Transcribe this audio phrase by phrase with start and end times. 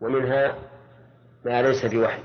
[0.00, 0.54] ومنها
[1.44, 2.22] ما ليس بوحي.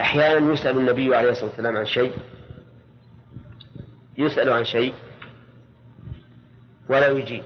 [0.00, 2.12] أحيانا يسأل النبي عليه الصلاة والسلام عن شيء
[4.18, 4.94] يسأل عن شيء
[6.88, 7.44] ولا يجيب.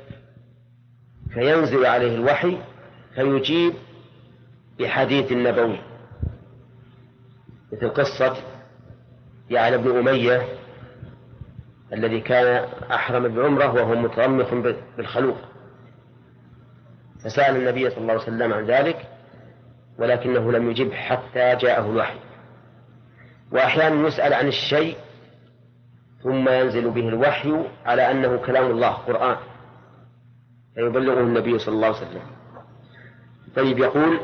[1.35, 2.59] فينزل عليه الوحي
[3.15, 3.75] فيجيب
[4.79, 5.79] بحديث نبوي
[7.73, 8.37] مثل قصة
[9.51, 10.49] يعلى بن أمية
[11.93, 14.55] الذي كان أحرم بعمرة وهو مترمخ
[14.97, 15.52] بالخلوق.
[17.25, 19.09] فسأل النبي صلى الله عليه وسلم عن ذلك
[19.99, 22.19] ولكنه لم يجب حتى جاءه الوحي.
[23.53, 24.97] وأحيانا يسأل عن الشيء
[26.23, 29.37] ثم ينزل به الوحي على أنه كلام الله قرآن.
[30.75, 32.23] فيبلغه النبي صلى الله عليه وسلم.
[33.57, 34.21] طيب يقول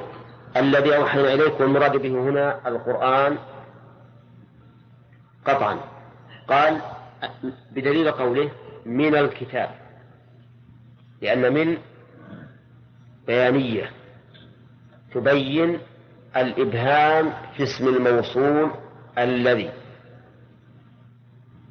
[0.56, 3.38] الذي أوحينا إليك والمراد به هنا القرآن
[5.46, 5.80] قطعا.
[6.48, 6.80] قال
[7.72, 8.50] بدليل قوله
[8.86, 9.70] من الكتاب.
[11.22, 11.78] لأن من
[13.28, 13.90] بيانية
[15.14, 15.78] تبين
[16.36, 18.70] الإبهام في اسم الموصول
[19.18, 19.70] الذي.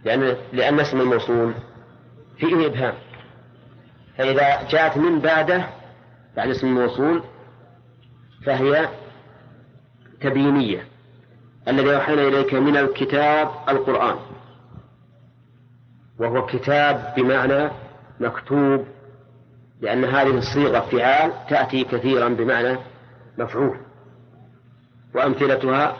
[0.05, 1.53] لأن لأن اسم الموصول
[2.37, 2.93] فيه إبهام.
[4.17, 5.69] فإذا جاءت من بعده
[6.37, 7.23] بعد اسم الموصول
[8.45, 8.89] فهي
[10.21, 10.87] تبيينية.
[11.67, 14.17] الذي أوحينا إليك من الكتاب القرآن.
[16.19, 17.71] وهو كتاب بمعنى
[18.19, 18.85] مكتوب
[19.81, 22.77] لأن هذه الصيغة فعال تأتي كثيرا بمعنى
[23.37, 23.77] مفعول
[25.15, 25.97] وأمثلتها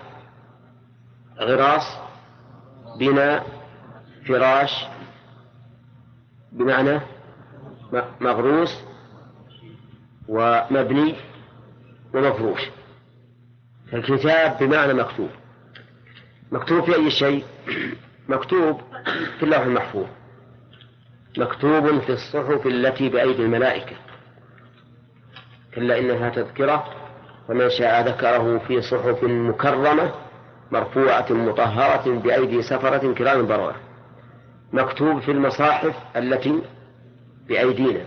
[1.39, 1.97] غراس
[2.99, 3.45] بناء
[4.27, 4.85] فراش
[6.51, 6.99] بمعنى
[8.21, 8.83] مغروس
[10.27, 11.15] ومبني
[12.13, 12.61] ومفروش.
[13.91, 15.29] فالكتاب بمعنى مكتوب.
[16.51, 17.45] مكتوب في أي شيء؟
[18.29, 18.81] مكتوب
[19.39, 20.07] في اللوح المحفوظ.
[21.37, 23.95] مكتوب في الصحف التي بأيدي الملائكة.
[25.75, 26.85] كلا إنها تذكرة
[27.47, 30.13] فمن شاء ذكره في صحف مكرمة
[30.71, 33.75] مرفوعة مطهرة بأيدي سفرة كرام بررة
[34.73, 36.61] مكتوب في المصاحف التي
[37.47, 38.05] بأيدينا.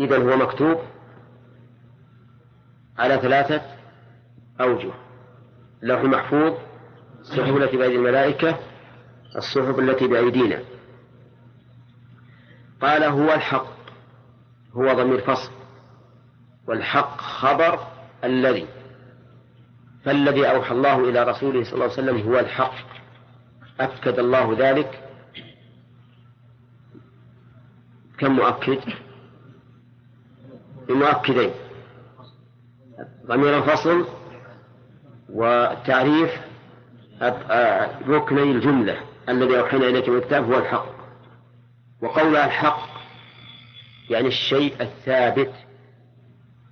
[0.00, 0.78] إذا هو مكتوب
[2.98, 3.62] على ثلاثة
[4.60, 4.90] أوجه.
[5.82, 6.54] اللوح المحفوظ
[7.20, 8.58] الصحف التي بأيدي الملائكة
[9.36, 10.58] الصحف التي بأيدينا.
[12.82, 13.66] قال هو الحق
[14.72, 15.50] هو ضمير فصل
[16.66, 17.86] والحق خبر
[18.24, 18.66] الذي
[20.04, 22.74] فالذي أوحى الله إلى رسوله صلى الله عليه وسلم هو الحق
[23.80, 25.04] أكد الله ذلك.
[28.18, 28.80] كم مؤكد؟
[30.88, 31.50] بمؤكدين
[33.26, 34.06] ضمير الفصل
[35.28, 36.30] والتعريف
[38.08, 40.97] ركني الجملة الذي أوحينا إليك من الكتاب هو الحق.
[42.02, 42.88] وقول الحق
[44.10, 45.52] يعني الشيء الثابت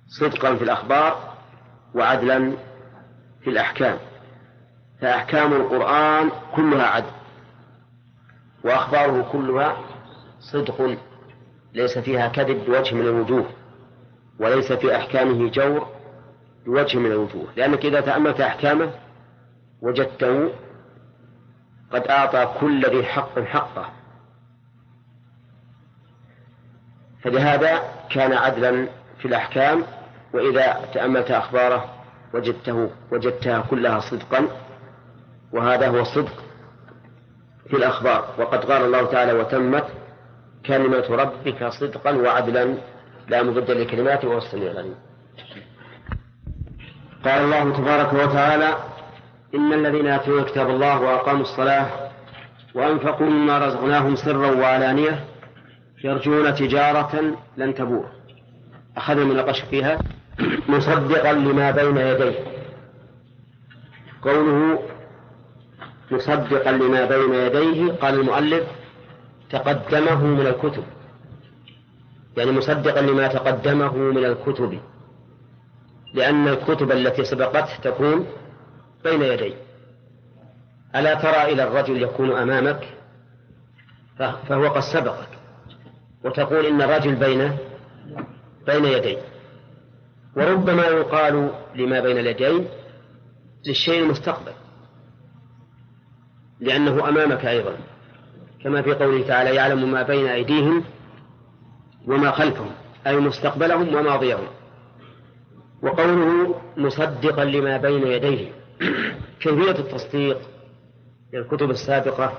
[0.07, 1.33] صدقا في الأخبار
[1.95, 2.53] وعدلا
[3.41, 3.97] في الأحكام.
[5.01, 7.11] فأحكام القرآن كلها عدل
[8.63, 9.77] وأخباره كلها
[10.39, 10.97] صدق
[11.73, 13.49] ليس فيها كذب بوجه من الوجوه
[14.39, 15.87] وليس في أحكامه جور
[16.65, 17.47] بوجه من الوجوه.
[17.55, 18.91] لأنك إذا تأملت أحكامه
[19.81, 20.49] وجدته
[21.91, 23.96] قد أعطى كل ذي حق حقه.
[27.23, 28.87] فلهذا كان عدلا
[29.19, 29.83] في الأحكام
[30.33, 31.85] وإذا تأملت أخباره
[32.33, 34.47] وجدته وجدتها كلها صدقا
[35.53, 36.43] وهذا هو الصدق
[37.69, 38.25] في الأخبار.
[38.37, 39.85] وقد قال الله تعالى وتمت
[40.65, 42.75] كلمة ربك صدقا وعدلا
[43.27, 44.95] لا مبدل لكلماته وهو السميع العليم.
[47.25, 48.77] قال الله تبارك وتعالى
[49.55, 51.87] إن الذين يتلون كتاب الله وأقاموا الصلاة
[52.75, 55.25] وأنفقوا مما رزقناهم سرا وعلانية
[56.03, 58.05] يرجون تجارة لن تبور.
[58.97, 59.99] أخذنا من القش فيها
[60.69, 62.39] مصدقا لما بين يديه.
[64.21, 64.79] قوله
[66.11, 68.63] مصدقا لما بين يديه قال المؤلف
[69.49, 70.83] تقدمه من الكتب.
[72.37, 74.79] يعني مصدقا لما تقدمه من الكتب.
[76.13, 78.27] لأن الكتب التي سبقته تكون
[79.03, 79.53] بين يديه
[80.95, 82.87] ألا ترى إلى الرجل يكون أمامك؟
[84.19, 85.36] فهو قد سبقك.
[86.27, 87.57] وتقول إن الرجل بين
[88.65, 89.17] بين يديه
[90.35, 92.67] وربما يقال لما بين اليدين
[93.65, 94.51] للشيء المستقبل
[96.59, 97.77] لأنه أمامك أيضا.
[98.63, 100.83] كما في قوله تعالى يعلم ما بين أيديهم
[102.07, 102.71] وما خلفهم
[103.07, 104.47] أي مستقبلهم وماضيهم
[105.81, 108.51] وقوله مصدقا لما بين يديه
[109.41, 110.37] كيفية التصديق
[111.33, 112.33] للكتب السابقة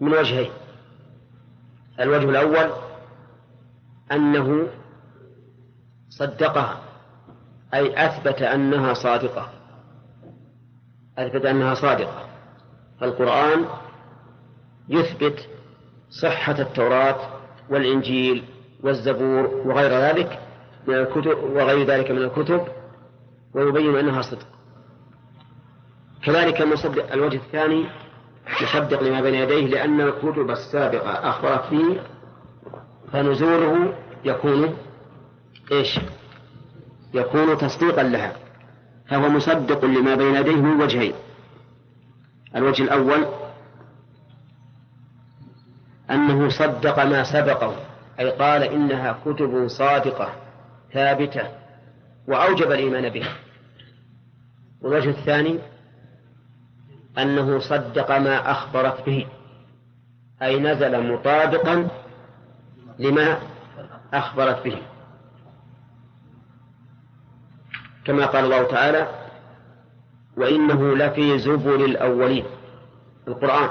[0.00, 0.50] من وجهين.
[2.00, 2.70] الوجه الأول
[4.12, 4.68] أنه
[6.08, 6.80] صدقها
[7.74, 9.48] أي أثبت أنها صادقة.
[11.18, 12.24] أثبت أنها صادقة.
[13.00, 13.64] فالقرآن
[14.88, 15.48] يثبت
[16.10, 17.16] صحة التوراة
[17.70, 18.44] والإنجيل
[18.82, 20.38] والزبور وغير ذلك
[20.86, 22.60] من الكتب وغير ذلك من الكتب
[23.54, 24.46] ويبين أنها صدق.
[26.24, 27.86] كذلك المصدق الوجه الثاني
[28.62, 32.00] يصدق لما بين يديه لأن الكتب السابقة أخبرت به
[33.14, 33.94] فنزوله
[34.24, 34.76] يكون
[35.72, 36.00] إيش؟
[37.14, 38.32] يكون تصديقا لها.
[39.06, 41.14] فهو مصدق لما بين يديه من وجهين.
[42.56, 43.26] الوجه الأول
[46.10, 47.76] أنه صدق ما سبقه
[48.20, 50.32] أي قال إنها كتب صادقة
[50.92, 51.48] ثابتة
[52.28, 53.32] وأوجب الإيمان بها.
[54.82, 55.58] والوجه الثاني
[57.18, 59.26] أنه صدق ما أخبرت به
[60.42, 61.88] أي نزل مطابقا
[62.98, 63.38] لما
[64.14, 64.78] أخبرت به.
[68.04, 69.08] كما قال الله تعالى
[70.36, 72.44] وإنه لفي زبر الأولين.
[73.28, 73.68] القرآن.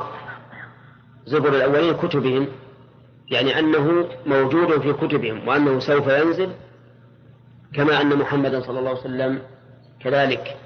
[1.25, 2.47] زبر الأولين كتبهم
[3.31, 6.51] يعني أنه موجود في كتبهم وأنه سوف ينزل
[7.73, 9.41] كما أن محمدا صلى الله عليه وسلم
[9.99, 10.57] كذلك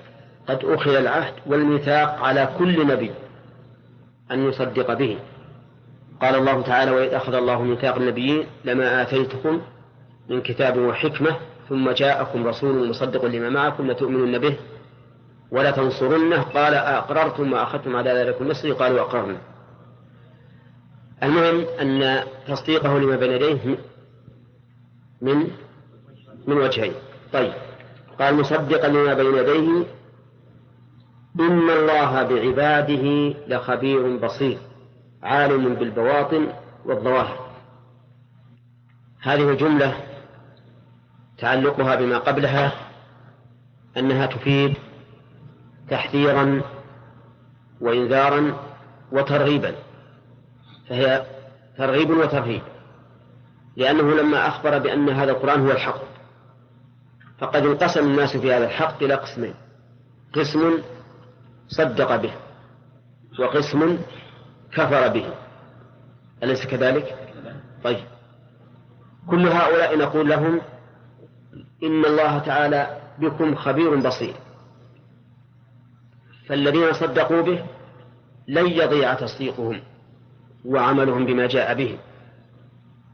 [0.47, 3.11] قد أخذ العهد والميثاق على كل نبي
[4.31, 5.19] أن يصدق به.
[6.21, 9.61] قال الله تعالى وإذ أخذ الله ميثاق النبيين لما آتيتكم
[10.29, 11.35] من كتاب وحكمة
[11.69, 14.57] ثم جاءكم رسول مصدق لما معكم لتؤمنن به
[15.51, 18.73] ولا تنصرنه قال أقررتم وأخذتم على ذلك النصر.
[18.73, 19.37] قالوا أقررنا
[21.23, 23.77] المهم أن تصديقه لما بين يديه
[25.21, 25.47] من
[26.47, 26.93] من وجهين.
[27.33, 27.53] طيب.
[28.19, 29.83] قال مصدقا لما بين يديه
[31.39, 34.57] إن الله بعباده لخبير بصير.
[35.23, 36.53] عالم بالبواطن
[36.85, 37.47] والظواهر.
[39.21, 39.97] هذه الجملة
[41.37, 42.71] تعلقها بما قبلها
[43.97, 44.77] أنها تفيد
[45.89, 46.61] تحذيرا
[47.81, 48.57] وإنذارا
[49.11, 49.75] وترغيبا.
[50.89, 51.25] فهي
[51.77, 52.61] ترغيب وترهيب.
[53.77, 56.01] لأنه لما أخبر بأن هذا القرآن هو الحق
[57.37, 59.53] فقد انقسم الناس في هذا الحق إلى قسمين
[60.33, 60.81] قسم
[61.67, 62.31] صدق به
[63.39, 63.97] وقسم
[64.71, 65.33] كفر به.
[66.43, 67.15] أليس كذلك؟
[67.83, 68.03] طيب.
[69.29, 70.61] كل هؤلاء نقول لهم
[71.83, 74.33] إن الله تعالى بكم خبير بصير.
[76.47, 77.63] فالذين صدقوا به
[78.47, 79.81] لن يضيع تصديقهم
[80.65, 81.97] وعملهم بما جاء به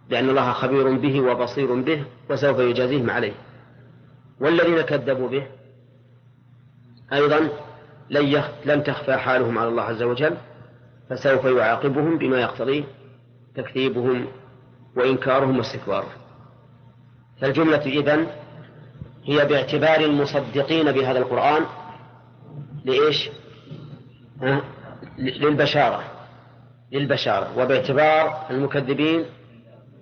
[0.10, 3.34] لأن الله خبير به وبصير به وسوف يجازيهم عليه.
[4.40, 5.48] والذين كذبوا به
[7.14, 7.50] أيضا
[8.66, 10.38] لن تخفى حالهم على الله عز وجل.
[11.14, 12.84] فسوف يعاقبهم بما يقتضيه
[13.56, 14.28] تكذيبهم
[14.96, 16.10] وإنكارهم واستكبارهم.
[17.42, 18.28] فالجملة إذن
[19.24, 21.66] هي باعتبار المصدقين بهذا القرآن
[22.86, 23.30] لإيش؟
[25.18, 26.04] للبشارة
[26.92, 29.26] للبشارة وباعتبار المكذبين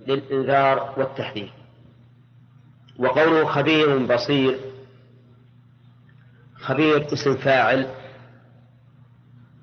[0.07, 1.53] للإنذار والتحذير.
[2.99, 4.59] وقوله خبير بصير
[6.55, 7.87] خبير اسم فاعل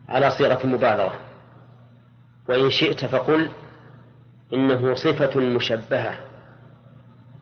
[0.08, 1.27] على صيغة المبالغة
[2.48, 3.50] وإن شئت فقل
[4.52, 6.18] إنه صفة مشبهة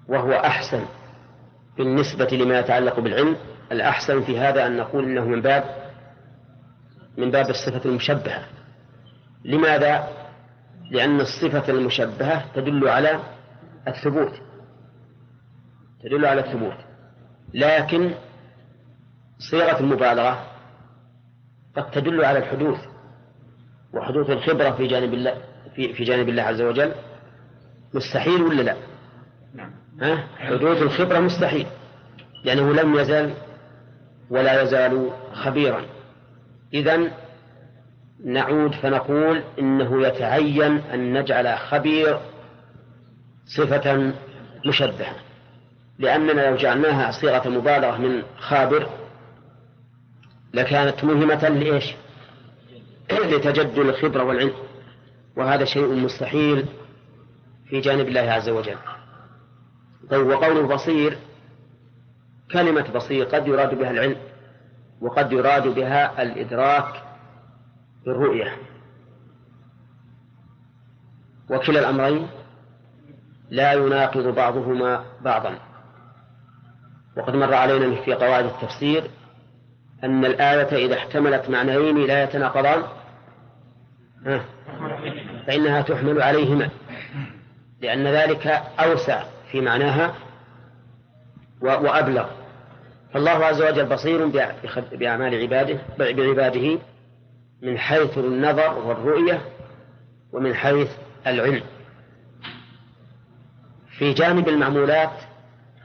[0.09, 0.85] وهو أحسن
[1.77, 3.37] بالنسبة لما يتعلق بالعلم.
[3.73, 5.65] الأحسن في هذا أن نقول إنه من باب
[7.17, 8.45] من باب الصفة المشبهة.
[9.45, 10.09] لماذا؟
[10.91, 13.21] لأن الصفة المشبهة تدل على
[13.89, 14.33] الثبوت
[16.03, 16.77] تدل على الثبوت.
[17.55, 18.15] لكن
[19.51, 20.47] صيغة المبالغة
[21.77, 22.96] قد تدل على الحدوث.
[23.97, 25.35] وحدوث الخبرة في جانب الله
[25.77, 26.93] في, في جانب الله عز وجل
[27.95, 28.77] مستحيل ولا لا؟
[29.55, 29.71] نعم.
[30.01, 31.67] ها؟ حدوث الخبرة مستحيل
[32.45, 33.35] لأنه لم يزل
[34.31, 35.83] ولا يزال خبيرا
[36.75, 37.11] إذا
[38.25, 42.19] نعود فنقول إنه يتعين أن نجعل خبير
[43.47, 44.13] صفة
[44.67, 45.17] مشبهة
[45.99, 48.89] لأننا لو جعلناها صيغة مبالغة من خابر
[50.55, 51.95] لكانت مهمة لإيش؟
[53.13, 54.53] لتجدد الخبرة والعلم
[55.37, 56.67] وهذا شيء مستحيل
[57.69, 58.77] في جانب الله عز وجل.
[60.11, 61.19] طيب وقوله بصير
[62.53, 64.17] كلمة بصير قد يراد بها العلم
[65.01, 67.03] وقد يراد بها الإدراك
[68.07, 68.57] بالرؤية.
[71.51, 72.29] وكلا الأمرين
[73.51, 75.59] لا يناقض بعضهما بعضا.
[77.17, 79.11] وقد مر علينا في قواعد التفسير
[80.05, 82.83] أن الآية إذا احتملت معنيين لا يتناقضان؟
[85.47, 86.71] فإنها تحمل عليهما.
[87.81, 88.47] لأن ذلك
[88.81, 90.15] أوسع في معناها
[91.61, 92.27] وأبلغ.
[93.13, 94.27] فالله عز وجل بصير
[94.93, 96.79] بأعمال عباده بعباده
[97.63, 99.41] من حيث النظر والرؤية
[100.33, 100.91] ومن حيث
[101.27, 101.63] العلم.
[103.99, 105.13] في جانب المعمولات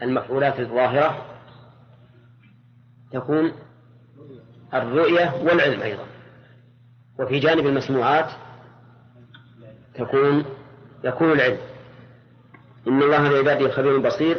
[0.02, 1.26] المفعولات الظاهرة
[3.12, 3.52] تكون
[4.74, 6.04] الرؤية والعلم أيضا.
[7.20, 8.30] وفي جانب المسموعات
[9.96, 10.46] تكون
[11.04, 11.58] يكون العلم.
[12.88, 14.38] إن الله بعباده خبير بصير.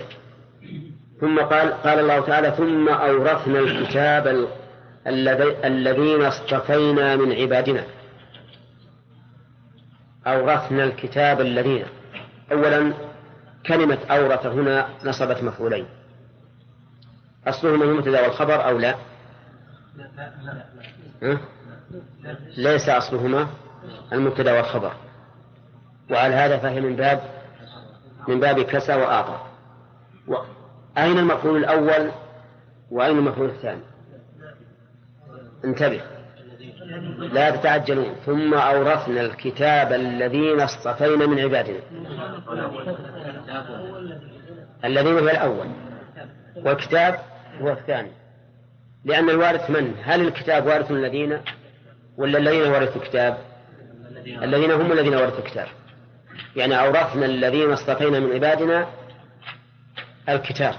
[1.21, 4.49] ثم قال قال الله تعالى ثم أورثنا الكتاب
[5.65, 7.85] الذين اصطفينا من عبادنا.
[10.27, 11.85] أورثنا الكتاب الذين
[12.53, 12.93] أولا
[13.67, 15.87] كلمة أورث هنا نصبت مفعولين.
[17.47, 18.95] أصلهما المبتدأ والخبر أو لا؟
[21.23, 21.39] ها؟
[22.57, 23.49] ليس أصلهما
[24.13, 24.93] المبتدأ والخبر.
[26.11, 27.21] وعلى هذا فهي من باب
[28.29, 29.41] من باب كسى وآطى
[30.99, 32.11] أين المفعول الأول
[32.91, 33.83] وأين المفعول الثاني؟
[35.65, 36.01] انتبه.
[37.19, 38.15] لا تتعجلون.
[38.27, 41.81] ثم أورثنا الكتاب الذين اصطفينا من عبادنا.
[44.85, 45.67] الذين هو الأول.
[46.57, 47.19] والكتاب
[47.61, 48.11] هو الثاني.
[49.05, 51.39] لأن الوارث من؟ هل الكتاب وارث الذين؟
[52.17, 53.39] ولا الذين ورثوا الكتاب؟
[54.27, 55.69] الذين هم الذين ورثوا الكتاب.
[56.57, 58.87] يعني أورثنا الذين اصطفينا من عبادنا
[60.29, 60.75] الكتاب.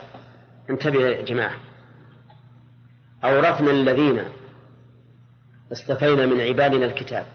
[0.70, 1.56] انتبه يا جماعة.
[3.24, 4.24] أورثنا الذين
[5.72, 7.26] اصطفينا من عبادنا الكتاب.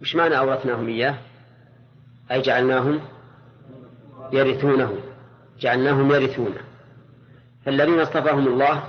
[0.00, 1.14] مش معنى أورثناهم إياه؟
[2.32, 3.00] أي جعلناهم
[4.32, 4.94] يرثونه
[5.60, 6.60] جعلناهم يرثونه
[7.64, 8.84] فالذين اصطفاهم الله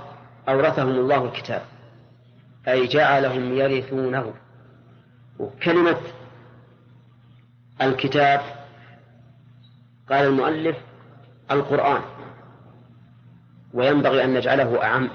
[0.50, 1.62] أورثهم الله الكتاب
[2.68, 4.32] أي جعلهم يرثونه.
[5.38, 5.96] وكلمة
[7.82, 8.40] الكتاب
[10.10, 10.76] قال المؤلف
[11.50, 12.02] القرآن.
[13.74, 15.10] وينبغي أن نجعله أعم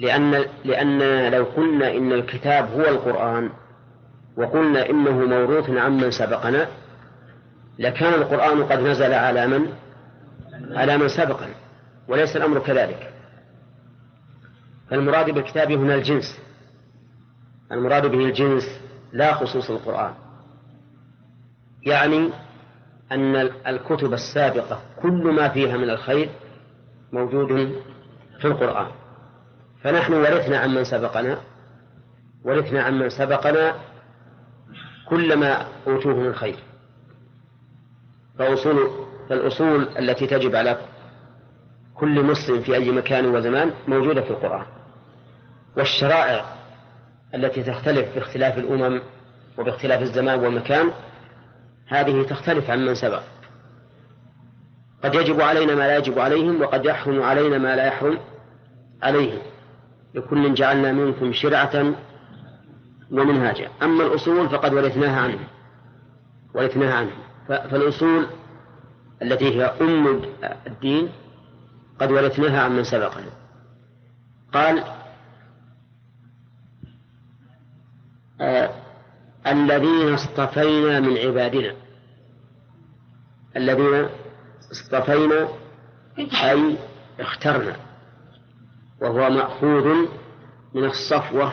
[0.00, 3.50] لأن لأن لو قلنا إن الكتاب هو القرآن
[4.36, 6.68] وقلنا إنه موروث عمن سبقنا
[7.78, 9.72] لكان القرآن قد نزل على من؟
[10.76, 11.54] على من سبقنا
[12.08, 13.12] وليس الأمر كذلك.
[14.90, 16.40] فالمراد بالكتاب هنا الجنس.
[17.72, 18.80] المراد به الجنس
[19.12, 20.14] لا خصوص القرآن.
[21.86, 22.30] يعني
[23.12, 26.28] أن الكتب السابقة كل ما فيها من الخير
[27.12, 27.48] موجود
[28.40, 28.86] في القرآن.
[29.82, 31.38] فنحن ورثنا عمن سبقنا
[32.44, 33.74] ورثنا عمن سبقنا
[35.08, 36.56] كل ما أوتوه من خير.
[38.38, 38.90] فأصول
[39.28, 40.78] فالأصول التي تجب على
[41.94, 44.66] كل مسلم في أي مكان وزمان موجودة في القرآن.
[45.76, 46.44] والشرائع
[47.34, 49.00] التي تختلف باختلاف الأمم
[49.58, 50.90] وباختلاف الزمان والمكان
[51.86, 53.22] هذه تختلف عن من سبق.
[55.04, 58.18] قد يجب علينا ما لا يجب عليهم وقد يحرم علينا ما لا يحرم
[59.02, 59.38] عليهم.
[60.14, 61.94] لكل جعلنا منكم شرعة
[63.10, 63.68] ومنهاجا.
[63.82, 65.46] أما الأصول فقد ورثناها عنهم.
[66.54, 67.18] ورثناها عنهم.
[67.48, 68.26] فالأصول
[69.22, 70.22] التي هي أم
[70.66, 71.08] الدين
[72.00, 73.30] قد ورثناها عن من سبقنا.
[74.52, 74.84] قال
[78.40, 78.70] آه
[79.46, 81.74] الذين اصطفينا من عبادنا.
[83.56, 84.08] الذين
[84.72, 85.48] اصطفينا
[86.18, 86.76] أي
[87.20, 87.76] اخترنا.
[89.02, 89.94] وهو مأخوذ
[90.74, 91.52] من الصفوة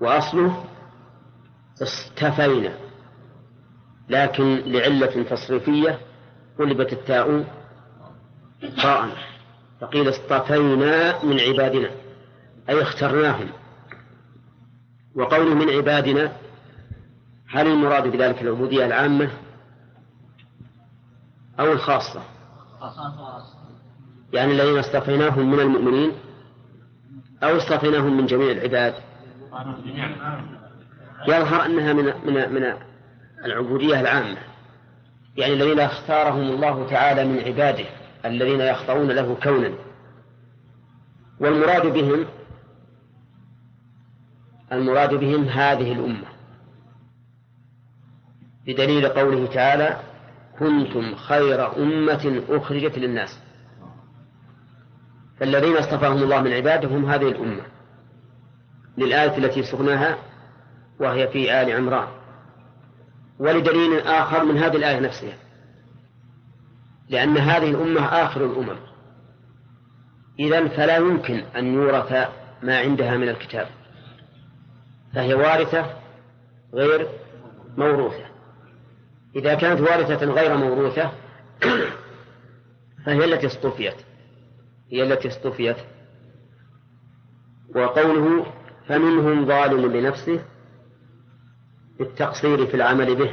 [0.00, 0.64] وأصله
[1.82, 2.74] اصطفينا.
[4.08, 5.98] لكن لعلة تصريفية
[6.58, 7.44] قلبت التاء
[8.82, 9.08] طاء
[9.80, 11.90] فقيل اصطفينا من عبادنا
[12.68, 13.48] أي اخترناهم.
[15.14, 16.32] وقوله من عبادنا
[17.48, 19.30] هل المراد بذلك العبودية العامة
[21.60, 22.22] أو الخاصة؟
[24.32, 26.12] يعني الذين اصطفيناهم من المؤمنين
[27.42, 28.94] أو اصطفيناهم من جميع العباد؟
[31.28, 32.72] يظهر أنها من من من
[33.44, 34.38] العبودية العامة
[35.36, 37.84] يعني الذين اختارهم الله تعالى من عباده
[38.24, 39.72] الذين يخضعون له كونا.
[41.40, 42.26] والمراد بهم
[44.72, 46.28] المراد بهم هذه الأمة.
[48.66, 50.00] بدليل قوله تعالى
[50.58, 53.40] كنتم خير أمة أخرجت للناس.
[55.40, 57.62] فالذين اصطفاهم الله من عباده هم هذه الأمة.
[58.98, 60.18] للآية التي سقناها
[61.00, 62.08] وهي في آل عمران.
[63.38, 65.36] ولدليل آخر من هذه الآية نفسها.
[67.08, 68.78] لأن هذه الأمة آخر الأمم.
[70.40, 72.12] إذا فلا يمكن أن يورث
[72.62, 73.81] ما عندها من الكتاب.
[75.14, 75.86] فهي وارثة
[76.74, 77.08] غير
[77.76, 78.24] موروثة.
[79.36, 81.10] إذا كانت وارثة غير موروثة
[83.06, 83.94] فهي التي اصطفيت.
[84.90, 85.76] هي التي اصطفيت.
[87.74, 88.46] وقوله
[88.88, 90.44] فمنهم ظالم لنفسه
[91.98, 93.30] بالتقصير في العمل به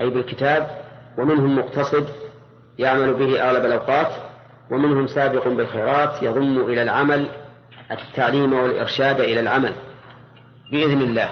[0.00, 0.82] أي بالكتاب.
[1.18, 2.08] ومنهم مقتصد
[2.78, 4.12] يعمل به أغلب الأوقات.
[4.70, 7.28] ومنهم سابق بالخيرات يضم إلى العمل
[7.90, 9.74] التعليم والإرشاد إلى العمل.
[10.72, 11.30] بإذن الله.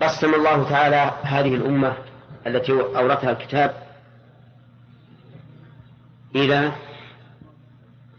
[0.00, 1.96] قسم الله تعالى هذه الأمة
[2.46, 3.74] التي أورثها الكتاب
[6.36, 6.72] إلى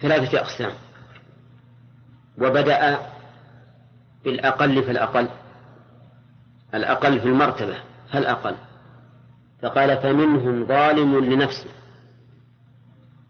[0.02, 0.72] ثلاثة أقسام.
[2.38, 3.00] وبدأ
[4.24, 5.30] بالأقل فالأقل
[6.74, 7.20] الأقل.
[7.20, 7.78] في المرتبة
[8.12, 8.56] فالأقل
[9.62, 11.70] فقال فمنهم ظالم لنفسه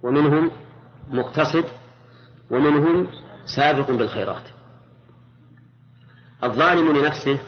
[0.04, 0.52] ومنهم
[1.10, 1.66] مقتصد
[2.50, 3.08] ومنهم
[3.46, 4.44] سابق بالخيرات.
[6.44, 7.40] الظالم لنفسه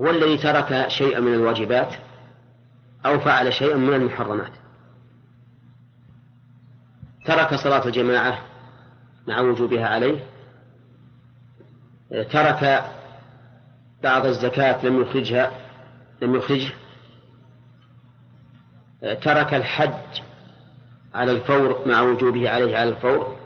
[0.00, 1.94] هو الذي ترك شيئا من الواجبات
[3.06, 4.52] أو فعل شيئا من المحرمات.
[7.26, 8.38] ترك صلاة الجماعة
[9.26, 10.24] مع وجوبها عليه.
[12.10, 12.84] ترك
[14.02, 15.50] بعض الزكاة لم يخرجها
[16.22, 16.72] لم يخرجه.
[19.00, 20.22] ترك الحج
[21.14, 23.36] على الفور مع وجوبه عليه على الفور.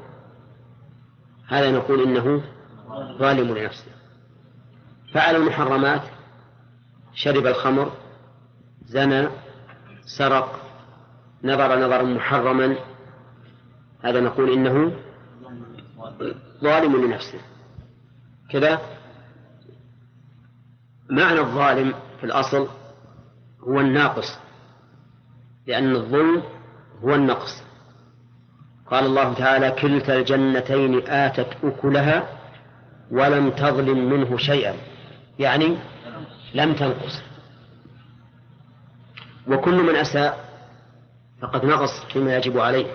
[1.48, 2.42] هذا نقول إنه
[3.18, 4.03] ظالم لنفسه.
[5.14, 6.02] فعل المحرمات
[7.14, 7.92] شرب الخمر
[8.84, 9.28] زنى
[10.18, 10.60] سرق
[11.44, 12.76] نظر نظرا محرما
[14.04, 14.92] هذا نقول إنه
[16.62, 17.38] ظالم لنفسه.
[18.50, 18.80] كذا
[21.10, 22.68] معنى الظالم في الأصل
[23.60, 24.38] هو الناقص
[25.66, 26.42] لأن الظلم
[27.04, 27.62] هو النقص.
[28.86, 32.28] قال الله تعالى كلتا الجنتين آتت أكلها
[33.10, 34.93] ولم تظلم منه شيئا.
[35.38, 35.76] يعني
[36.54, 37.22] لم تنقص.
[39.48, 40.44] وكل من أساء
[41.42, 42.86] فقد نقص فيما يجب عليه.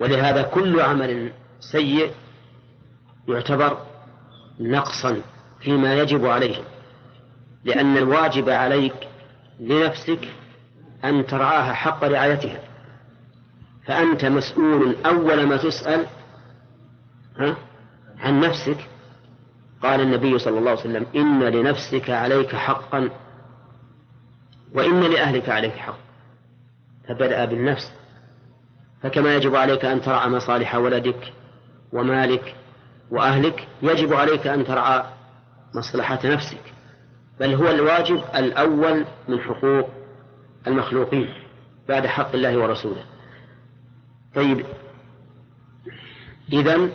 [0.00, 2.12] ولهذا كل عمل سيء
[3.28, 3.78] يعتبر
[4.60, 5.20] نقصا
[5.60, 6.56] فيما يجب عليه.
[7.64, 9.08] لأن الواجب عليك
[9.60, 10.28] لنفسك
[11.04, 12.60] أن ترعاها حق رعايتها.
[13.86, 16.06] فأنت مسؤول أول ما تسأل
[18.18, 18.88] عن نفسك
[19.86, 23.10] قال النبي صلى الله عليه وسلم إن لنفسك عليك حقا
[24.74, 25.98] وإن لأهلك عليك حق.
[27.08, 27.92] فبدأ بالنفس.
[29.02, 31.32] فكما يجب عليك أن ترعى مصالح ولدك
[31.92, 32.54] ومالك
[33.10, 35.02] وأهلك يجب عليك أن ترعى
[35.74, 36.72] مصلحة نفسك.
[37.40, 39.90] بل هو الواجب الأول من حقوق
[40.66, 41.28] المخلوقين
[41.88, 43.04] بعد حق الله ورسوله.
[44.34, 44.66] طيب
[46.52, 46.88] إذا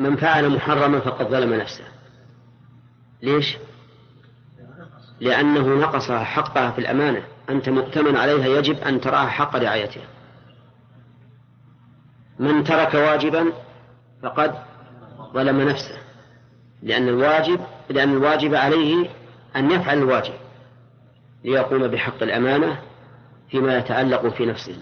[0.00, 1.84] من فعل محرما فقد ظلم نفسه.
[3.22, 3.56] ليش؟
[5.20, 7.22] لأنه نقصها حقها في الأمانة.
[7.50, 10.04] أنت مؤتمن عليها يجب أن ترأها حق رعايتها.
[12.38, 13.52] من ترك واجبا
[14.22, 14.54] فقد
[15.34, 15.98] ظلم نفسه.
[16.82, 17.60] لأن الواجب
[17.90, 19.10] لأن الواجب عليه
[19.56, 20.34] أن يفعل الواجب
[21.44, 22.80] ليقوم بحق الأمانة
[23.50, 24.76] فيما يتعلق في نفسه.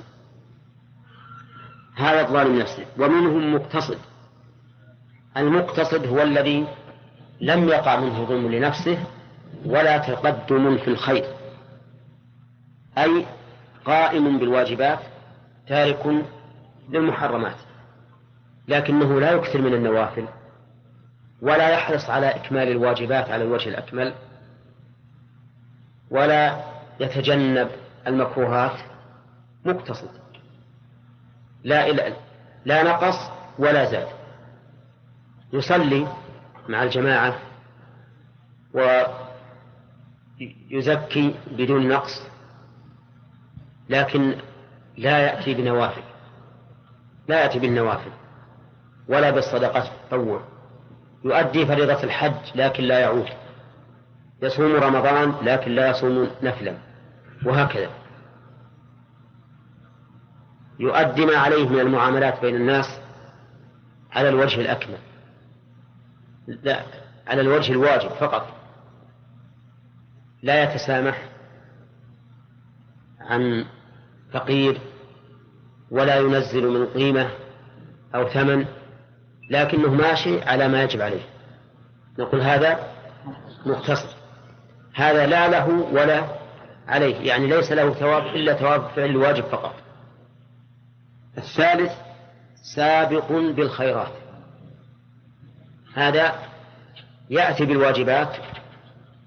[1.97, 2.87] هذا الظالم نفسه.
[2.99, 3.99] ومنهم مقتصد.
[5.37, 6.67] المقتصد هو الذي
[7.41, 8.99] لم يقع منه ظلم لنفسه
[9.64, 11.25] ولا تقدم في الخير.
[12.99, 13.27] أي
[13.85, 14.99] قائم بالواجبات
[15.69, 16.25] تارك
[16.88, 17.57] للمحرمات.
[18.69, 20.29] لكنه لا يكثر من النوافل
[21.43, 24.14] ولا يحرص على إكمال الواجبات على الوجه الأكمل
[26.11, 26.64] ولا
[27.01, 27.69] يتجنب
[28.07, 28.81] المكروهات
[29.64, 30.11] مقتصد.
[31.64, 31.93] لا
[32.64, 34.18] لا نقص ولا زاد.
[35.53, 36.07] يصلي
[36.69, 37.39] مع الجماعة
[40.71, 42.23] ويزكي بدون نقص
[43.89, 44.35] لكن
[44.97, 46.03] لا يأتي بنوافل
[47.29, 48.11] لا يأتي بالنوافل
[49.09, 50.43] ولا بالصدقات التطوع
[51.25, 53.29] يؤدي فريضة الحج لكن لا يعود.
[54.43, 56.75] يصوم رمضان لكن لا يصوم نفلا
[57.47, 57.91] وهكذا.
[60.79, 63.01] يؤدي ما عليه من المعاملات بين الناس
[64.13, 64.99] على الوجه الأكمل.
[66.49, 66.83] لا
[67.27, 68.47] على الوجه الواجب فقط.
[70.43, 71.29] لا يتسامح
[73.21, 73.65] عن
[74.33, 74.81] فقير
[75.91, 77.31] ولا ينزل من قيمة
[78.15, 78.67] أو ثمن
[79.51, 81.23] لكنه ماشي على ما يجب عليه.
[82.19, 82.93] نقول هذا
[83.67, 84.17] مقتصر
[84.95, 86.25] هذا لا له ولا
[86.89, 89.75] عليه يعني ليس له ثواب إلا ثواب فعل الواجب فقط.
[91.39, 91.93] الثالث
[92.75, 94.13] سابق بالخيرات.
[95.99, 96.35] هذا
[97.31, 98.37] يأتي بالواجبات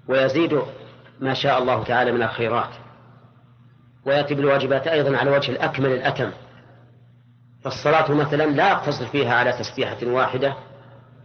[0.08, 0.62] ويزيد
[1.20, 2.70] ما شاء الله تعالى من الخيرات.
[4.06, 6.30] ويأتي بالواجبات أيضا على وجه الأكمل الأتم.
[7.64, 10.54] فالصلاة مثلا لا يقتصر فيها على تسبيحة واحدة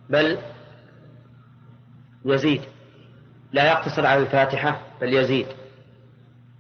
[0.10, 0.38] بل
[2.26, 2.62] يزيد.
[3.52, 5.48] لا يقتصر على الفاتحة بل يزيد.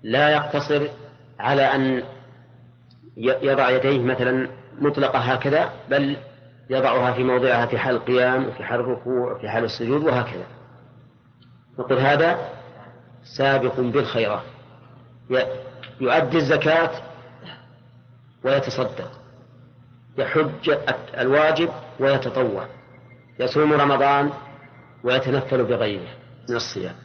[0.04, 0.88] لا يقتصر
[1.39, 2.04] على أن
[3.17, 6.17] يضع يديه مثلا مطلقة هكذا بل
[6.69, 10.45] يضعها في موضعها في حال القيام وفي حال الركوع وفي حال السجود وهكذا.
[11.80, 12.49] نقول هذا
[13.38, 14.43] سابق بالخيرات.
[16.01, 16.91] يؤدي الزكاة
[18.43, 19.12] ويتصدق.
[20.17, 20.77] يحج
[21.17, 22.67] الواجب ويتطوع.
[23.39, 24.32] يصوم رمضان
[25.03, 26.10] ويتنفل بغيره
[26.49, 26.95] من الصيام.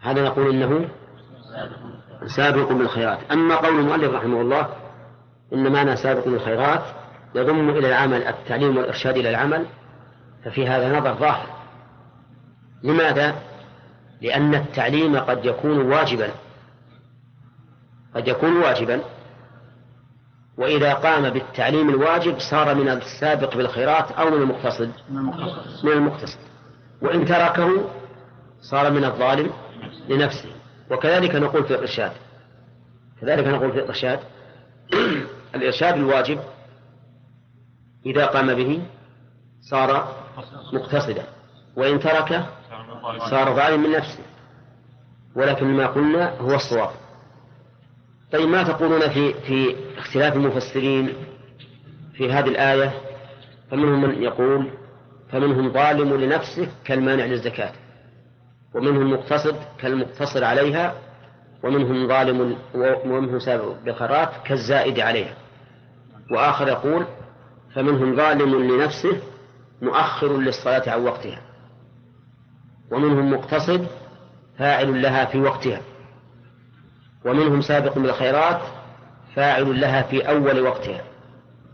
[0.00, 0.88] هذا نقول إنه
[2.36, 3.18] سابق بالخيرات.
[3.32, 4.68] أما قول المؤلف رحمه الله
[5.52, 6.82] ان معنى سابق بالخيرات
[7.34, 9.66] يضم إلى العمل التعليم والإرشاد إلى العمل
[10.44, 11.46] ففي هذا نظر ظاهر.
[12.82, 13.34] لماذا؟
[14.20, 16.30] لأن التعليم قد يكون واجبا.
[18.14, 19.00] قد يكون واجبا.
[20.58, 24.92] وإذا قام بالتعليم الواجب صار من السابق بالخيرات أو من المقتصد.
[25.84, 26.38] من المقتصد.
[27.02, 27.90] وإن تركه
[28.60, 29.50] صار من الظالم
[30.08, 30.50] لنفسه.
[30.90, 32.12] وكذلك نقول في الإرشاد.
[33.20, 34.20] كذلك نقول في الإرشاد.
[35.54, 36.38] الإرشاد الواجب
[38.06, 38.82] إذا قام به
[39.60, 40.16] صار
[40.72, 41.22] مقتصدا.
[41.76, 42.46] وإن تركه
[43.30, 44.22] صار ظالم من نفسه.
[45.34, 46.90] ولكن ما قلنا هو الصواب.
[48.32, 51.14] طيب ما تقولون في في اختلاف المفسرين
[52.14, 52.92] في هذه الآية؟
[53.70, 54.70] فمنهم من يقول
[55.32, 57.72] فمنهم ظالم لنفسه كالمانع للزكاة.
[58.74, 60.94] ومنهم مقتصد كالمقتصر عليها.
[61.62, 62.58] ومنهم ظالم
[63.04, 65.34] ومنهم سابق بالخيرات كالزائد عليها.
[66.30, 67.06] وآخر يقول
[67.74, 69.22] فمنهم ظالم لنفسه
[69.82, 71.42] مؤخر للصلاة عن وقتها.
[72.90, 73.86] ومنهم مقتصد
[74.58, 75.80] فاعل لها في وقتها.
[77.24, 78.60] ومنهم سابق بالخيرات
[79.34, 81.04] فاعل لها في أول وقتها.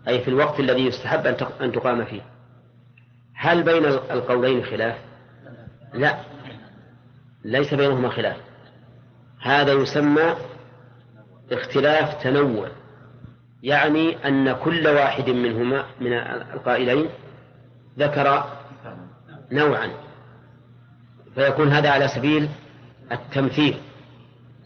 [0.08, 1.26] أي في الوقت الذي يستحب
[1.60, 2.22] أن تقام فيه.
[3.34, 4.96] هل بين القولين خلاف؟
[5.94, 6.18] لا.
[7.44, 8.36] ليس بينهما خلاف.
[9.42, 10.34] هذا يسمى
[11.52, 12.68] اختلاف تنوع.
[13.62, 17.08] يعني أن كل واحد منهما من القائلين
[17.98, 18.44] ذكر
[19.52, 19.90] نوعا.
[21.34, 22.48] فيكون هذا على سبيل
[23.12, 23.76] التمثيل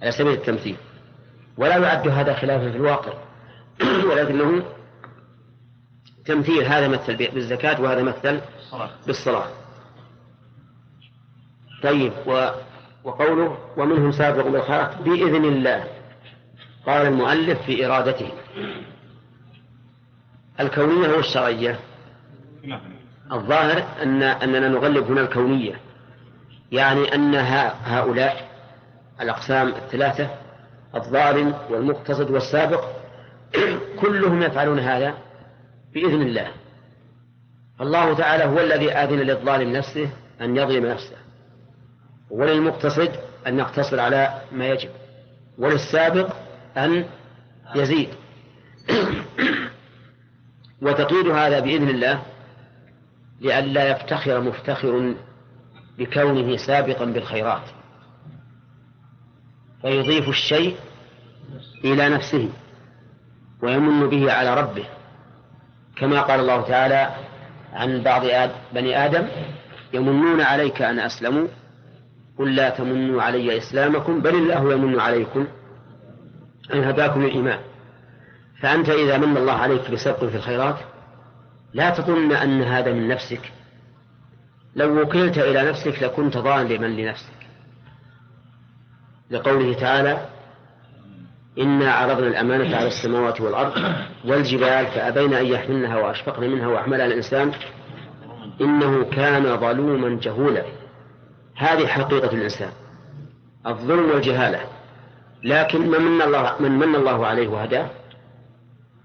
[0.02, 0.76] على سبيل التمثيل.
[1.56, 3.12] ولا يعد هذا خلافا في الواقع.
[4.10, 4.62] ولكنه
[6.24, 8.40] تمثيل هذا مثل بالزكاة وهذا مثل
[9.06, 9.46] بالصلاة.
[11.82, 12.50] طيب و
[13.04, 15.99] وقوله ومنهم سابق بالخيرات بإذن الله.
[16.86, 18.32] قال المؤلف في إرادته.
[20.60, 21.80] الكونية والشرعية.
[23.32, 25.80] الظاهر أن أننا نغلب هنا الكونية.
[26.72, 27.34] يعني أن
[27.84, 28.48] هؤلاء
[29.20, 30.30] الأقسام الثلاثة
[30.94, 32.84] الظالم والمقتصد والسابق
[34.00, 35.14] كلهم يفعلون هذا
[35.94, 36.50] بإذن الله.
[37.80, 41.16] الله تعالى هو الذي آذن للظالم نفسه أن يظلم نفسه.
[42.30, 43.10] وللمقتصد
[43.46, 44.90] أن يقتصر على ما يجب.
[45.58, 46.36] وللسابق
[46.76, 47.04] أن
[47.74, 48.08] يزيد.
[50.82, 52.22] وتقييد هذا بإذن الله
[53.40, 55.14] لئلا يفتخر مفتخر
[55.98, 57.62] بكونه سابقا بالخيرات.
[59.82, 60.76] فيضيف الشيء
[61.84, 62.48] إلى نفسه
[63.62, 64.84] ويمن به على ربه.
[65.96, 67.14] كما قال الله تعالى
[67.72, 69.28] عن بعض آد بني آدم
[69.92, 71.48] يمنون عليك أن أسلموا
[72.38, 75.46] قل لا تمنوا علي إسلامكم بل الله يمن عليكم.
[76.74, 77.58] أن هداكم الإيمان
[78.60, 80.76] فأنت إذا من الله عليك بسبق في الخيرات
[81.74, 83.52] لا تظن أن هذا من نفسك.
[84.76, 87.40] لو وكلت إلى نفسك لكنت ظالما لنفسك.
[89.30, 90.26] لقوله تعالى
[91.58, 93.72] إنا عرضنا الأمانة على السماوات والأرض
[94.24, 97.52] والجبال فأبين أن يحملنها وأشفقن منها وأحملها الإنسان
[98.60, 100.64] إنه كان ظلوما جهولا.
[101.56, 102.70] هذه حقيقة الإنسان.
[103.66, 104.60] الظلم والجهالة.
[105.42, 107.90] لكن من من الله من من الله عليه وهداه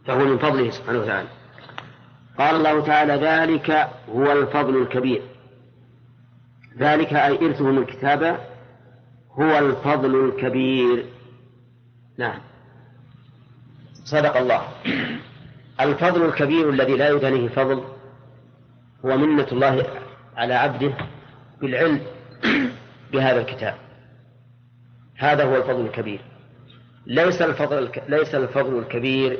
[0.05, 1.27] فهو من فضله سبحانه وتعالى.
[2.37, 5.21] قال الله تعالى ذلك هو الفضل الكبير.
[6.77, 8.39] ذلك أي إرثهم الكتاب
[9.31, 11.05] هو الفضل الكبير.
[12.17, 12.39] نعم.
[14.03, 14.61] صدق الله.
[15.79, 17.83] الفضل الكبير الذي لا يدانيه فضل
[19.05, 19.85] هو منة الله
[20.37, 20.93] على عبده
[21.61, 22.01] بالعلم
[23.13, 23.84] بهذا الكتاب.
[25.17, 26.19] هذا هو الفضل الكبير.
[27.05, 29.39] ليس الفضل ليس الفضل الكبير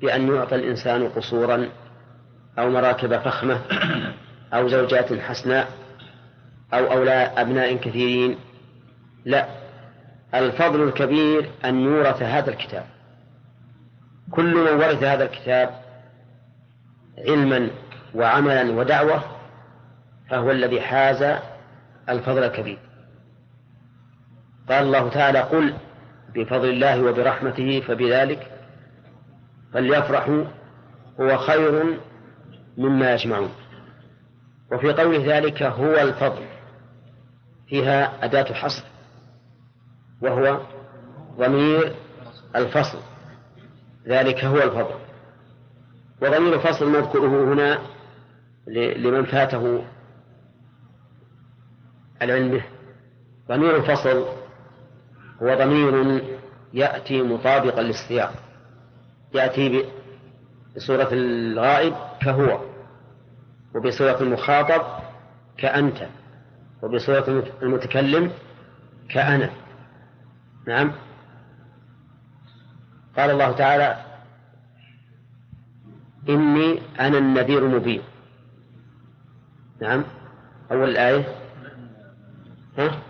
[0.00, 1.68] بأن يعطى الإنسان قصورا
[2.58, 3.60] أو مراكب فخمة
[4.54, 5.68] أو زوجات حسناء
[6.74, 8.38] أو أولاد أبناء كثيرين.
[9.24, 9.46] لا
[10.34, 12.84] الفضل الكبير أن يورث هذا الكتاب.
[14.30, 15.70] كل من ورث هذا الكتاب
[17.18, 17.70] علما
[18.14, 19.22] وعملا ودعوة
[20.30, 21.38] فهو الذي حاز
[22.08, 22.78] الفضل الكبير.
[24.68, 25.74] قال الله تعالى قل
[26.34, 28.52] بفضل الله وبرحمته فبذلك
[29.72, 30.44] فليفرحوا
[31.20, 31.98] هو خير
[32.78, 33.50] مما يجمعون.
[34.72, 36.44] وفي قول ذلك هو الفضل
[37.68, 38.84] فيها أداة حصر
[40.22, 40.60] وهو
[41.38, 41.94] ضمير
[42.56, 42.98] الفصل
[44.06, 44.94] ذلك هو الفضل.
[46.22, 47.78] وضمير الفصل نذكره هنا
[48.96, 49.84] لمن فاته
[52.22, 52.64] العلم به.
[53.48, 54.39] ضمير الفصل
[55.42, 56.22] هو ضمير
[56.74, 58.32] يأتي مطابقا للسياق.
[59.34, 59.84] يأتي
[60.76, 62.60] بصورة الغائب كهو
[63.74, 64.82] وبصورة المخاطب
[65.58, 66.08] كأنت
[66.82, 68.32] وبصورة المتكلم
[69.08, 69.50] كأنا.
[70.66, 70.92] نعم.
[73.16, 74.04] قال الله تعالى
[76.28, 78.02] إني أنا النذير المبين.
[79.80, 80.04] نعم.
[80.72, 81.24] أول الآية
[82.78, 83.09] ها؟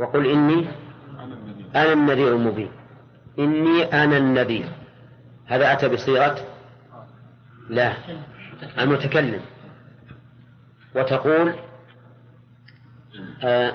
[0.00, 0.68] وقل إني
[1.76, 2.70] أنا النذير المبين.
[3.38, 4.68] إني أنا النذير.
[5.46, 6.46] هذا أتى بصيغة
[7.68, 7.92] لا
[8.78, 9.40] المتكلم.
[10.94, 11.54] وتقول
[13.42, 13.72] آه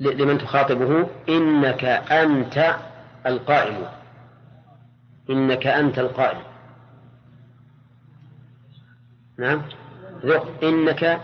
[0.00, 2.76] لمن تخاطبه إنك أنت
[3.26, 3.86] القائم
[5.30, 6.42] إنك أنت القائم
[9.38, 9.62] نعم.
[10.24, 11.20] ذق إنك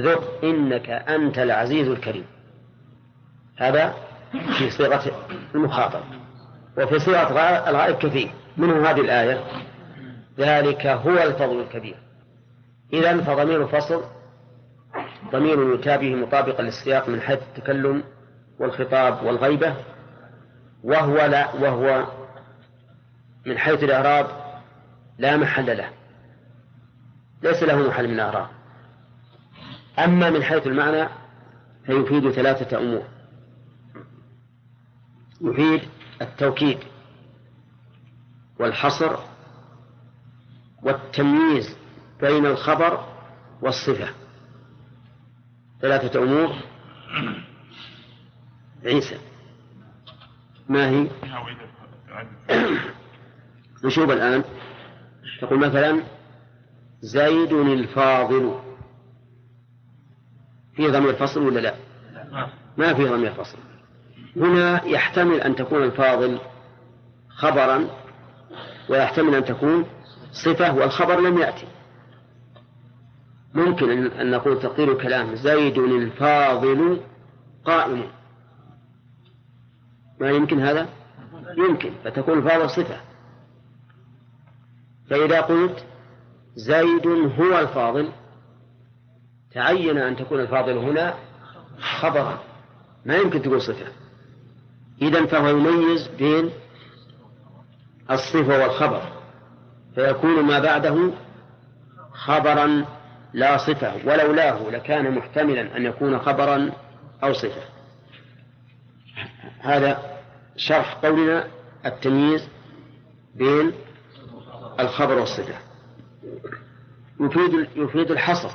[0.00, 2.24] ذق إنك أنت العزيز الكريم.
[3.56, 3.94] هذا
[4.58, 5.02] في صيغة
[5.54, 6.00] المخاطب.
[6.78, 7.28] وفي صيغة
[7.68, 9.44] الغائب كثير منه هذه الآية.
[10.38, 11.96] ذلك هو الفضل الكبير.
[12.92, 14.04] إذا فضمير الفصل
[15.32, 18.04] ضمير يتابه مطابقا للسياق من حيث التكلم
[18.58, 19.74] والخطاب والغيبة
[20.84, 22.04] وهو لا وهو
[23.46, 24.26] من حيث الإعراب
[25.18, 25.90] لا محل له.
[27.42, 28.46] ليس له محل من الإعراب.
[29.98, 31.08] أما من حيث المعنى
[31.86, 33.02] فيفيد ثلاثة أمور.
[35.40, 35.80] يفيد
[36.22, 36.78] التوكيد
[38.60, 39.16] والحصر
[40.82, 41.76] والتمييز
[42.20, 43.04] بين الخبر
[43.62, 44.08] والصفة.
[45.80, 46.54] ثلاثة أمور.
[48.84, 49.18] عيسى
[50.68, 51.08] ما هي؟
[53.84, 54.44] نشوف الآن.
[55.40, 56.02] تقول مثلا
[57.00, 58.60] زيد الفاضل.
[60.76, 61.74] في ضمير فصل ولا لا.
[62.76, 63.58] ما في ضمير فصل.
[64.36, 66.38] هنا يحتمل أن تكون الفاضل
[67.28, 67.86] خبرا
[68.88, 69.84] ويحتمل أن تكون
[70.32, 71.66] صفة والخبر لم يأتي.
[73.54, 77.00] ممكن أن نقول تقدير الكلام زيد الفاضل
[77.64, 78.10] قائم.
[80.20, 80.88] ما يمكن هذا؟
[81.58, 83.00] يمكن فتكون الفاضل صفة.
[85.10, 85.84] فإذا قلت
[86.54, 88.12] زيد هو الفاضل
[89.50, 91.14] تعين أن تكون الفاضل هنا
[91.80, 92.38] خبرا.
[93.04, 93.86] ما يمكن تقول صفة.
[95.02, 96.50] إذا فهو يميز بين
[98.10, 99.02] الصفة والخبر
[99.94, 101.12] فيكون ما بعده
[102.12, 102.84] خبرا
[103.32, 106.72] لا صفة ولولاه لكان محتملا أن يكون خبرا
[107.24, 107.62] أو صفة.
[109.58, 110.18] هذا
[110.56, 111.48] شرح قولنا
[111.86, 112.48] التمييز
[113.34, 113.72] بين
[114.80, 115.54] الخبر والصفة.
[117.20, 118.50] يفيد يفيد الحصر.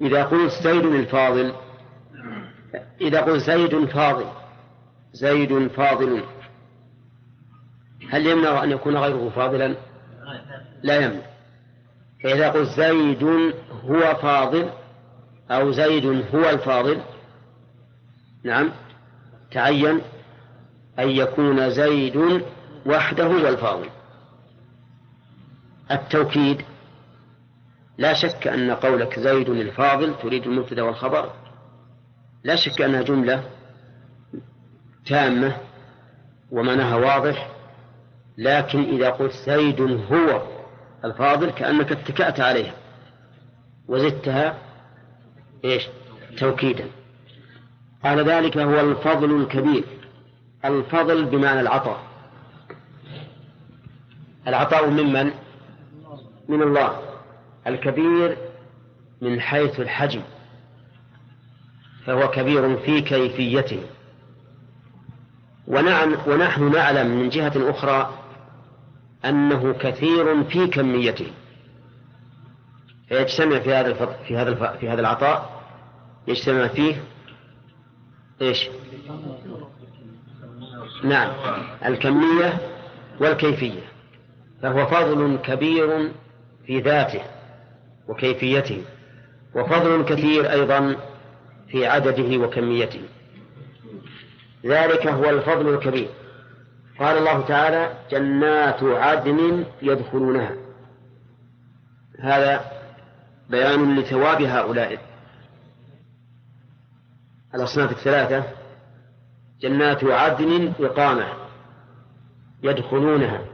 [0.00, 1.54] إذا قلت زيد الفاضل
[3.00, 4.26] إذا قلت زيد فاضل
[5.12, 6.22] زيد فاضل.
[8.10, 9.76] هل يمنع أن يكون غيره فاضلا؟
[10.82, 11.22] لا يمنع.
[12.22, 13.24] فإذا قلت زيد
[13.84, 14.70] هو فاضل
[15.50, 17.00] أو زيد هو الفاضل
[18.44, 18.70] نعم
[19.50, 20.00] تعين
[20.98, 22.42] أن يكون زيد
[22.86, 23.88] وحده هو الفاضل.
[25.90, 26.62] التوكيد
[27.98, 31.32] لا شك أن قولك زيد الفاضل تريد المبتدأ والخبر.
[32.44, 33.44] لا شك أنها جملة
[35.06, 35.56] تامة
[36.50, 37.50] ومعناها واضح
[38.38, 40.42] لكن إذا قلت زيد هو
[41.04, 42.74] الفاضل كأنك اتكأت عليها
[43.88, 44.58] وزدتها
[45.64, 45.88] إيش؟
[46.38, 46.84] توكيدا.
[48.04, 49.84] قال ذلك هو الفضل الكبير.
[50.64, 52.02] الفضل بمعنى العطاء.
[54.46, 55.30] العطاء ممن
[56.48, 57.00] من الله.
[57.66, 58.36] الكبير
[59.20, 60.22] من حيث الحجم.
[62.10, 63.82] فهو كبير في كيفيته.
[65.66, 68.14] ونعم ونحن نعلم من جهة أخرى
[69.24, 71.26] أنه كثير في كميته.
[73.08, 75.62] فيجتمع في هذا في هذا في هذا العطاء
[76.28, 77.02] يجتمع فيه
[78.42, 78.68] إيش؟
[81.04, 81.32] نعم
[81.86, 82.58] الكمية
[83.20, 83.82] والكيفية.
[84.62, 86.12] فهو فضل كبير
[86.66, 87.22] في ذاته
[88.08, 88.82] وكيفيته.
[89.54, 91.09] وفضل كثير أيضا
[91.70, 93.02] في عدده وكميته.
[94.66, 96.08] ذلك هو الفضل الكبير.
[96.98, 100.56] قال الله تعالى جنات عدن يدخلونها.
[102.18, 102.64] هذا
[103.50, 104.98] بيان لثواب هؤلاء.
[107.54, 108.44] الأصناف الثلاثة
[109.60, 111.26] جنات عدن إقامة
[112.62, 113.44] يدخلونها.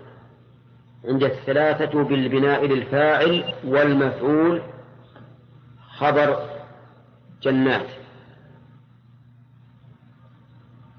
[1.05, 4.63] عند الثلاثة بالبناء للفاعل والمفعول
[5.99, 6.51] خبر
[7.43, 8.06] جنات.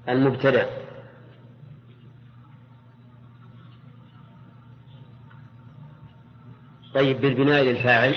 [0.08, 0.78] المبتدأ
[6.94, 8.14] طيب بالبناء للفاعل.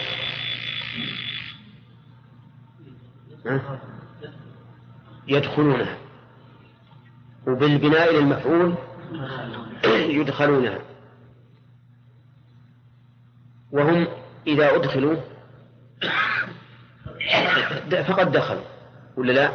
[5.27, 5.97] يدخلونها.
[7.47, 8.75] وبالبناء للمفعول
[10.19, 10.79] يدخلونها.
[13.71, 14.07] وهم
[14.47, 15.15] إذا أدخلوا
[18.07, 18.63] فقد دخلوا
[19.17, 19.51] ولا لا؟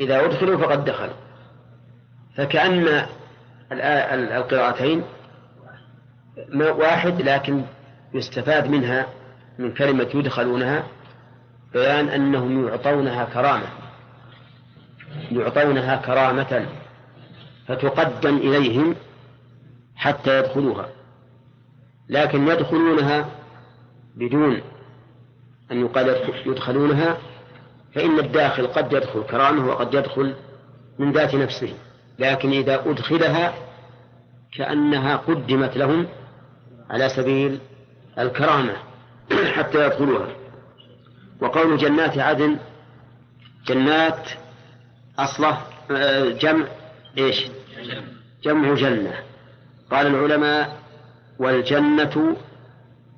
[0.00, 1.25] إذا أدخلوا فقد دخلوا.
[2.36, 3.06] فكأن
[3.72, 5.02] القراءتين
[6.54, 7.62] واحد لكن
[8.14, 9.06] يستفاد منها
[9.58, 10.86] من كلمة يدخلونها
[11.72, 13.66] بيان أنهم يعطونها كرامة.
[15.30, 16.66] يعطونها كرامة
[17.68, 18.94] فتقدم إليهم
[19.96, 20.88] حتى يدخلوها.
[22.08, 23.28] لكن يدخلونها
[24.16, 24.60] بدون
[25.72, 27.16] أن يقال يدخلونها
[27.94, 30.34] فإن الداخل قد يدخل كرامة وقد يدخل
[30.98, 31.74] من ذات نفسه.
[32.18, 33.54] لكن إذا أدخلها
[34.52, 36.06] كأنها قدمت لهم
[36.90, 37.58] على سبيل
[38.18, 38.76] الكرامة
[39.56, 40.28] حتى يدخلوها.
[41.40, 42.56] وقول جنات عدن
[43.66, 44.30] جنات
[45.18, 46.66] أصله آه، جمع
[47.18, 47.46] إيش؟
[48.44, 49.14] جمع جنة.
[49.90, 50.76] قال العلماء
[51.38, 52.36] والجنة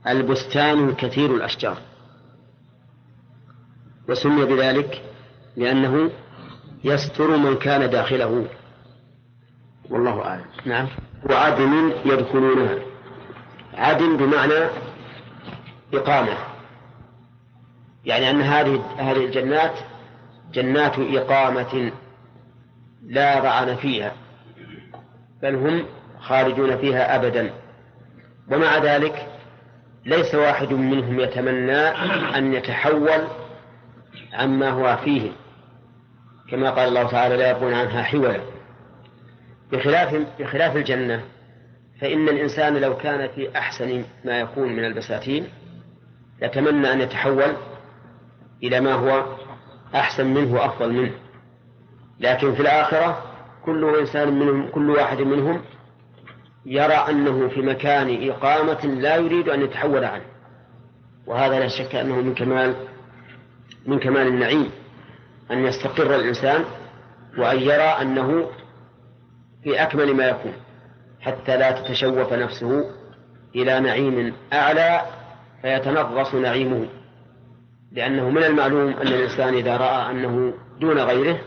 [0.06, 1.78] البستان كثير الأشجار.
[4.08, 5.02] وسمي بذلك
[5.56, 6.10] لأنه
[6.84, 8.48] يستر من كان داخله.
[9.90, 10.44] والله أعلم.
[10.64, 10.88] نعم.
[11.30, 12.78] وعدن يدخلونها.
[13.74, 14.68] عدن بمعنى
[15.94, 16.36] إقامة.
[18.04, 19.72] يعني أن هذه هذه الجنات
[20.52, 21.92] جنات إقامة
[23.02, 24.12] لا طعن فيها
[25.42, 25.86] بل هم
[26.20, 27.50] خارجون فيها أبدا.
[28.50, 29.26] ومع ذلك
[30.06, 31.80] ليس واحد منهم يتمنى
[32.36, 33.28] أن يتحول
[34.32, 35.30] عما هو فيه.
[36.50, 38.57] كما قال الله تعالى لا يبغون عنها حولا.
[39.72, 41.24] بخلاف بخلاف الجنة
[42.00, 45.48] فإن الإنسان لو كان في أحسن ما يكون من البساتين
[46.42, 47.52] يتمنى أن يتحول
[48.62, 49.24] إلى ما هو
[49.94, 51.12] أحسن منه وأفضل منه.
[52.20, 53.22] لكن في الآخرة
[53.64, 55.62] كل إنسان منهم كل واحد منهم
[56.66, 60.24] يرى أنه في مكان إقامة لا يريد أن يتحول عنه.
[61.26, 62.74] وهذا لا شك أنه من كمال
[63.86, 64.70] من كمال النعيم
[65.50, 66.64] أن يستقر الإنسان
[67.38, 68.50] وأن يرى أنه
[69.68, 70.52] في أكمل ما يكون
[71.20, 72.90] حتى لا تتشوف نفسه
[73.56, 75.02] إلى نعيم أعلى
[75.62, 76.86] فيتنغص نعيمه
[77.92, 81.40] لأنه من المعلوم أن الإنسان إذا رأى أنه دون غيره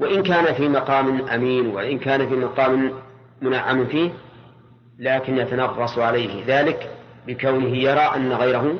[0.00, 2.92] وإن كان في مقام أمين وإن كان في مقام
[3.42, 4.10] منعم فيه
[4.98, 6.90] لكن يتنغص عليه ذلك
[7.26, 8.74] بكونه يرى أن غيره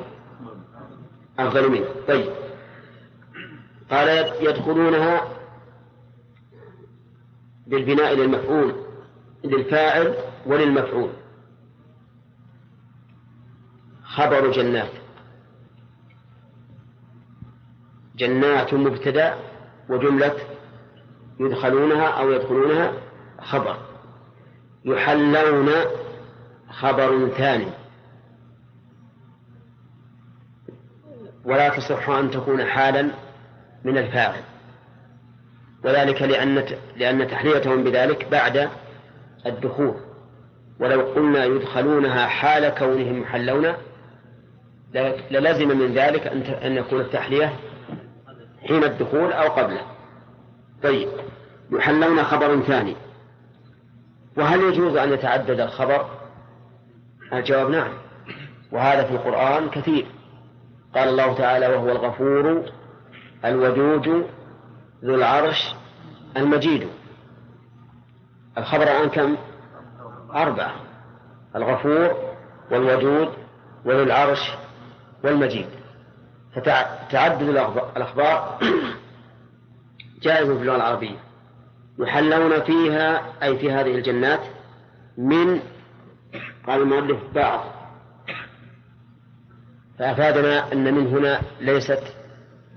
[1.39, 1.85] أفضل منه.
[2.07, 2.29] طيب.
[3.91, 5.36] قال يدخلونها
[7.67, 8.75] بالبناء للمفعول
[9.43, 11.09] للفاعل وللمفعول.
[14.03, 14.91] خبر جنات.
[18.15, 19.35] جنات مبتدأ
[19.89, 20.35] وجملة
[21.39, 22.93] يدخلونها أو يدخلونها
[23.41, 23.77] خبر.
[24.85, 25.71] يحلون
[26.69, 27.71] خبر ثاني.
[31.45, 33.11] ولا تصح أن تكون حالا
[33.83, 34.43] من الفاعل.
[35.83, 36.63] وذلك لأن
[36.95, 38.69] لأن تحليتهم بذلك بعد
[39.45, 39.95] الدخول.
[40.79, 43.73] ولو قلنا يدخلونها حال كونهم يحلون
[45.31, 46.27] للزم من ذلك
[46.63, 47.53] أن يكون التحلية
[48.67, 49.81] حين الدخول أو قبله.
[50.83, 51.07] طيب
[51.71, 52.95] يحلون خبر ثاني.
[54.37, 56.05] وهل يجوز أن يتعدد الخبر؟
[57.33, 57.93] الجواب نعم.
[58.71, 60.05] وهذا في القرآن كثير.
[60.95, 62.65] قال الله تعالى وهو الغفور
[63.45, 64.27] الودود
[65.03, 65.75] ذو العرش
[66.37, 66.87] المجيد.
[68.57, 69.37] الخبر الآن كم؟
[70.35, 70.75] أربعة.
[71.55, 72.35] الغفور
[72.71, 73.33] والودود
[73.85, 74.51] وذو العرش
[75.23, 75.67] والمجيد.
[76.55, 77.41] فتعدد
[77.95, 78.59] الأخبار.
[80.23, 81.17] جائز في اللغة العربية.
[81.99, 84.41] يحلون فيها أي في هذه الجنات
[85.17, 85.59] من
[86.67, 87.63] قال المؤلف بعض.
[89.99, 92.03] فأفادنا أن من هنا ليست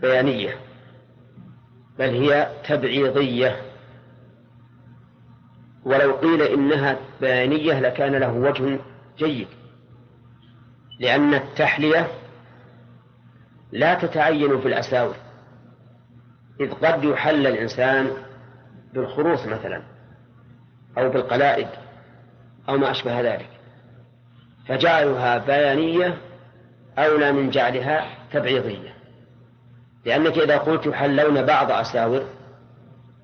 [0.02, 0.69] بيانية.
[2.00, 3.56] بل هي تبعيضية.
[5.84, 8.78] ولو قيل إنها بيانية لكان له وجه
[9.18, 9.48] جيد
[11.00, 12.08] لأن التحلية
[13.72, 15.14] لا تتعين في الأساور
[16.60, 18.10] إذ قد يحل الإنسان
[18.94, 19.82] بالخروص مثلا
[20.98, 21.68] أو بالقلائد
[22.68, 23.48] أو ما أشبه ذلك.
[24.68, 26.18] فجعلها بيانية
[26.98, 28.99] أولى من جعلها تبعيضية.
[30.04, 32.24] لأنك إذا قلت يحلون بعض أساور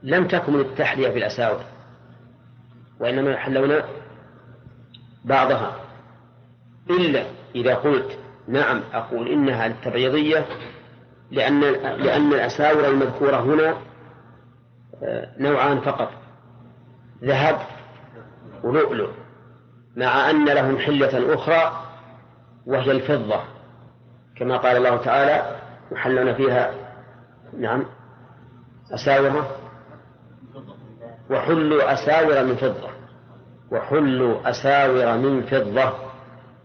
[0.03, 1.65] لم تكن التحلية في الأساور
[3.01, 3.83] وإنما يحلون
[5.25, 5.77] بعضها.
[6.91, 8.19] إلا إذا قلت
[8.49, 10.47] نعم أقول إنها التبعيضية
[11.31, 13.77] لأن لأن الأساور المذكورة هنا
[15.03, 16.11] آه، نوعان فقط
[17.25, 17.59] ذهب
[18.65, 19.11] ولؤلؤ
[19.97, 21.83] مع أن لهم حلة أخرى
[22.67, 23.41] وهي الفضة
[24.37, 25.57] كما قال الله تعالى
[25.93, 26.75] يحلون فيها
[27.59, 27.85] نعم
[28.95, 29.45] أساور.
[31.31, 32.89] وحلوا أساور من فضة.
[33.71, 35.93] وحلوا أساور من فضة.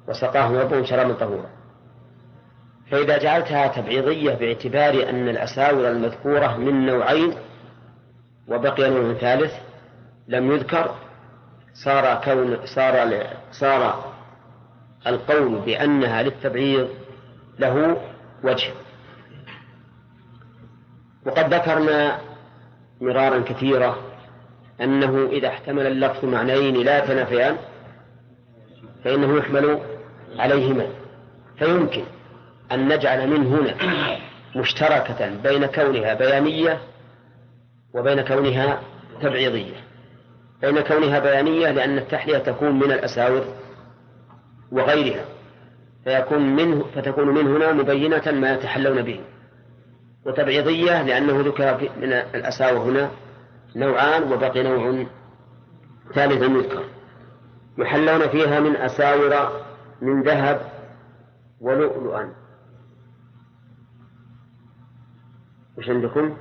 [0.07, 1.49] وسقاهم ربهم شرابا طهورا.
[2.91, 7.34] فإذا جعلتها تبعيضية باعتبار أن الأساور المذكورة من نوعين
[8.47, 9.53] وبقي نوع ثالث
[10.28, 10.95] لم يذكر
[11.74, 14.11] صار كون صار صار
[15.07, 16.89] القول بأنها للتبعيض
[17.59, 17.97] له
[18.43, 18.72] وجه.
[21.26, 22.19] وقد ذكرنا
[23.01, 23.95] مرارا كثيرا
[24.82, 27.57] أنه إذا احتمل اللفظ معنيين لا يتنافيان
[29.03, 29.80] فإنه يحمل
[30.38, 30.88] عليهما.
[31.59, 32.03] فيمكن
[32.72, 33.76] أن نجعل من هنا
[34.55, 36.80] مشتركة بين كونها بيانية
[37.93, 38.82] وبين كونها
[39.22, 39.76] تبعيضية.
[40.61, 43.45] بين كونها بيانية لأن التحلية تكون من الأساور
[44.72, 45.26] وغيرها
[46.03, 49.19] فيكون منه فتكون من هنا مبينة ما يتحلون به.
[50.26, 53.11] وتبعيضية لأنه ذكر من الأساور هنا
[53.76, 55.05] نوعان وبقي نوع
[56.13, 56.84] ثالث يذكر.
[57.78, 59.63] يحلون فيها من أساور
[60.01, 60.72] من ذهب
[61.61, 62.34] ولؤلؤا.
[65.78, 66.38] وش عندكم؟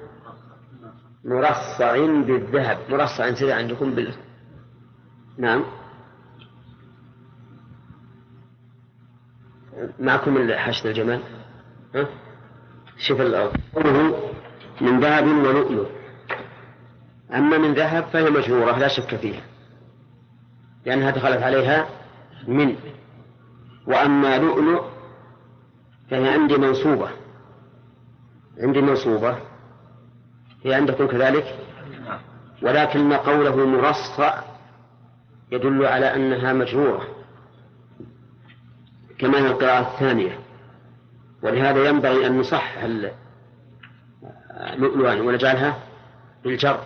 [1.25, 2.79] مرصع بالذهب.
[2.89, 4.15] مرصع سيدة عندكم بال
[5.39, 5.65] نعم.
[9.99, 11.23] معكم حشد الجمال؟
[11.95, 12.09] ها؟
[13.01, 13.21] شوف
[13.75, 14.31] قوله
[14.81, 15.87] من ذهب ولؤلؤ
[17.35, 19.43] أما من ذهب فهي مشهورة لا شك فيها.
[20.87, 21.89] لأنها دخلت عليها
[22.49, 22.77] من.
[23.87, 24.85] وأما لؤلؤ
[26.11, 27.11] فهي عندي منصوبة.
[28.59, 29.39] عندي منصوبة.
[30.65, 31.59] هي عندكم كذلك؟
[32.63, 34.41] ولكن قوله مرصع
[35.53, 37.09] يدل على أنها مجرورة.
[39.19, 40.39] كما هي القراءة الثانية.
[41.43, 42.85] ولهذا ينبغي أن نصحح
[44.77, 45.79] لؤلؤا ونجعلها
[46.45, 46.81] بالجر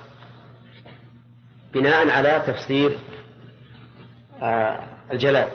[1.74, 2.98] بناء على تفسير
[4.42, 5.48] آه، الجلال.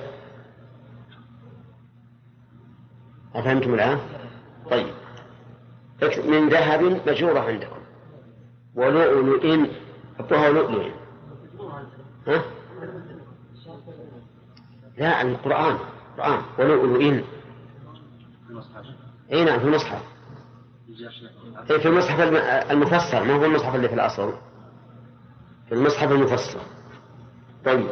[3.36, 4.00] أفهمتم الآن؟
[4.72, 4.94] طيب.
[6.26, 7.80] من ذهب مجورة عندكم.
[8.76, 9.70] ولؤلؤ
[10.20, 10.92] حطوها لؤلؤ.
[12.28, 12.44] ها؟
[14.98, 15.78] لا القرآن
[16.18, 16.42] القرآن.
[16.60, 17.24] ولؤلؤ
[19.32, 20.04] إي نعم في المصحف.
[21.68, 22.20] في المصحف
[22.72, 23.24] المفسر.
[23.24, 24.34] ما هو المصحف اللي في الأصل؟
[25.70, 26.62] في المصحف المفسر.
[27.66, 27.88] طيب.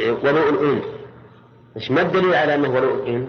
[0.00, 0.84] ولؤلؤ
[1.76, 3.28] إيش ما الدليل على أنه ولؤلؤ؟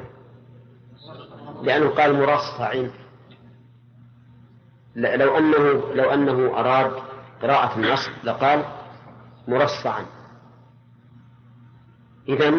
[1.63, 2.73] لأنه قال مرصع
[4.95, 6.91] لو أنه لو أنه أراد
[7.41, 8.80] قراءة النص لقال
[9.47, 10.05] مرصعا.
[12.29, 12.53] إذا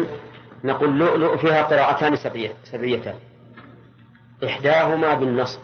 [0.63, 2.15] نقول لؤلؤ فيها قراءتان
[2.63, 3.15] سبعيتان.
[4.45, 5.59] إحداهما بالنصب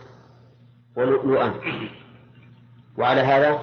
[0.96, 1.54] ولؤلؤا.
[2.98, 3.60] وعلى هذا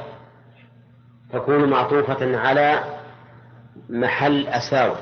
[1.32, 2.84] تكون معطوفة على
[3.90, 4.98] محل أساور.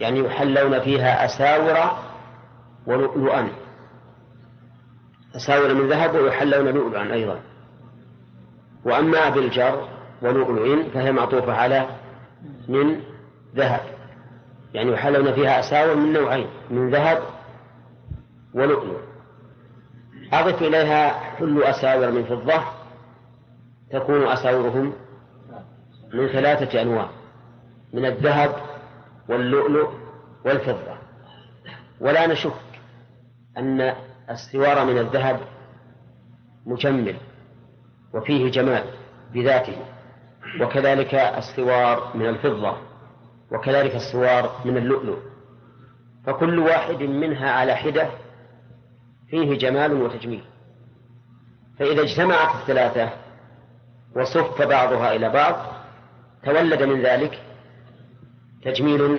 [0.00, 1.98] يعني يحلون فيها أساور
[2.86, 3.48] ولؤلؤا.
[5.36, 7.40] أساور من ذهب ويحلون لؤلؤا أيضا.
[8.84, 11.86] وأما بالجر ولؤلؤ فهي معطوفة على
[12.68, 13.00] من
[13.56, 13.80] ذهب.
[14.74, 17.22] يعني يحلون فيها أساور من نوعين من ذهب
[18.54, 19.00] ولؤلؤ.
[20.32, 22.62] أضف إليها حل أساور من فضة
[23.90, 24.92] تكون أساورهم
[26.14, 27.08] من ثلاثة أنواع
[27.92, 28.56] من الذهب
[29.28, 29.90] واللؤلؤ
[30.44, 30.96] والفضة.
[32.00, 32.52] ولا نشك
[33.58, 33.94] أن
[34.30, 35.40] السوار من الذهب
[36.66, 37.16] مجمل
[38.14, 38.84] وفيه جمال
[39.34, 39.76] بذاته.
[40.60, 42.76] وكذلك السوار من الفضة
[43.52, 45.18] وكذلك السوار من اللؤلؤ.
[46.26, 48.10] فكل واحد منها على حدة
[49.30, 50.44] فيه جمال وتجميل.
[51.78, 53.10] فإذا اجتمعت الثلاثة
[54.16, 55.56] وصف بعضها إلى بعض
[56.44, 57.42] تولد من ذلك
[58.62, 59.18] تجميل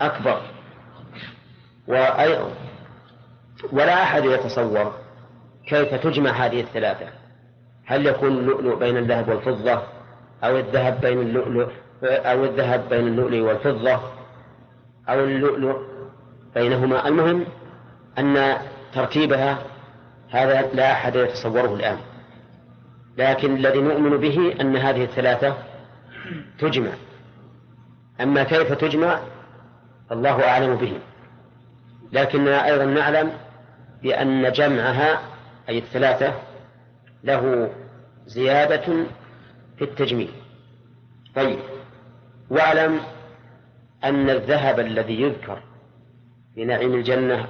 [0.00, 0.42] أكبر.
[3.72, 4.94] ولا أحد يتصور
[5.66, 7.08] كيف تجمع هذه الثلاثة.
[7.86, 9.82] هل يكون اللؤلؤ بين الذهب والفضة؟
[10.44, 11.68] أو الذهب بين اللؤلؤ
[12.04, 14.00] أو الذهب بين اللؤلؤ والفضة
[15.08, 15.76] أو اللؤلؤ
[16.54, 17.08] بينهما.
[17.08, 17.44] المهم
[18.18, 18.56] أن
[18.94, 19.58] ترتيبها
[20.30, 21.96] هذا لا أحد يتصوره الآن.
[23.18, 25.56] لكن الذي نؤمن به أن هذه الثلاثة
[26.58, 26.90] تجمع.
[28.20, 29.18] أما كيف تجمع؟
[30.12, 30.92] الله أعلم به.
[32.12, 33.32] لكننا أيضا نعلم
[34.02, 35.20] بأن جمعها
[35.68, 36.34] أي الثلاثة
[37.24, 37.70] له
[38.26, 38.94] زيادة
[39.80, 40.30] في التجميل.
[41.36, 41.58] طيب.
[42.50, 43.00] واعلم
[44.04, 45.62] أن الذهب الذي يذكر
[46.54, 47.46] في نعيم الجنة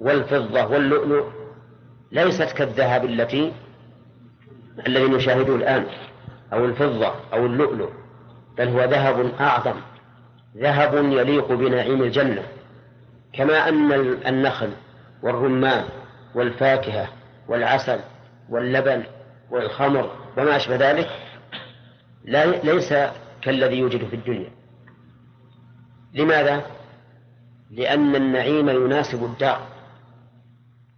[0.00, 1.26] والفضة واللؤلؤ
[2.12, 3.52] ليست كالذهب التي
[4.86, 5.86] الذي نشاهده الآن
[6.52, 7.90] أو الفضة أو اللؤلؤ
[8.58, 9.76] بل هو ذهب أعظم
[10.56, 12.42] ذهب يليق بنعيم الجنة.
[13.32, 13.92] كما أن
[14.26, 14.70] النخل
[15.22, 15.84] والرمان
[16.34, 17.08] والفاكهة
[17.48, 17.98] والعسل
[18.48, 19.02] واللبن
[19.50, 21.25] والخمر وما أشبه ذلك
[22.26, 22.94] لا ليس
[23.42, 24.50] كالذي يوجد في الدنيا.
[26.14, 26.66] لماذا؟
[27.70, 29.60] لأن النعيم يناسب الدار.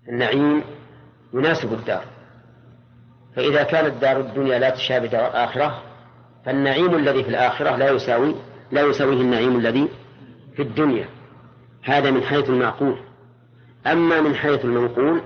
[0.09, 0.62] النعيم
[1.35, 2.05] يناسب الدار.
[3.37, 5.83] فإذا كانت دار الدنيا لا تشابه دار الآخرة
[6.45, 8.35] فالنعيم الذي في الآخرة لا يساوي
[8.72, 9.89] لا يساويه النعيم الذي
[10.57, 11.09] في الدنيا.
[11.83, 12.99] هذا من حيث المعقول.
[13.87, 15.22] أما من حيث المنقول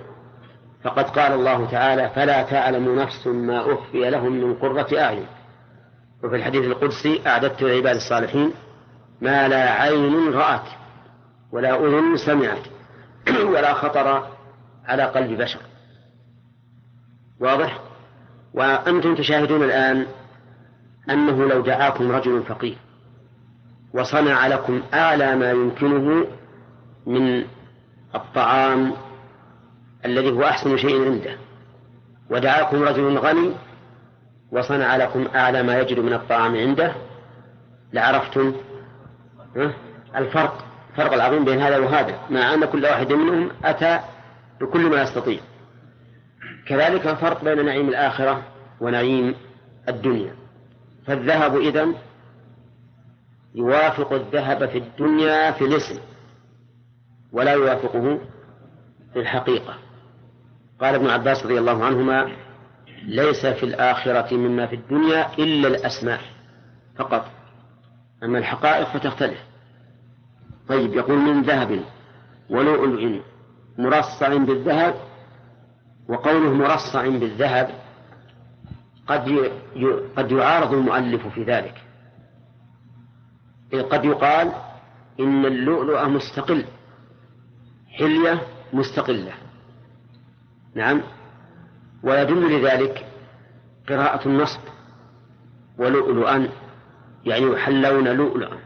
[0.83, 5.27] فقد قال الله تعالى فلا تعلم نفس ما أخفي لهم من قرة أعين.
[6.23, 8.53] وفي الحديث القدسي أعددت لعباد الصالحين
[9.21, 10.69] ما لا عين رأت
[11.53, 12.63] ولا أذن سمعت
[13.53, 14.29] ولا خطر
[14.85, 15.61] على قلب بشر.
[17.41, 17.81] واضح؟
[18.55, 20.07] وأنتم تشاهدون الآن
[21.11, 22.79] أنه لو دعاكم رجل فقير
[23.95, 26.27] وصنع لكم أعلى ما يمكنه
[27.07, 27.45] من
[28.15, 28.93] الطعام
[30.05, 31.37] الذي هو أحسن شيء عنده
[32.31, 33.53] ودعاكم رجل غني
[34.53, 36.93] وصنع لكم أعلى ما يجد من الطعام عنده.
[37.93, 38.55] لعرفتم
[40.17, 42.19] الفرق الفرق العظيم بين هذا وهذا.
[42.31, 44.01] مع أن كل واحد منهم أتى
[44.61, 45.41] بكل ما يستطيع.
[46.67, 48.43] كذلك الفرق بين نعيم الآخرة
[48.81, 49.35] ونعيم
[49.89, 50.35] الدنيا.
[51.07, 51.95] فالذهب إذن
[53.55, 56.01] يوافق الذهب في الدنيا في الاسم
[57.33, 58.19] ولا يوافقه
[59.13, 59.75] في الحقيقة.
[60.81, 62.33] قال ابن عباس رضي الله عنهما
[63.05, 66.21] ليس في الآخرة مما في الدنيا إلا الأسماء
[66.97, 67.31] فقط.
[68.23, 69.39] أما الحقائق فتختلف.
[70.69, 71.81] طيب يقول من ذهب
[72.51, 73.21] ولؤلؤ
[73.79, 74.95] مرصع بالذهب
[76.09, 77.71] وقوله مرصع بالذهب
[79.07, 79.51] قد
[80.17, 81.75] قد يعارض المؤلف في ذلك.
[83.73, 84.53] إذ قد يقال
[85.21, 86.65] إن اللؤلؤ مستقل
[87.99, 88.43] حلية
[88.73, 89.33] مستقلة.
[90.75, 91.03] نعم؟
[92.03, 93.07] ويدل لذلك
[93.89, 94.61] قراءة النصب
[95.79, 96.49] ولؤلؤا
[97.25, 98.59] يعني يحلون لؤلؤا.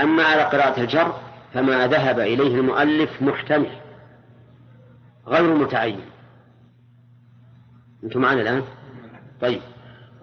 [0.00, 1.14] أما على قراءة الجر
[1.54, 3.80] فما ذهب إليه المؤلف محتمل
[5.26, 6.00] غير متعين.
[8.04, 8.62] أنتم معنا الآن؟
[9.40, 9.60] طيب.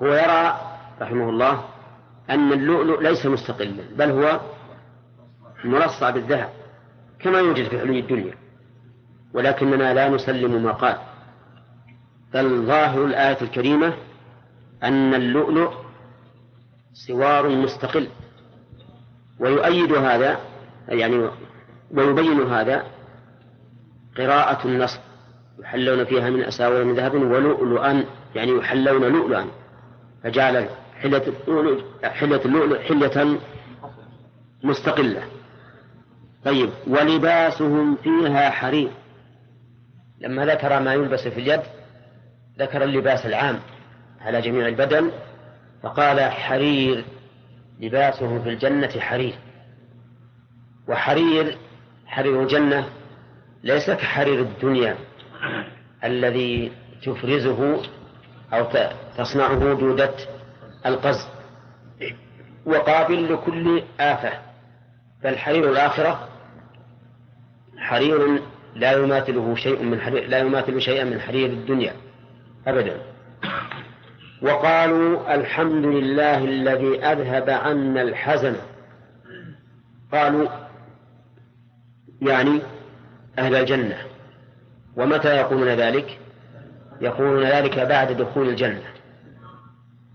[0.01, 0.61] هو يرى
[1.01, 1.63] رحمه الله
[2.29, 4.41] أن اللؤلؤ ليس مستقلا بل هو
[5.63, 6.49] مرصع بالذهب
[7.19, 8.35] كما يوجد في حلي الدنيا
[9.33, 11.12] ولكننا لا نسلم ما قال.
[12.33, 13.93] بل ظاهر الآية الكريمة
[14.83, 15.73] أن اللؤلؤ
[16.93, 18.07] سوار مستقل.
[19.39, 20.39] ويؤيد هذا
[20.87, 21.29] يعني
[21.91, 22.83] ويبين هذا
[24.17, 24.99] قراءة النصب
[25.59, 28.05] يحلون فيها من أساور من ذهب ولؤلؤا
[28.35, 29.45] يعني يحلون لؤلؤا.
[30.23, 30.69] فجعل
[31.01, 33.39] حلة اللؤلؤ حلة اللؤلؤ حلة
[34.63, 35.23] مستقلة.
[36.45, 38.91] طيب ولباسهم فيها حرير.
[40.21, 41.61] لما ذكر ما يلبس في اليد
[42.59, 43.59] ذكر اللباس العام
[44.21, 45.11] على جميع البدن
[45.83, 47.05] فقال حرير
[47.79, 49.35] لباسهم في الجنة حرير.
[50.87, 51.57] وحرير
[52.05, 52.89] حرير الجنة
[53.63, 54.95] ليس كحرير الدنيا
[56.03, 56.71] الذي
[57.05, 57.81] تفرزه
[58.53, 58.65] أو
[59.17, 60.13] تصنعه دودة
[60.85, 61.27] القز.
[62.65, 64.31] وقابل لكل آفة.
[65.23, 66.29] بل حرير الآخرة
[67.77, 68.41] حرير
[68.75, 71.93] لا يماثله شيء من حرير لا يماثل شيئا من حرير الدنيا.
[72.67, 72.97] أبدا.
[74.41, 78.55] وقالوا الحمد لله الذي أذهب عنا الحزن.
[80.11, 80.47] قالوا
[82.21, 82.61] يعني
[83.39, 83.97] أهل الجنة.
[84.95, 86.19] ومتى يقولون ذلك؟
[87.01, 88.83] يقولون ذلك بعد دخول الجنة.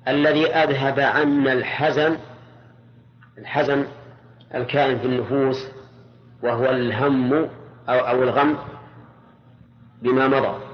[0.09, 2.17] الذي أذهب عنا الحزن
[3.39, 3.85] الحزن
[4.55, 5.69] الكائن في النفوس
[6.43, 7.49] وهو الهم
[7.89, 8.59] أو, الغم
[10.03, 10.68] بما مضى.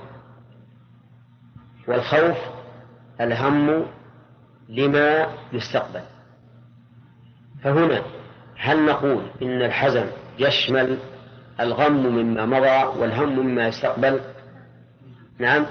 [1.88, 2.36] والخوف
[3.20, 3.86] الهم
[4.68, 6.00] لما يستقبل.
[7.64, 8.02] فهنا
[8.56, 10.06] هل نقول إن الحزن
[10.38, 10.98] يشمل
[11.60, 14.20] الغم مما مضى والهم مما يستقبل؟
[15.38, 15.66] نعم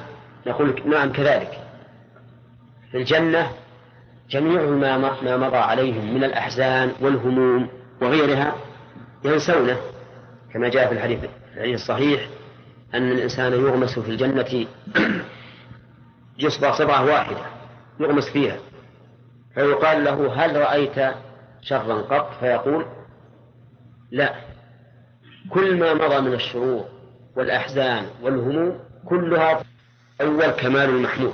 [0.47, 1.59] نقول نعم كذلك.
[2.91, 3.51] في الجنة
[4.29, 7.69] جميع ما ما مضى عليهم من الأحزان والهموم
[8.01, 8.55] وغيرها
[9.25, 9.77] ينسونه
[10.53, 11.19] كما جاء في الحديث
[11.55, 12.27] الحديث الصحيح
[12.93, 14.65] أن الإنسان يغمس في الجنة
[16.37, 17.45] يصبع صبعة واحدة
[17.99, 18.57] يغمس فيها.
[19.55, 21.15] فيقال له هل رأيت
[21.61, 22.85] شرا قط؟ فيقول
[24.11, 24.35] لا.
[25.49, 26.85] كل ما مضى من الشرور
[27.35, 28.79] والأحزان والهموم
[29.09, 29.63] كلها
[30.21, 31.33] أول كمال المحمود.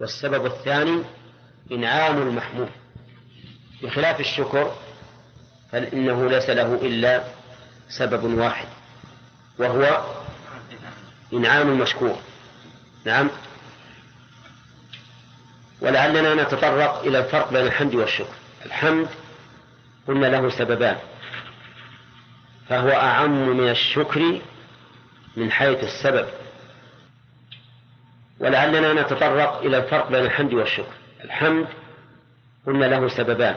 [0.00, 1.02] والسبب الثاني
[1.72, 2.68] إنعام المحمود.
[3.82, 4.72] بخلاف الشكر
[5.72, 7.24] فإنه ليس له إلا
[7.88, 8.68] سبب واحد
[9.58, 10.04] وهو
[11.32, 12.16] إنعام المشكور.
[13.06, 13.30] نعم؟
[15.80, 18.34] ولعلنا نتطرق إلى الفرق بين الحمد والشكر.
[18.66, 19.08] الحمد
[20.08, 20.96] قلنا له سببان.
[22.68, 24.40] فهو أعم من الشكر
[25.36, 26.26] من حيث السبب.
[28.40, 30.92] ولعلنا نتطرق إلى الفرق بين الحمد والشكر.
[31.24, 31.66] الحمد
[32.66, 33.56] قلنا له سببان.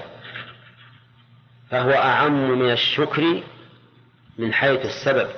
[1.71, 3.43] فهو أعم من الشكر
[4.37, 5.29] من حيث السبب.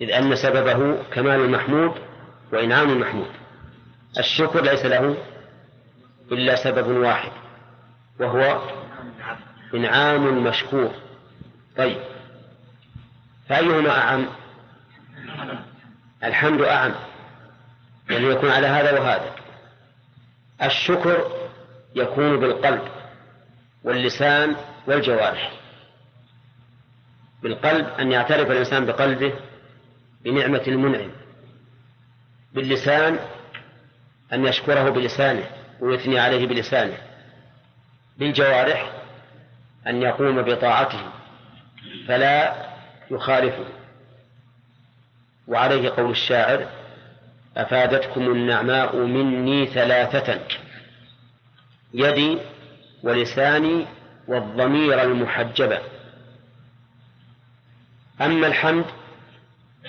[0.00, 1.94] إذ أن سببه كمال المحمود
[2.52, 3.30] وإنعام المحمود.
[4.18, 5.16] الشكر ليس له
[6.32, 7.32] إلا سبب واحد
[8.20, 8.62] وهو
[9.74, 10.90] إنعام المشكور
[11.76, 12.00] طيب
[13.48, 14.26] فأيهما أعم؟
[16.24, 16.94] الحمد أعم
[18.10, 19.34] يعني يكون على هذا وهذا.
[20.62, 21.30] الشكر
[21.94, 22.82] يكون بالقلب
[23.84, 24.56] واللسان
[24.86, 25.52] والجوارح.
[27.42, 29.32] بالقلب أن يعترف الإنسان بقلبه
[30.24, 31.10] بنعمة المنعم.
[32.54, 33.18] باللسان
[34.32, 35.50] أن يشكره بلسانه.
[35.80, 36.98] ويثني عليه بلسانه
[38.18, 38.92] بالجوارح
[39.86, 41.00] أن يقوم بطاعته
[42.08, 42.66] فلا
[43.10, 43.64] يخالفه.
[45.48, 46.66] وعليه قول الشاعر
[47.56, 50.40] أفادتكم النعماء مني ثلاثة
[51.94, 52.38] يدي
[53.02, 53.86] ولساني
[54.28, 55.80] والضمير المحجبة
[58.20, 58.84] أما الحمد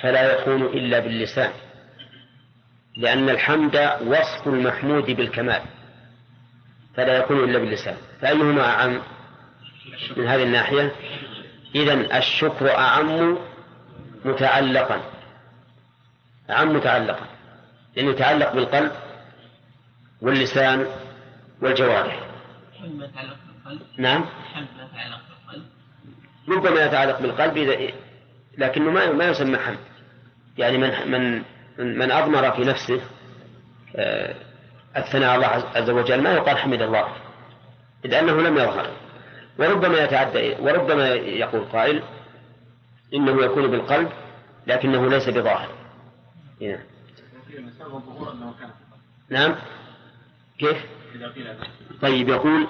[0.02, 1.52] فلا يكون إلا باللسان
[2.98, 3.76] لأن الحمد
[4.06, 5.62] وصف المحمود بالكمال.
[6.98, 7.98] فلا يكون إلا باللسان.
[8.22, 9.02] فأيهما أعم؟
[10.18, 10.92] من هذه الناحية.
[11.76, 13.38] إذا الشكر أعم
[14.26, 15.02] متعلقا.
[16.50, 17.26] أعم متعلقا.
[17.96, 18.92] لأنه يتعلق بالقلب
[20.22, 20.88] واللسان
[21.62, 22.20] والجوارح.
[23.98, 24.26] نعم.
[26.50, 27.94] ربما يتعلق بالقلب إذا
[28.58, 29.78] لكنه ما ما يسمى حمد.
[30.58, 31.44] يعني من من
[31.98, 33.02] من أضمر في نفسه
[33.96, 34.36] آه،
[34.98, 37.08] الثناء الله عز وجل ما يقال حمد الله
[38.06, 38.92] إذ أنه لم يظهر.
[39.60, 42.04] وربما يتعدى وربما يقول قائل
[43.14, 44.10] إنه يكون بالقلب
[44.68, 45.70] لكنه ليس بظاهر.
[46.62, 46.80] نعم.
[49.30, 49.56] نعم.
[50.60, 50.86] كيف؟
[52.02, 52.68] طيب يقول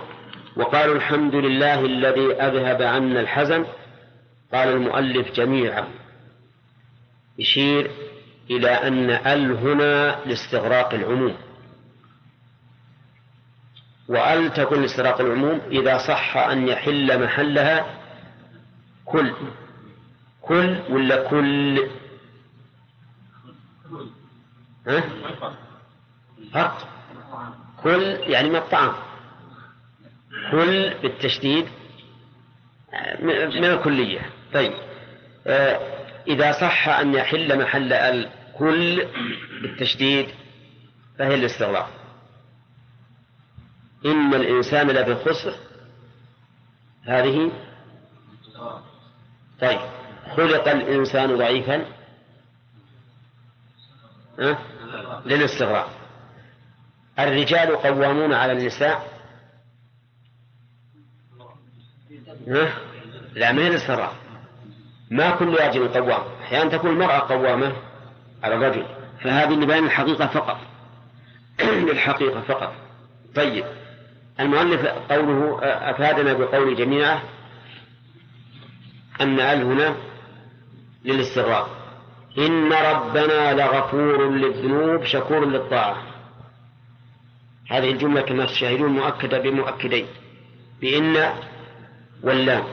[0.56, 3.66] وقالوا الحمد لله الذي أذهب عنا الحزن.
[4.54, 5.88] قال المؤلف جميعا
[7.40, 7.92] يشير
[8.50, 11.36] إلى أن ال هنا لاستغراق العموم.
[14.10, 17.86] وأل تكون لاستغراق العموم إذا صح أن يحل محلها
[19.05, 19.34] كل.
[20.41, 21.89] كل ولا كل؟
[24.88, 25.03] ها؟
[26.53, 26.88] فرق
[27.84, 28.93] كل يعني من الطعام.
[30.51, 31.66] كل بالتشديد
[33.22, 34.30] من الكلية.
[34.53, 34.74] طيب.
[35.47, 35.80] آه،
[36.28, 39.05] إذا صح أن يحل محل الكل
[39.62, 40.28] بالتشديد
[41.20, 41.89] فهي الاستغراق.
[44.06, 45.56] إن الإنسان لفي خسر.
[47.04, 47.52] هذه
[49.62, 49.80] طيب.
[50.38, 51.86] خلق الإنسان ضعيفا.
[54.39, 54.58] أه؟
[55.26, 55.89] للاستغراق.
[57.20, 59.18] الرجال قوامون على النساء.
[62.48, 62.74] أه؟
[63.34, 64.16] لا ما هي للاستغراق
[65.12, 66.22] ما كل راجل قوام.
[66.41, 67.74] أحيانا تكون المرأة قوامة
[68.43, 68.86] على الرجل.
[69.24, 70.58] فهذه لبيان الحقيقة فقط.
[71.88, 72.74] للحقيقة فقط.
[73.36, 73.66] طيب.
[74.40, 77.22] المؤلف قوله أفادنا بقول جميعه
[79.22, 79.96] أن ال هنا
[81.06, 81.70] للاستغراق.
[82.38, 85.98] إن ربنا لغفور للذنوب شكور للطاعة.
[87.70, 90.06] هذه الجملة كما تشاهدون مؤكدة بمؤكدين.
[90.82, 91.34] بإن
[92.24, 92.64] واللام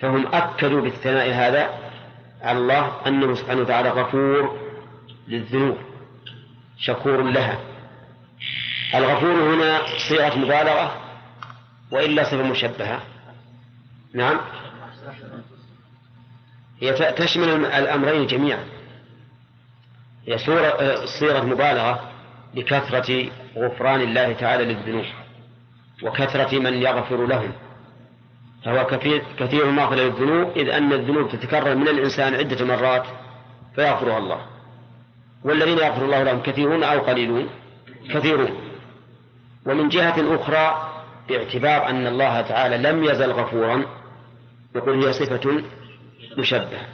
[0.00, 1.70] فهم أكدوا بالثناء هذا
[2.42, 4.58] على الله أنه سبحانه وتعالى غفور
[5.28, 5.78] للذنوب
[6.78, 7.73] شكور لها.
[8.94, 11.00] الغفور هنا صيغة مبالغة
[11.90, 13.02] وإلا صفة مشبهة.
[14.14, 14.40] نعم.
[16.80, 18.64] هي تشمل الأمرين جميعا.
[20.28, 22.10] هي صورة صيغة مبالغة
[22.54, 25.04] لكثرة غفران الله تعالى للذنوب
[26.02, 27.52] وكثرة من يغفر لهم.
[28.64, 33.06] فهو كثير كثير المغفرة للذنوب إذ أن الذنوب تتكرر من الإنسان عدة مرات
[33.74, 34.46] فيغفرها الله.
[35.44, 37.48] والذين يغفر الله لهم كثيرون أو قليلون؟
[38.10, 38.63] كثيرون.
[39.66, 40.94] ومن جهة أخرى
[41.28, 43.84] باعتبار أن الله تعالى لم يزل غفورا
[44.74, 45.62] يقول هي صفة
[46.38, 46.86] مشبهة.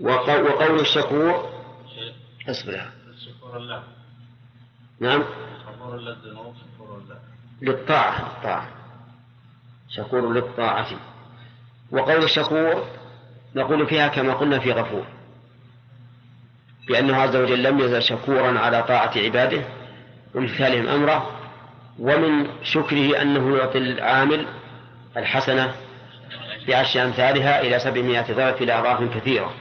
[0.00, 1.52] وقول الشكور
[2.48, 2.82] اصبر
[5.00, 5.24] نعم.
[7.62, 8.68] للطاعة الطاعة.
[9.88, 10.86] شكور للطاعة.
[11.90, 12.86] وقول الشكور
[13.54, 15.04] نقول فيها كما قلنا في غفور.
[16.88, 19.64] بأنه عز وجل لم يزل شكورا على طاعة عباده
[20.34, 21.41] وامتثالهم أمره
[21.98, 24.46] ومن شكره أنه يعطي العامل
[25.16, 25.74] الحسنة
[26.68, 29.54] بعشر أمثالها إلى سبعمائة ضعف إلى أضعاف كثيرة.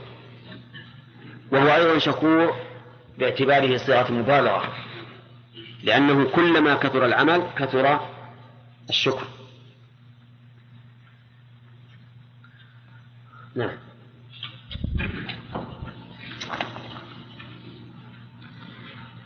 [1.51, 2.55] وهو أيضا شكور
[3.17, 4.73] باعتباره صيغة مبالغة
[5.83, 7.99] لأنه كلما كثر العمل كثر
[8.89, 9.27] الشكر.
[13.55, 13.77] نعم.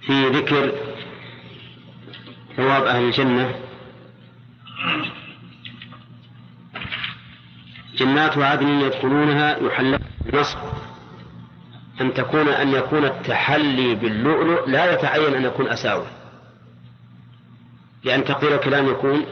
[0.02, 0.95] في ذكر
[2.58, 3.56] ثواب أهل الجنة.
[7.98, 10.58] جنات عدن يدخلونها يحلون بالنصب.
[12.02, 16.08] أن تكون أن يكون التحلي باللؤلؤ لا يتعين أن يكون أساور
[18.04, 19.26] لأن تقدير الكلام يكون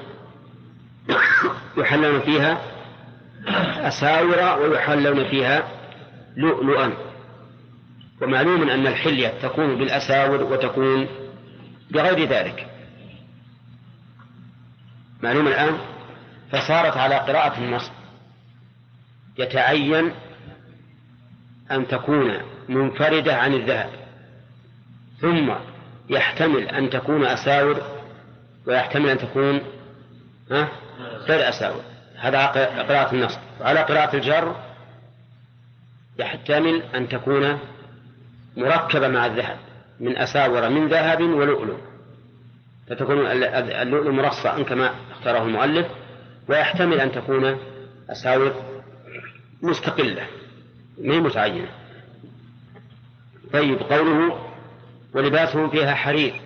[1.77, 2.61] يحلون فيها
[3.87, 5.67] أساور ويحلون فيها
[6.37, 6.93] لؤلؤا.
[8.21, 11.07] ومعلوم أن الحلية تكون بالأساور وتكون
[11.91, 12.72] بغير ذلك.
[15.23, 15.77] معلوم الآن؟
[16.51, 17.91] فصارت على قراءة النص.
[19.37, 20.11] يتعين
[21.71, 22.37] أن تكون
[22.69, 23.89] منفردة عن الذهب
[25.21, 25.53] ثم
[26.09, 27.81] يحتمل أن تكون أساور
[28.67, 29.61] ويحتمل أن تكون
[30.51, 30.67] ها؟
[31.27, 31.81] غير أساور.
[32.17, 32.45] هذا
[32.81, 33.37] قراءة النص.
[33.61, 34.55] وعلى قراءة الجر
[36.19, 37.59] يحتمل أن تكون
[38.57, 39.57] مركبة مع الذهب
[39.99, 41.77] من أساور من ذهب ولؤلؤ.
[42.87, 44.93] فتكون اللؤلؤ مرصعا كما
[45.23, 45.87] اختاره المؤلف
[46.49, 47.57] ويحتمل أن تكون
[48.09, 48.53] أساور
[49.61, 50.27] مستقلة
[50.97, 51.67] ما متعينة؟
[53.53, 54.49] طيب قوله
[55.13, 56.41] ولباسهم فيها حرير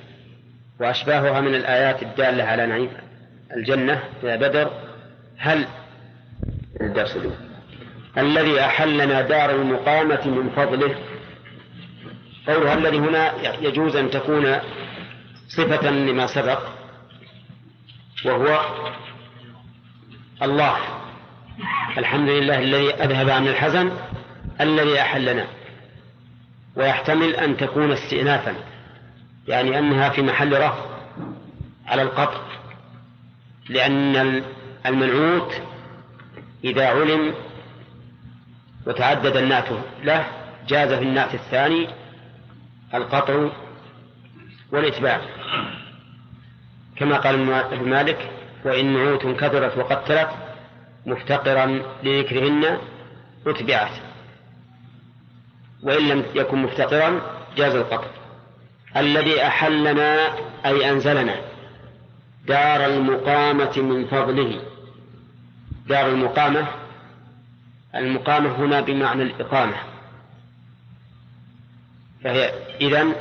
[0.80, 2.90] وأشباهها من الآيات الدالة على نعيم
[3.56, 4.72] الجنة في بدر
[5.38, 5.68] هل
[6.82, 7.18] الدرس
[8.18, 10.96] الذي أحلنا دار المقامة من فضله.
[12.48, 14.56] قولها الذي هنا يجوز أن تكون
[15.48, 16.77] صفة لما سبق.
[18.26, 18.60] وهو
[20.42, 20.78] الله.
[21.98, 23.92] الحمد لله الذي أذهب عن الحزن
[24.62, 25.48] الذي أحلنا
[26.76, 28.56] ويحتمل أن تكون استئنافا
[29.48, 30.86] يعني أنها في محل رفع
[31.88, 32.42] على القطع
[33.70, 34.44] لأن
[34.86, 35.54] المنعوت
[36.64, 37.34] إذا علم
[38.88, 39.68] وتعدد النعت
[40.04, 40.26] له
[40.68, 41.88] جاز في النعت الثاني
[42.94, 43.50] القطع
[44.72, 45.22] والإتباع.
[47.00, 48.32] كما قال ابن مالك
[48.66, 50.30] وإن نعوت كثرت وقتلت
[51.06, 52.78] مفتقرا لذكرهن
[53.48, 53.92] أتبعت.
[55.84, 57.22] وإن لم يكن مفتقرا
[57.58, 58.08] جاز القطع
[58.98, 60.34] الذي أحلنا
[60.66, 61.36] أي أنزلنا
[62.48, 64.62] دار المقامة من فضله.
[65.88, 66.68] دار المقامة
[67.96, 69.76] المقامة هنا بمعنى الإقامة.
[72.24, 73.16] فهي إذن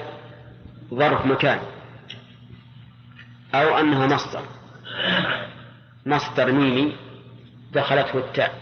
[0.95, 1.61] ظرف مكان.
[3.63, 4.43] أو أنها مصدر.
[6.07, 6.97] مصدر ميمي
[7.73, 8.55] دخلته التاء.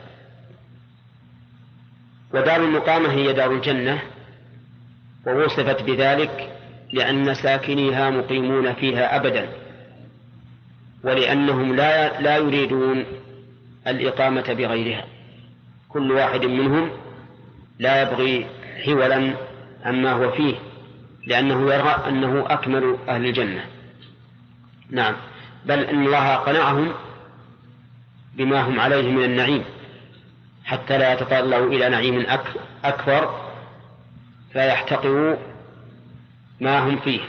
[2.34, 4.02] ودار المقامة هي دار الجنة
[5.26, 6.50] ووصفت بذلك
[6.92, 9.48] لأن ساكنيها مقيمون فيها أبدا
[11.04, 13.04] ولأنهم لا لا يريدون
[13.86, 15.04] الإقامة بغيرها.
[15.88, 16.90] كل واحد منهم
[17.78, 18.46] لا يبغي
[18.84, 19.34] حولا
[19.84, 20.54] عما هو فيه
[21.26, 23.73] لأنه يرى أنه أكمل أهل الجنة.
[24.94, 25.16] نعم.
[25.66, 26.94] بل إن الله قنعهم
[28.34, 29.64] بما هم عليه من النعيم.
[30.64, 32.26] حتى لا يتطلعوا إلى نعيم
[32.84, 33.50] أكبر
[34.52, 35.36] فيحتقروا
[36.60, 37.20] ما هم فيه.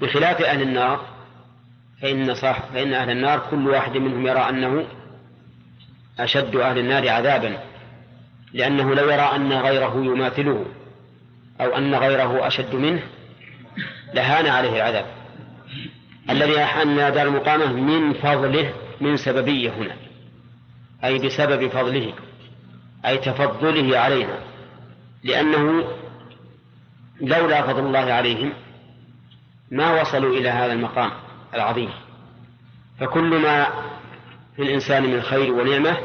[0.00, 1.04] بخلاف أهل النار
[2.02, 4.86] فإن صح فإن أهل النار كل واحد منهم يرى أنه
[6.18, 7.58] أشد أهل النار عذابا
[8.52, 10.66] لأنه لو يرى أن غيره يماثله
[11.60, 13.02] أو أن غيره أشد منه
[14.14, 15.19] لهان عليه العذاب.
[16.30, 19.96] الذي أحن دار المقامة من فضله من سببية هنا.
[21.04, 22.12] أي بسبب فضله
[23.06, 24.38] أي تفضله علينا.
[25.24, 25.84] لأنه
[27.20, 28.52] لولا فضل الله عليهم
[29.70, 31.10] ما وصلوا إلى هذا المقام
[31.54, 31.90] العظيم.
[33.00, 33.66] فكل ما
[34.56, 35.96] في الإنسان من خير ونعمة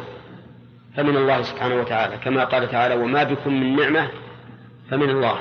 [0.95, 2.17] فمن الله سبحانه وتعالى.
[2.17, 4.09] كما قال تعالى وما بكم من نعمة
[4.89, 5.39] فمن الله.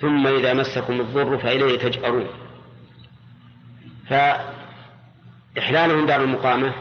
[0.00, 2.26] ثم إذا مسكم الضر فإليه تجأرون.
[4.08, 6.72] فإحلالهم دار المقامة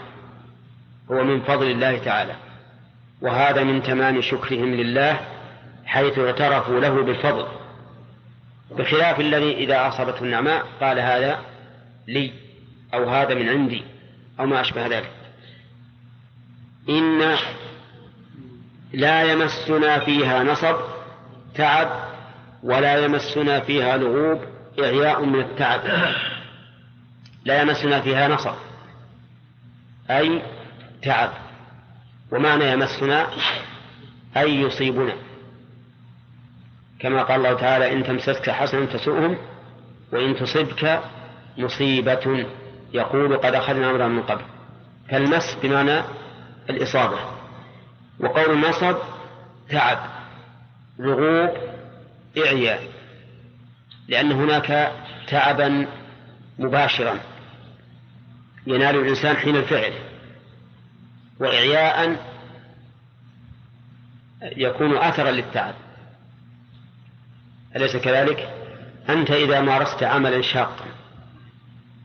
[1.11, 2.36] هو من فضل الله تعالى
[3.22, 5.19] وهذا من تمام شكرهم لله
[5.86, 7.47] حيث اعترفوا له بالفضل
[8.72, 11.39] بخلاف الذي إذا أصابته النعماء قال هذا
[12.07, 12.34] لي
[12.93, 13.84] أو هذا من عندي
[14.39, 15.11] أو ما أشبه ذلك.
[16.89, 17.36] إن
[18.93, 20.76] لا يمسنا فيها نصب
[21.55, 21.89] تعب
[22.63, 24.41] ولا يمسنا فيها لغوب
[24.80, 25.82] إعياء من التعب.
[27.46, 28.56] لا يمسنا فيها نصب
[30.10, 30.42] أي
[31.02, 31.32] تعب.
[32.32, 33.28] ومعنى يمسنا
[34.38, 35.16] أي يصيبنا.
[37.00, 39.38] كما قال الله تعالى إن تمسسك حسنة تسؤهم
[40.12, 41.02] وإن تصبك
[41.58, 42.46] مصيبة
[42.94, 44.42] يقول قد أخذنا أمرا من قبل.
[45.10, 46.02] فالمس بمعنى
[46.70, 47.20] الإصابة.
[48.20, 48.98] وقول النصب
[49.70, 50.00] تعب
[51.00, 51.58] لغوب
[52.38, 52.84] إعياء.
[54.08, 54.92] لأن هناك
[55.28, 55.88] تعبا
[56.60, 57.20] مباشرا.
[58.68, 59.93] ينال الإنسان حين الفعل.
[61.39, 62.26] وإعياء
[64.41, 65.76] يكون أثرا للتعب.
[67.76, 68.53] أليس كذلك؟
[69.09, 70.86] أنت إذا مارست عملا شاقا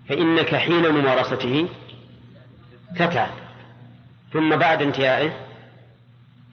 [0.08, 1.68] فإنك حين ممارسته
[2.96, 3.30] تتعب
[4.32, 5.46] ثم بعد انتهائه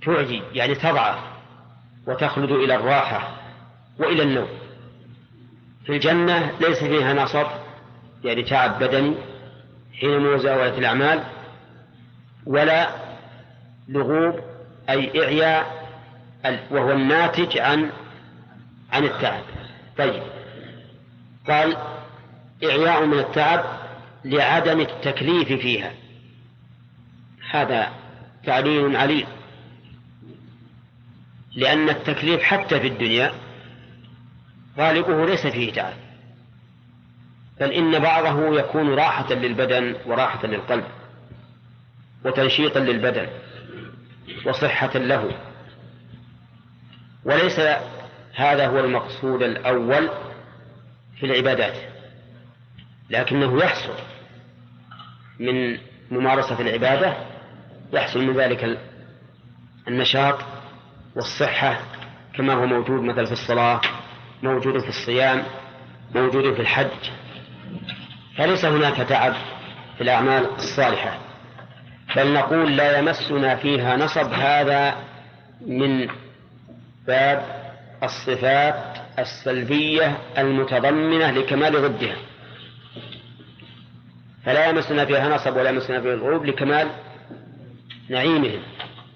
[0.06, 1.20] تعجي يعني تضعف
[2.08, 3.38] وتخلد إلى الراحة
[4.00, 4.48] وإلى النوم.
[5.86, 7.48] في الجنة ليس فيها نصب
[8.24, 9.16] يعني تعب بدني
[10.00, 11.24] حين مزاولة الأعمال
[12.46, 12.90] ولا
[13.88, 14.40] لغوب
[14.90, 15.84] أي إعياء
[16.72, 17.92] وهو الناتج عن
[18.92, 19.44] عن التعب.
[19.98, 20.24] طيب.
[21.48, 21.78] قال
[22.64, 23.66] إعياء من التعب
[24.26, 25.94] لعدم التكليف فيها.
[27.52, 27.92] هذا
[28.46, 29.28] تعليل عليل
[31.56, 33.34] لأن التكليف حتى في الدنيا
[34.78, 36.03] غالبه ليس فيه تعب.
[37.60, 40.86] بل إن بعضه يكون راحة للبدن وراحة للقلب
[42.26, 43.28] وتنشيطا للبدن
[44.46, 45.32] وصحة له.
[47.26, 47.60] وليس
[48.36, 50.10] هذا هو المقصود الأول
[51.20, 51.78] في العبادات
[53.10, 53.94] لكنه يحصل
[55.40, 55.78] من
[56.12, 57.18] ممارسة العبادة
[57.94, 58.80] يحصل من ذلك
[59.88, 60.40] النشاط
[61.16, 61.80] والصحة
[62.36, 63.82] كما هو موجود مثلا في الصلاة
[64.44, 65.44] موجود في الصيام
[66.16, 67.12] موجود في الحج.
[68.38, 69.34] فليس هناك تعب
[69.98, 71.20] في الأعمال الصالحة
[72.16, 74.96] بل نقول لا يمسنا فيها نصب هذا
[75.68, 76.10] من
[77.08, 77.64] باب
[78.04, 82.16] الصفات السلبية المتضمنة لكمال ضدها.
[84.46, 86.90] فلا يمسنا فيها نصب ولا يمسنا فيها الغروب لكمال
[88.10, 88.62] نعيمهم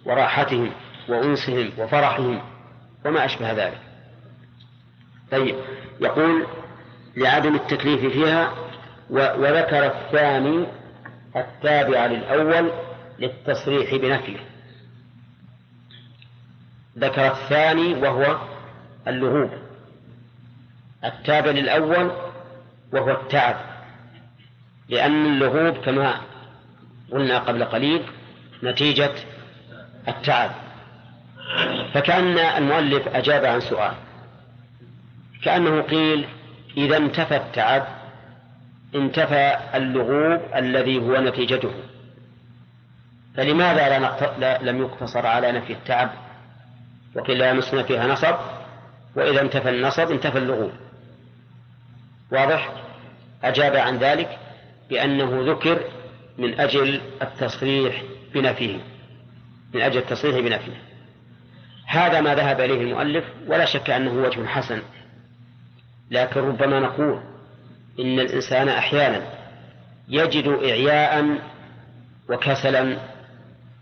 [0.05, 0.72] وراحتهم
[1.09, 2.41] وأنسهم وفرحهم
[3.05, 3.82] وما أشبه ذلك.
[5.32, 5.55] طيب
[6.01, 6.47] يقول
[7.18, 8.66] لعدم التكليف فيها
[9.10, 10.68] وذكر الثاني
[11.36, 12.72] التابع للأول
[13.20, 14.39] للتصريح بنفيه.
[16.97, 18.38] ذكر الثاني وهو
[19.08, 19.51] اللغوب
[21.05, 22.12] التابع للأول
[22.93, 23.55] وهو التعب.
[24.89, 26.22] لأن اللغوب كما
[27.12, 28.03] قلنا قبل قليل
[28.64, 29.14] نتيجة
[30.08, 30.51] التعب.
[31.93, 33.93] فكأن المؤلف أجاب عن سؤال.
[35.43, 36.28] كأنه قيل
[36.78, 37.96] إذا انتفى التعب
[38.97, 41.71] انتفى اللغوب الذي هو نتيجته.
[43.37, 43.99] فلماذا
[44.39, 46.09] لا لم يقتصر على نفي التعب؟
[47.15, 48.35] وقيل لا يمسنا فيها نصب
[49.15, 50.71] وإذا انتفى النصب انتفى اللغوب.
[52.31, 52.71] واضح؟
[53.43, 54.37] أجاب عن ذلك
[54.89, 55.79] بأنه ذكر
[56.37, 58.79] من أجل التصريح بنفيه
[59.73, 60.81] من أجل التصريح بنفيه.
[61.85, 64.81] هذا ما ذهب إليه المؤلف ولا شك أنه وجه حسن.
[66.11, 67.21] لكن ربما نقول
[67.99, 69.33] إن الإنسان أحيانا
[70.07, 71.41] يجد إعياء
[72.29, 72.97] وكسلا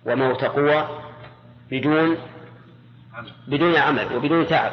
[0.05, 1.01] وموت قوى
[1.71, 2.17] بدون
[3.47, 4.71] بدون عمل وبدون تعب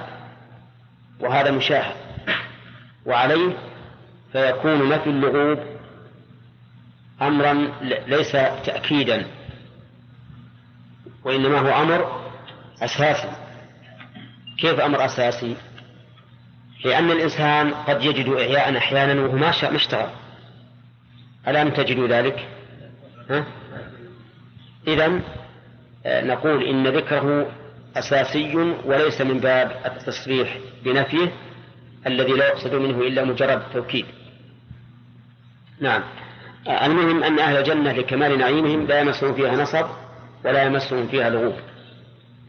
[1.21, 1.95] وهذا مشاهد
[3.07, 3.57] وعليه
[4.33, 5.59] فيكون نفي اللغوب
[7.23, 7.53] أمرا
[8.07, 9.27] ليس تأكيدا
[11.25, 12.23] وإنما هو أمر
[12.83, 13.33] أساسي
[14.59, 15.57] كيف أمر أساسي؟
[16.85, 20.11] لأن الإنسان قد يجد إعياء أحيانا وهو ما ما اشتغل
[21.49, 22.49] ألم تجدوا ذلك؟
[23.31, 23.47] ها؟
[24.89, 25.21] إذا
[26.07, 27.53] آه، نقول إن ذكره
[27.97, 31.33] أساسي وليس من باب التصريح بنفيه
[32.07, 34.07] الذي لا يقصد منه إلا مجرد التوكيد
[35.81, 36.03] نعم
[36.69, 39.87] آه، المهم أن أهل الجنة لكمال نعيمهم لا يمسهم فيها نصب
[40.45, 41.55] ولا يمسهم فيها لغوب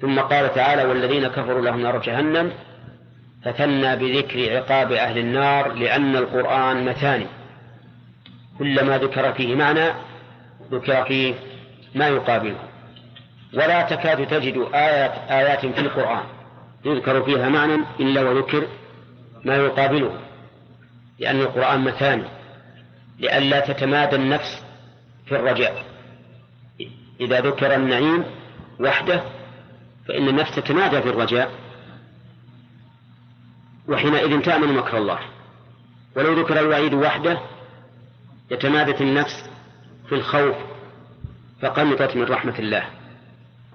[0.02, 2.52] ثم قال تعالى والذين كفروا لهم نار جهنم
[3.46, 7.28] فثنى بذكر عقاب أهل النار لأن القرآن مثاني.
[8.60, 9.94] كلما ذكر فيه معنى
[10.72, 11.34] ذكر فيه
[11.96, 12.60] ما يقابله.
[13.54, 16.24] ولا تكاد تجد آيات آيات في القرآن
[16.86, 18.68] يذكر فيها معنى إلا وذكر
[19.46, 20.20] ما يقابله
[21.20, 22.24] لأن القرآن مثاني
[23.20, 24.64] لئلا تتمادى النفس
[25.26, 25.84] في الرجاء.
[27.22, 28.24] إذا ذكر النعيم
[28.80, 29.24] وحده
[30.08, 31.63] فإن النفس تتمادى في الرجاء.
[33.88, 35.20] وحينئذ تأمن مكر الله.
[36.16, 37.40] ولو ذكر الوعيد وحده
[38.52, 39.50] يتمادت النفس
[40.10, 40.56] في الخوف
[41.62, 42.84] فقنطت من رحمة الله.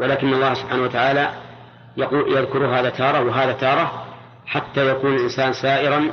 [0.01, 1.33] ولكن الله سبحانه وتعالى
[1.97, 4.07] يقول يذكر هذا تارة وهذا تارة
[4.47, 6.11] حتى يكون الإنسان سائرا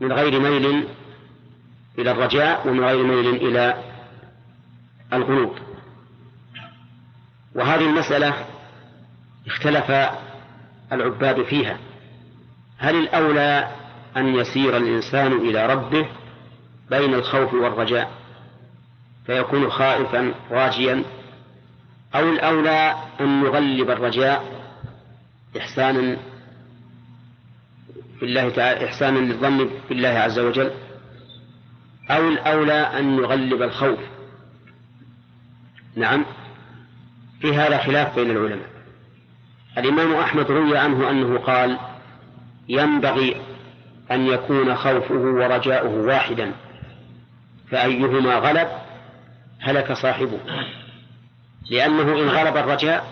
[0.00, 0.88] من غير ميل
[1.98, 3.82] إلى الرجاء ومن غير ميل إلى
[5.12, 5.54] القنوط
[7.54, 8.34] وهذه المسألة
[9.46, 9.90] اختلف
[10.92, 11.78] العباد فيها.
[12.82, 13.68] هل الأولى
[14.16, 16.08] أن يسير الإنسان إلى ربه
[16.90, 18.10] بين الخوف والرجاء
[19.26, 21.04] فيكون خائفا راجيا؟
[22.14, 24.62] أو الأولى أن يغلب الرجاء
[25.58, 26.16] إحسانا
[28.18, 30.70] في الله تعالى إحسانا للظن بالله عز وجل؟
[32.10, 33.98] أو الأولى أن يغلب الخوف؟
[35.96, 36.24] نعم
[37.40, 38.70] في هذا خلاف بين العلماء.
[39.78, 41.78] الإمام أحمد روي عنه أنه قال
[42.72, 43.36] ينبغي
[44.10, 46.52] أن يكون خوفه ورجاؤه واحدا.
[47.70, 48.68] فأيهما غلب
[49.60, 50.38] هلك صاحبه.
[51.70, 53.06] لأنه إن غلب الرجاء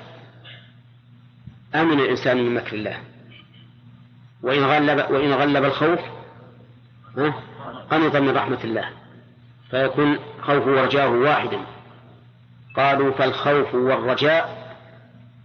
[1.74, 2.98] أمن الإنسان من مكر الله.
[4.42, 6.00] وإن غلب وإن غلب الخوف
[7.90, 8.88] قنط من رحمة الله.
[9.70, 11.58] فيكون خوفه ورجاؤه واحدا.
[12.76, 14.74] قالوا فالخوف والرجاء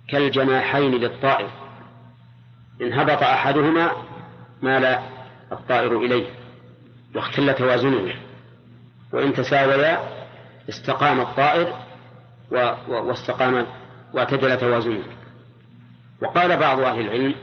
[0.09, 1.64] كالجناحين للطائر.
[2.82, 3.91] إن هبط أحدهما
[4.61, 4.99] مال
[5.51, 6.30] الطائر إليه
[7.15, 8.15] واختل توازنه.
[9.13, 9.99] وإن تساويا
[10.69, 11.80] استقام الطائر
[12.88, 13.67] واستقام
[14.13, 15.03] واعتدل توازنه.
[16.21, 17.36] وقال بعض أهل العلم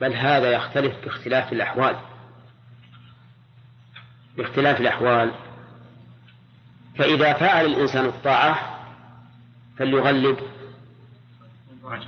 [0.00, 1.96] بل هذا يختلف باختلاف الأحوال.
[4.36, 5.32] باختلاف الأحوال
[6.98, 8.78] فإذا فعل الإنسان الطاعة
[9.78, 10.38] فليغلب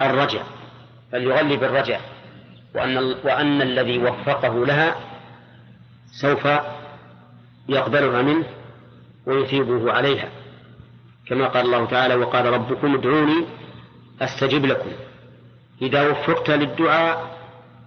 [0.02, 0.42] الرجع
[1.12, 2.00] فليغلب الرجع.
[2.74, 4.96] وأن, وأن الذي وفقه لها
[6.20, 6.48] سوف
[7.68, 8.46] يقبلها منه
[9.26, 10.28] ويثيبه عليها.
[11.26, 13.46] كما قال الله تعالى وقال ربكم ادعوني
[14.20, 14.90] أستجب لكم.
[15.82, 17.38] إذا وفقت للدعاء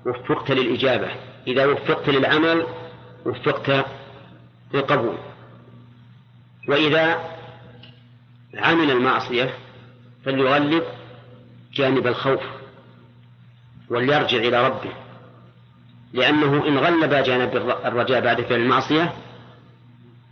[0.05, 1.11] وفقت للإجابة.
[1.47, 2.65] إذا وفقت للعمل
[3.25, 3.85] وفقت
[4.73, 5.17] للقبول.
[6.69, 7.19] وإذا
[8.57, 9.53] عمل المعصية
[10.25, 10.83] فليغلب
[11.73, 12.62] جانب الخوف.
[13.93, 14.91] وليرجع إلى ربه.
[16.13, 19.13] لأنه إن غلب جانب الرجاء بعد فعل المعصية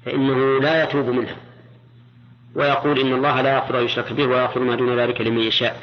[0.05, 1.36] فإنه لا يتوب منها.
[2.55, 5.82] ويقول إن الله لا يغفر يشرك به ويغفر ما دون ذلك لمن يشاء.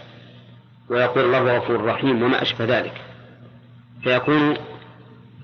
[0.91, 3.05] ويقول الله غفور رحيم وما أشبه ذلك.
[4.03, 4.57] فيكون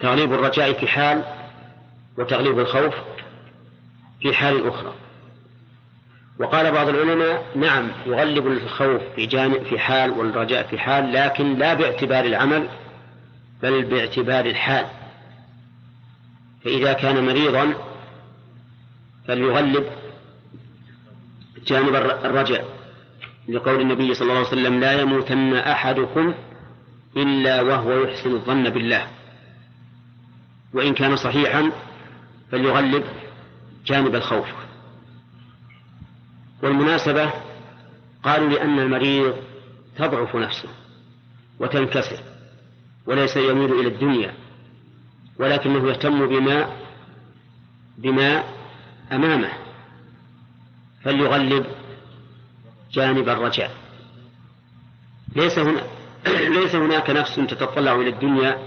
[0.00, 1.24] تغليب الرجاء في حال
[2.18, 2.94] وتغليب الخوف
[4.20, 4.94] في حال أخرى.
[6.38, 11.74] وقال بعض العلماء نعم يغلب الخوف في جانب في حال والرجاء في حال لكن لا
[11.74, 12.68] باعتبار العمل
[13.62, 14.86] بل باعتبار الحال.
[16.64, 17.74] فإذا كان مريضا
[19.28, 19.84] فليغلب
[21.66, 22.64] جانب الرجاء.
[23.48, 26.34] لقول النبي صلى الله عليه وسلم لا يموتن أحدكم
[27.16, 29.06] إلا وهو يحسن الظن بالله.
[30.74, 31.72] وإن كان صحيحا
[32.50, 33.04] فليغلب
[33.86, 34.63] جانب الخوف.
[36.64, 37.30] والمناسبة
[38.22, 39.34] قالوا لأن المريض
[39.96, 40.68] تضعف نفسه
[41.60, 42.20] وتنكسر
[43.06, 44.34] وليس يميل إلى الدنيا
[45.38, 46.68] ولكنه يهتم بما
[47.98, 48.44] بما
[49.12, 49.52] أمامه
[51.02, 51.66] فليغلب
[52.92, 53.70] جانب الرجاء.
[55.36, 55.82] ليس هنا
[56.60, 58.58] ليس هناك نفس تتطلع إلى الدنيا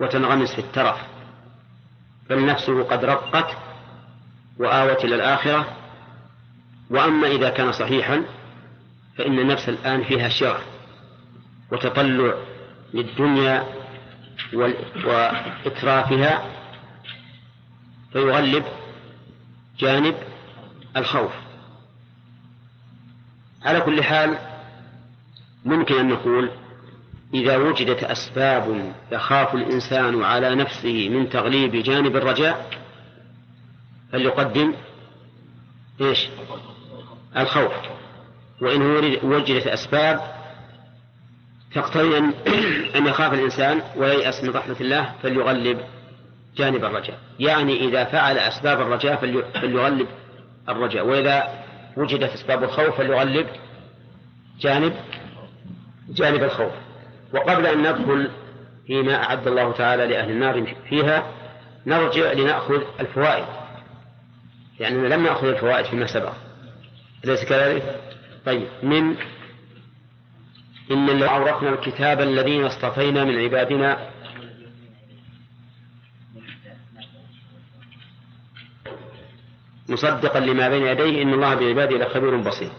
[0.00, 1.00] وتنغمس في الترف
[2.30, 3.56] بل نفسه قد رقت
[4.58, 5.85] وآوت إلى الآخرة
[6.90, 8.22] وأما إذا كان صحيحا
[9.18, 10.58] فإن النفس الآن فيها شرع
[11.72, 12.34] وتطلع
[12.94, 13.64] للدنيا
[15.04, 16.50] وإترافها
[18.12, 18.64] فيغلب
[19.78, 20.14] جانب
[20.96, 21.32] الخوف
[23.62, 24.38] على كل حال
[25.64, 26.50] ممكن أن نقول
[27.34, 32.70] إذا وجدت أسباب يخاف الإنسان على نفسه من تغليب جانب الرجاء
[34.12, 34.74] فليقدم
[36.00, 36.28] إيش؟
[37.38, 37.72] الخوف.
[38.62, 38.82] وإن
[39.22, 40.20] وجدت أسباب
[41.74, 42.18] تقتضي
[42.96, 45.80] أن يخاف الإنسان وييأس من رحمة الله فليغلب
[46.56, 47.18] جانب الرجاء.
[47.38, 49.16] يعني إذا فعل أسباب الرجاء
[49.54, 50.06] فليغلب
[50.68, 51.06] الرجاء.
[51.06, 51.64] وإذا
[51.96, 53.46] وجدت أسباب الخوف فليغلب
[54.60, 54.92] جانب
[56.08, 56.72] جانب الخوف.
[57.34, 58.30] وقبل أن ندخل
[58.86, 61.32] فيما أعد الله تعالى لأهل النار فيها
[61.86, 63.46] نرجع لنأخذ الفوائد.
[64.80, 66.32] لأننا يعني لم نأخذ الفوائد فيما سبق.
[67.24, 68.00] أليس كذلك؟
[68.46, 69.16] طيب من
[70.90, 74.10] إن لو أورثنا الكتاب الذين اصطفينا من عبادنا.
[79.88, 82.70] مصدقا لما بين يديه إن الله بعباده لخبير بصير.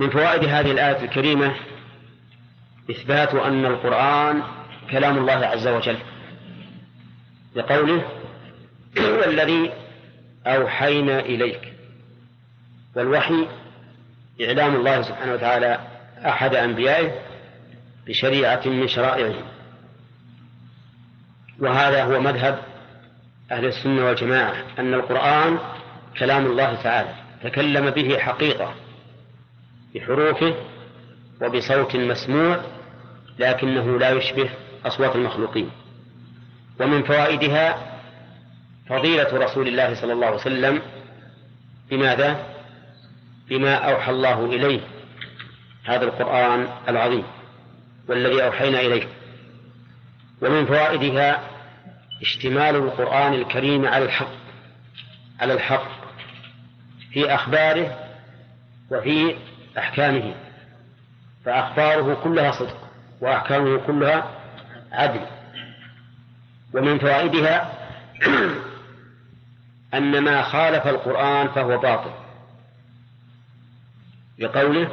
[0.00, 1.54] من فوائد هذه الآية الكريمة
[2.90, 4.42] إثبات أن القرآن
[4.90, 5.98] كلام الله عز وجل.
[7.54, 8.04] لقوله
[8.96, 9.72] والذي
[10.46, 11.69] أوحينا إليك.
[12.96, 13.48] والوحي
[14.40, 15.78] إعلام الله سبحانه وتعالى
[16.26, 17.12] أحد أنبيائه
[18.06, 19.34] بشريعة من شرائعه
[21.58, 22.58] وهذا هو مذهب
[23.52, 25.58] أهل السنة والجماعة أن القرآن
[26.18, 28.74] كلام الله تعالى تكلم به حقيقة
[29.94, 30.54] بحروفه
[31.42, 32.60] وبصوت مسموع
[33.38, 34.50] لكنه لا يشبه
[34.86, 35.70] أصوات المخلوقين
[36.80, 37.78] ومن فوائدها
[38.88, 40.82] فضيلة رسول الله صلى الله عليه وسلم
[41.90, 42.49] بماذا؟
[43.50, 44.80] بما أوحى الله إليه.
[45.84, 47.24] هذا القرآن العظيم
[48.08, 49.08] والذي أوحينا إليه.
[50.42, 51.40] ومن فوائدها
[52.22, 54.30] اشتمال القرآن الكريم على الحق
[55.40, 55.88] على الحق
[57.12, 57.98] في أخباره
[58.90, 59.36] وفي
[59.78, 60.34] أحكامه.
[61.44, 62.76] فأخباره كلها صدق
[63.20, 64.30] وأحكامه كلها
[64.92, 65.26] عدل.
[66.74, 67.72] ومن فوائدها
[69.94, 72.19] أن ما خالف القرآن فهو باطل.
[74.40, 74.90] بقوله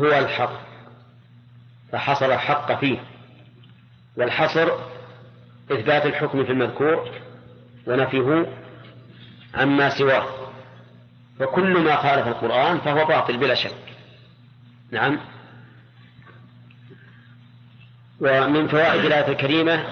[0.00, 0.60] هو الحق
[1.92, 2.98] فحصر الحق فيه
[4.16, 4.68] والحصر
[5.70, 7.10] إثبات الحكم في المذكور
[7.86, 8.46] ونفيه
[9.54, 10.26] عما سواه
[11.38, 13.76] فكل ما خالف القرآن فهو باطل بلا شك.
[14.90, 15.20] نعم.
[18.20, 19.86] ومن فوائد الآية الكريمة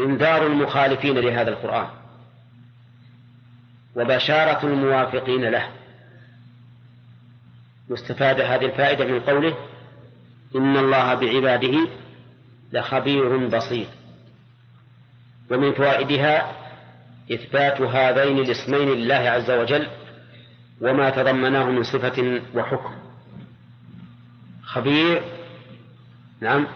[0.00, 2.01] إنذار المخالفين لهذا القرآن.
[3.96, 5.68] وبشارة الموافقين له.
[7.90, 9.56] مستفاد هذه الفائدة من قوله
[10.56, 11.88] إن الله بعباده
[12.72, 13.86] لخبير بصير.
[15.50, 16.52] ومن فوائدها
[17.32, 19.86] إثبات هذين الاسمين لله عز وجل
[20.80, 22.94] وما تضمناه من صفة وحكم.
[24.62, 25.22] خبير
[26.40, 26.66] نعم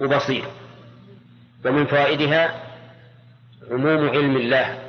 [0.00, 0.44] وبصير.
[1.64, 2.62] ومن فوائدها
[3.70, 4.85] عموم علم الله.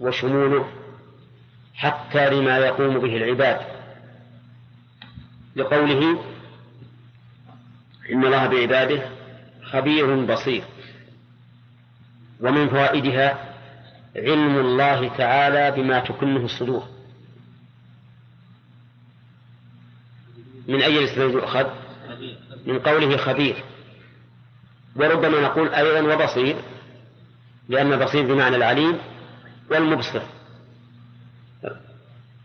[0.00, 0.68] وشموله
[1.74, 3.60] حتى لما يقوم به العباد.
[5.56, 6.24] لقوله
[8.12, 9.08] إن الله بعباده
[9.62, 10.64] خبير بصير.
[12.40, 13.54] ومن فوائدها
[14.16, 16.88] علم الله تعالى بما تكنه الصدور.
[20.68, 21.66] من أي الاثنين يؤخذ
[22.66, 23.64] من قوله خبير.
[24.96, 26.56] وربما نقول أيضا وبصير
[27.68, 28.98] لأن بصير بمعنى العليم.
[29.70, 30.22] والمبصر.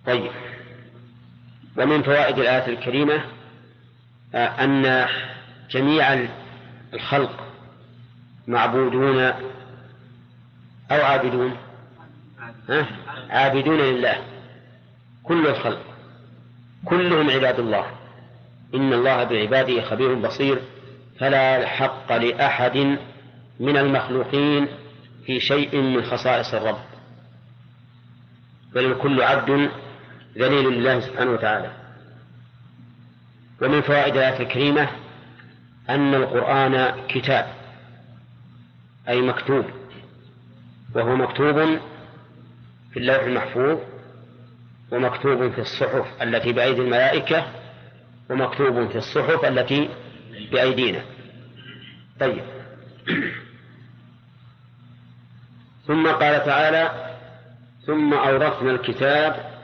[0.05, 0.31] طيب.
[1.77, 3.23] ومن فوائد الآية الكريمة
[4.35, 5.07] آه، أن
[5.69, 6.27] جميع
[6.93, 7.45] الخلق
[8.47, 9.19] معبودون
[10.91, 11.57] أو عابدون.
[12.69, 12.87] ها؟
[13.29, 14.23] عابدون لله.
[15.23, 15.81] كل الخلق.
[16.85, 17.85] كلهم عباد الله.
[18.75, 20.61] إن الله بعباده خبير بصير.
[21.19, 22.97] فلا حق لأحد
[23.59, 24.67] من المخلوقين
[25.25, 26.88] في شيء من خصائص الرب.
[28.73, 29.69] بل الكل عبد
[30.37, 31.71] ذليل لله سبحانه وتعالى.
[33.61, 34.89] ومن فوائد الآية الكريمة
[35.89, 37.53] أن القرآن كتاب
[39.09, 39.65] أي مكتوب
[40.95, 41.79] وهو مكتوب
[42.93, 43.77] في اللوح المحفوظ
[44.91, 47.47] ومكتوب في الصحف التي بأيدي الملائكة
[48.29, 49.89] ومكتوب في الصحف التي
[50.51, 51.01] بأيدينا.
[52.19, 52.43] طيب.
[55.87, 57.08] ثم قال تعالى
[57.89, 59.59] ثم أورثنا الكتاب.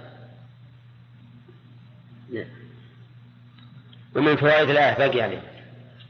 [4.16, 5.42] ومن فوائد الآية باقي عليه.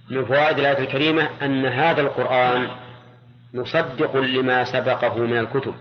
[0.09, 2.69] من فوائد الآية الكريمة أن هذا القرآن
[3.53, 5.75] مصدق لما سبقه من الكتب.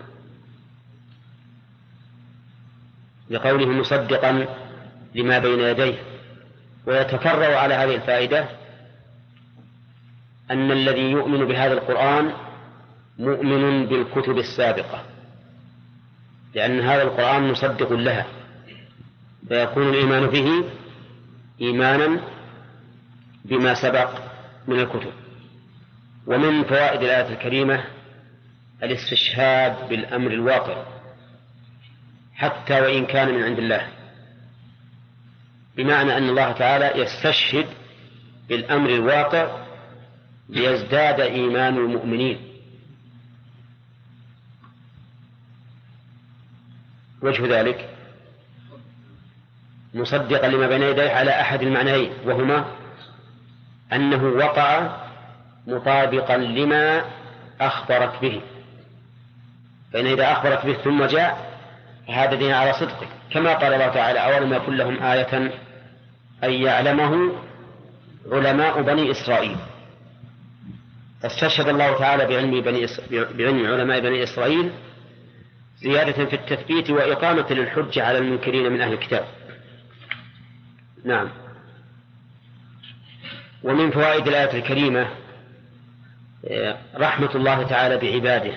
[3.29, 4.47] لقوله مصدقا
[5.15, 5.97] لما بين يديه.
[6.85, 8.49] ويتفرع على هذه الفائدة
[10.51, 12.33] أن الذي يؤمن بهذا القرآن
[13.19, 15.14] مؤمن بالكتب السابقة.
[16.55, 18.25] لأن هذا القرآن مصدق لها
[19.47, 20.63] فيكون الإيمان به
[21.61, 22.19] إيمانا
[23.45, 24.09] بما سبق
[24.67, 25.11] من الكتب
[26.27, 27.83] ومن فوائد الآية الكريمة
[28.83, 30.83] الاستشهاد بالأمر الواقع
[32.35, 33.87] حتى وإن كان من عند الله
[35.77, 37.65] بمعنى أن الله تعالى يستشهد
[38.49, 39.65] بالأمر الواقع
[40.49, 42.54] ليزداد إيمان المؤمنين.
[47.25, 47.89] وجه ذلك
[49.93, 52.65] مصدقا لما بين يديه على أحد المعنيين وهما
[53.93, 54.95] أنه وقع
[55.67, 57.05] مطابقا لما
[57.61, 58.41] أخبرت به.
[59.93, 61.55] فإن إذا أخبرت به ثم جاء
[62.07, 65.51] فهذا دين على صدقه كما قال الله تعالى أولم يكن لهم آية
[66.43, 67.31] أن يعلمه
[68.31, 69.57] علماء بني إسرائيل.
[71.25, 74.71] استشهد الله تعالى بعلم بني بعلم علماء بني إسرائيل
[75.77, 79.25] زيادة في التثبيت وإقامة للحجة على المنكرين من أهل الكتاب.
[81.05, 81.29] نعم.
[83.63, 85.09] ومن فوائد الآية الكريمة
[86.95, 88.53] رحمة الله تعالى بعباده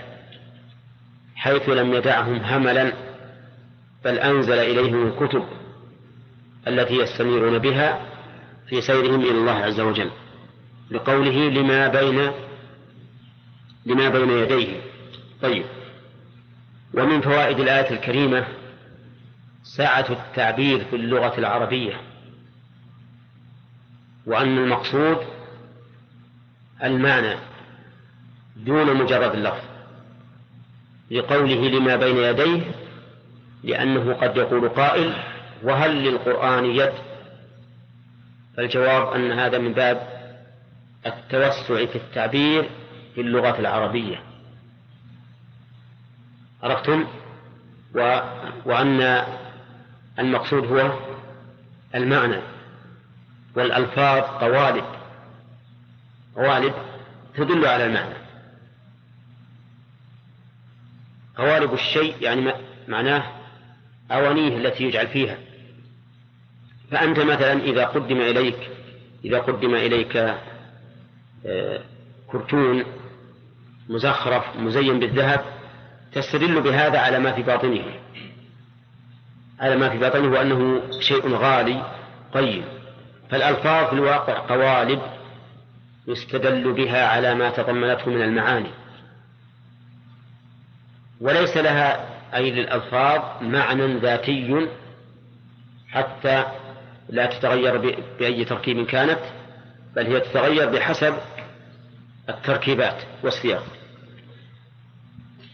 [1.36, 2.92] حيث لم يدعهم هملا
[4.04, 5.44] بل أنزل إليهم الكتب
[6.68, 8.06] التي يستنيرون بها
[8.68, 10.10] في سيرهم إلى الله عز وجل
[10.90, 12.32] لقوله لما بين
[13.86, 14.80] لما بين يديه.
[15.42, 15.64] طيب.
[16.94, 18.46] ومن فوائد الآية الكريمة
[19.62, 22.00] سعة التعبير في اللغة العربية
[24.26, 25.18] وأن المقصود
[26.84, 27.36] المعنى
[28.56, 29.64] دون مجرد اللفظ
[31.10, 32.62] لقوله لما بين يديه
[33.64, 35.12] لأنه قد يقول قائل
[35.62, 36.92] وهل للقرآن يد؟
[38.56, 40.08] فالجواب أن هذا من باب
[41.06, 42.70] التوسع في التعبير
[43.14, 44.27] في اللغة العربية.
[46.62, 47.06] عرفتم؟
[47.94, 48.20] و...
[48.64, 49.24] وأن
[50.18, 50.98] المقصود هو
[51.94, 52.40] المعنى
[53.56, 54.84] والألفاظ قوالب
[56.36, 56.74] قوالب
[57.36, 58.14] تدل على المعنى.
[61.36, 62.52] قوالب الشيء يعني
[62.88, 63.32] معناه
[64.10, 65.38] أوانيه التي يجعل فيها.
[66.90, 68.70] فأنت مثلا إذا قدم إليك
[69.24, 70.16] إذا قدم إليك
[71.46, 71.80] آه،
[72.26, 72.84] كرتون
[73.88, 75.57] مزخرف مزين بالذهب
[76.12, 77.84] تستدل بهذا على ما في باطنه.
[79.60, 81.92] على ما في باطنه وأنه شيء غالي
[82.32, 82.64] طيب.
[83.30, 85.02] فالألفاظ في الواقع قوالب
[86.08, 88.70] يستدل بها على ما تضمنته من المعاني.
[91.20, 94.68] وليس لها أي للألفاظ معنى ذاتي
[95.90, 96.44] حتى
[97.08, 97.76] لا تتغير
[98.18, 99.20] بأي تركيب كانت
[99.96, 101.14] بل هي تتغير بحسب
[102.28, 103.77] التركيبات والسياق.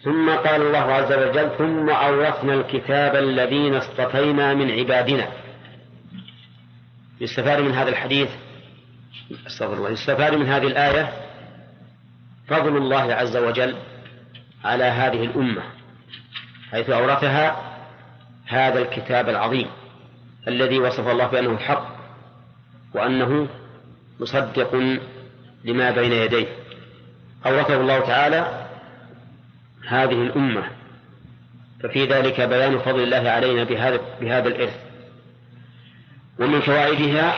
[0.04, 5.28] ثم قال الله عز وجل ثم أورثنا الكتاب الذين اصطفينا من عبادنا.
[7.20, 8.28] يستفاد من هذا الحديث؟
[9.46, 9.90] أستغفر الله.
[9.90, 11.12] يستفاد من هذه الآية
[12.48, 13.76] فضل الله عز وجل
[14.64, 15.62] على هذه الأمة
[16.70, 17.56] حيث أورثها
[18.46, 19.66] هذا الكتاب العظيم
[20.48, 21.96] الذي وصف الله بأنه الحق
[22.94, 23.48] وأنه
[24.20, 24.74] مصدق
[25.64, 26.46] لما بين يديه.
[27.46, 28.63] أورثه الله تعالى
[29.86, 30.64] هذه الأمة.
[31.82, 34.80] ففي ذلك بيان فضل الله علينا بهذا بهذا الإرث.
[36.38, 37.34] ومن فوائدها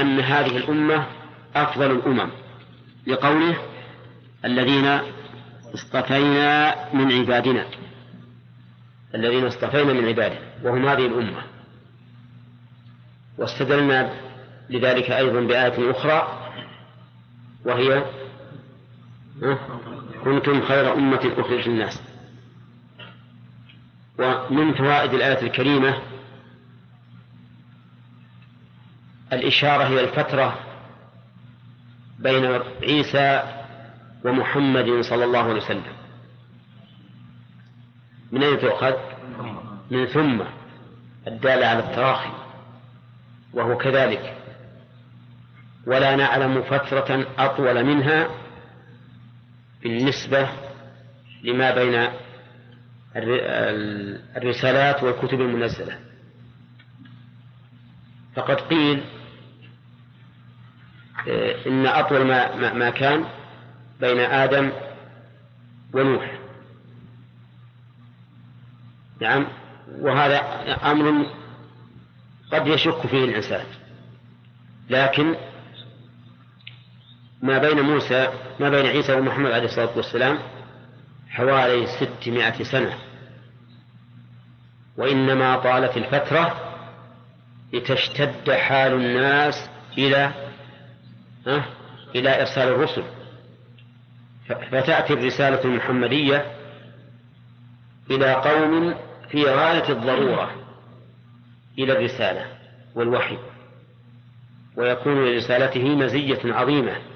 [0.00, 1.06] أن هذه الأمة
[1.56, 2.30] أفضل الأمم
[3.06, 3.56] لقوله
[4.44, 4.98] الذين
[5.74, 7.66] اصطفينا من عبادنا.
[9.14, 10.40] الذين اصطفينا من عبادنا.
[10.62, 11.42] وهم هذه الأمة.
[13.38, 14.10] واستدلنا
[14.70, 16.50] لذلك أيضا بآية أخرى
[17.64, 18.04] وهي
[20.24, 22.02] كنتم خير أمة أخرجت للناس.
[24.18, 26.02] ومن فوائد الآية الكريمة
[29.32, 30.58] الإشارة هي الفترة
[32.18, 33.42] بين عيسى
[34.24, 35.94] ومحمد صلى الله عليه وسلم.
[38.32, 38.94] من أين تؤخذ؟
[39.90, 40.42] من ثم.
[41.26, 42.30] الدالة على التراخي.
[43.52, 44.36] وهو كذلك.
[45.86, 48.43] ولا نعلم فترة أطول منها
[49.84, 50.48] بالنسبة
[51.42, 52.08] لما بين
[54.36, 55.98] الرسالات والكتب المنزلة.
[58.36, 59.04] فقد قيل
[61.28, 63.24] آه، إن أطول ما, ما كان
[64.00, 64.72] بين آدم
[65.92, 66.38] ونوح.
[69.20, 69.46] نعم
[69.98, 70.36] وهذا
[70.90, 71.26] أمر
[72.52, 73.66] قد يشك فيه الإنسان.
[74.90, 75.34] لكن
[77.44, 78.28] ما بين موسى
[78.60, 80.38] ما بين عيسى ومحمد عليه الصلاة والسلام
[81.30, 82.98] حوالي ستمائة سنة.
[84.96, 86.74] وإنما طالت الفترة
[87.72, 90.30] لتشتد حال الناس إلى
[91.46, 91.64] ها
[92.14, 93.04] إلى إرسال الرسل.
[94.48, 96.46] فتأتي الرسالة المحمدية
[98.10, 98.94] إلى قوم
[99.28, 100.50] في غاية الضرورة
[101.78, 102.46] إلى الرسالة
[102.94, 103.38] والوحي
[104.76, 107.13] ويكون لرسالته مزية عظيمة.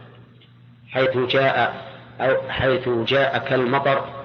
[0.90, 1.88] حيث جاء
[2.20, 4.18] أو حيث جاء كالمطر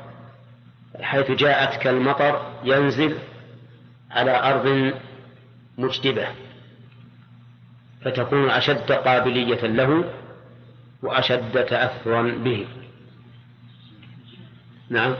[1.02, 3.18] حيث جاءت كالمطر ينزل
[4.12, 4.94] على أرض
[5.78, 6.28] مجدبة
[8.06, 10.14] فتكون أشد قابلية له
[11.04, 12.68] وأشد تأثرا به.
[14.90, 15.16] نعم.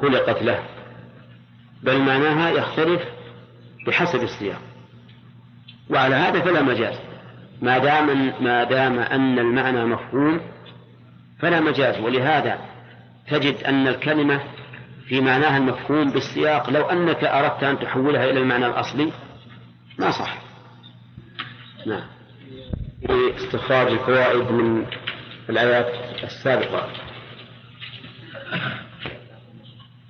[0.00, 0.64] خلقت له.
[1.82, 3.02] بل معناها يختلف
[3.86, 4.60] بحسب السياق.
[5.90, 7.05] وعلى هذا فلا مجاز.
[7.62, 10.40] ما دام ما دام أن المعنى مفهوم
[11.38, 12.58] فلا مجاز ولهذا
[13.28, 14.40] تجد أن الكلمة
[15.08, 19.12] في معناها المفهوم بالسياق لو أنك أردت أن تحولها إلى المعنى الأصلي
[19.98, 20.38] ما صح.
[21.86, 22.06] نعم.
[23.10, 24.86] استخراج الفوائد من
[25.50, 26.88] الآيات السابقة.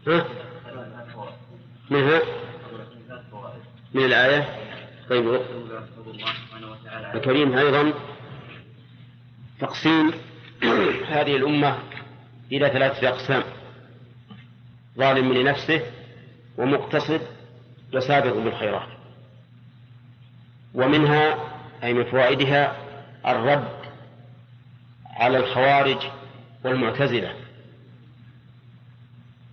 [0.06, 0.24] ها؟
[1.90, 2.22] منها
[3.94, 4.48] من الآية؟
[5.10, 5.40] طيب.
[7.14, 7.92] الكريم أيضا
[9.60, 10.12] تقسيم
[11.14, 11.78] هذه الأمة
[12.52, 13.42] إلى ثلاثة أقسام.
[14.98, 15.82] ظالم لنفسه
[16.58, 17.20] ومقتصد
[17.94, 18.88] وسابق بالخيرات.
[20.74, 21.38] ومنها
[21.84, 22.76] أي من فوائدها
[23.26, 23.68] الرد
[25.06, 25.98] على الخوارج
[26.64, 27.34] والمعتزلة.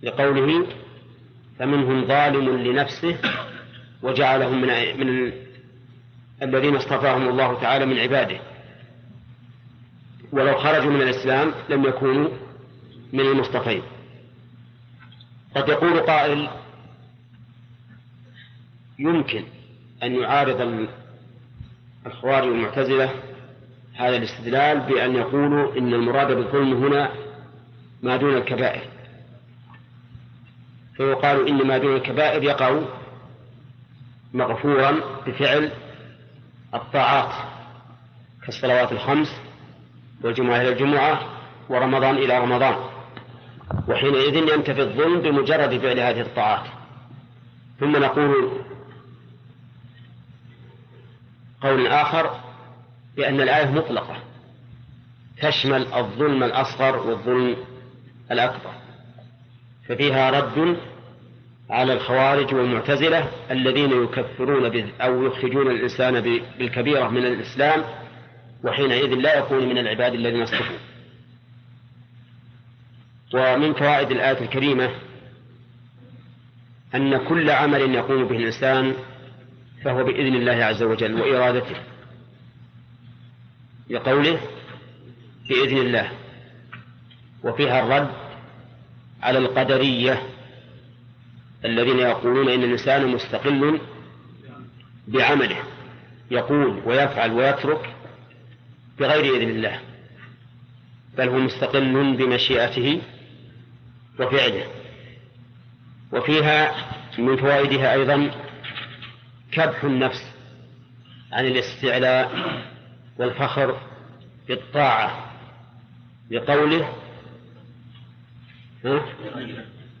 [0.02, 0.66] لقوله
[1.58, 3.16] فمنهم ظالم لنفسه
[4.02, 4.68] وجعلهم من
[5.00, 5.43] من
[6.42, 8.40] الذين اصطفاهم الله تعالى من عباده.
[10.32, 12.28] ولو خرجوا من الإسلام لم يكونوا
[13.12, 13.82] من المصطفين.
[15.56, 16.48] قد يقول قائل
[18.98, 19.44] يمكن
[20.02, 20.88] أن يعارض
[22.06, 23.10] الخوارج والمعتزلة
[23.94, 27.10] هذا الاستدلال بأن يقولوا إن المراد بالظلم هنا
[28.02, 28.82] ما دون الكبائر.
[30.96, 32.80] فيقال إن ما دون الكبائر يقع
[34.34, 35.72] مغفورا بفعل
[36.74, 37.32] الطاعات
[38.46, 39.40] كالصلوات الخمس
[40.22, 41.20] والجمعة إلى الجمعة
[41.68, 42.76] ورمضان إلى رمضان.
[43.88, 46.66] وحينئذ ينتفي الظلم بمجرد فعل هذه الطاعات.
[47.80, 48.52] ثم نقول
[51.62, 52.40] قول آخر
[53.16, 54.16] بأن الآية مطلقة.
[55.42, 57.56] تشمل الظلم الأصغر والظلم
[58.30, 58.74] الأكبر.
[59.88, 60.76] ففيها رد
[61.70, 67.84] على الخوارج والمعتزلة الذين يكفرون أو يخرجون الإنسان بالكبيرة من الإسلام
[68.64, 70.76] وحينئذ لا يكون من العباد الذين اصطفوا.
[73.34, 74.90] ومن فوائد الآية الكريمة
[76.94, 78.94] أن كل عمل يقوم به الإنسان
[79.84, 81.76] فهو بإذن الله عز وجل وإرادته.
[83.90, 84.40] لقوله
[85.48, 86.10] بإذن الله
[87.44, 88.10] وفيها الرد
[89.22, 90.33] على القدرية
[91.64, 93.80] الذين يقولون إن الإنسان مستقل
[95.08, 95.62] بعمله
[96.30, 97.94] يقول ويفعل ويترك
[98.98, 99.80] بغير إذن الله
[101.18, 103.02] بل هو مستقل بمشيئته
[104.20, 104.66] وفعله.
[106.12, 106.74] وفيها
[107.18, 108.30] من فوائدها أيضا
[109.52, 110.24] كبح النفس
[111.32, 112.30] عن الاستعلاء
[113.18, 113.80] والفخر
[114.48, 115.32] بالطاعة
[116.30, 116.94] لقوله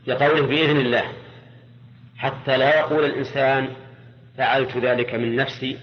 [0.06, 1.23] لقوله بإذن الله.
[2.24, 3.68] حتى لا يقول الإنسان
[4.38, 5.78] فعلت ذلك من نفسي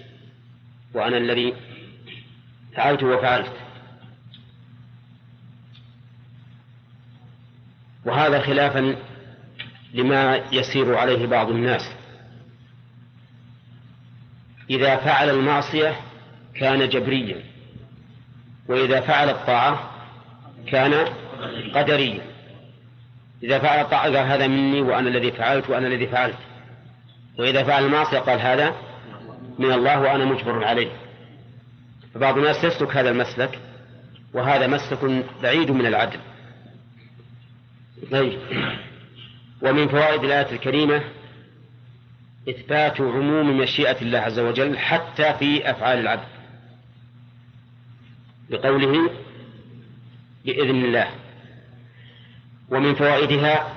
[0.94, 1.54] وأنا الذي
[2.76, 3.52] فعلت وفعلت.
[8.04, 8.96] وهذا خلافا
[9.94, 11.92] لما يسير عليه بعض الناس.
[14.70, 16.00] إذا فعل المعصية
[16.54, 17.44] كان جبريا
[18.68, 19.90] وإذا فعل الطاعة
[20.66, 21.06] كان
[21.74, 22.31] قدريا.
[23.42, 26.38] إذا فعل الطاعة قال هذا مني وأنا الذي فعلت وأنا الذي فعلت.
[27.38, 28.74] وإذا فعل المعصية قال هذا
[29.58, 30.92] من الله وأنا مجبر عليه.
[32.14, 33.58] فبعض الناس يسلك هذا المسلك
[34.34, 36.18] وهذا مسلك بعيد من العدل.
[38.10, 38.38] طيب.
[39.62, 41.02] ومن فوائد الآية الكريمة
[42.48, 46.28] إثبات عموم مشيئة الله عز وجل حتى في أفعال العبد.
[48.50, 49.10] بقوله
[50.44, 51.21] بإذن الله.
[52.72, 53.74] ومن فوائدها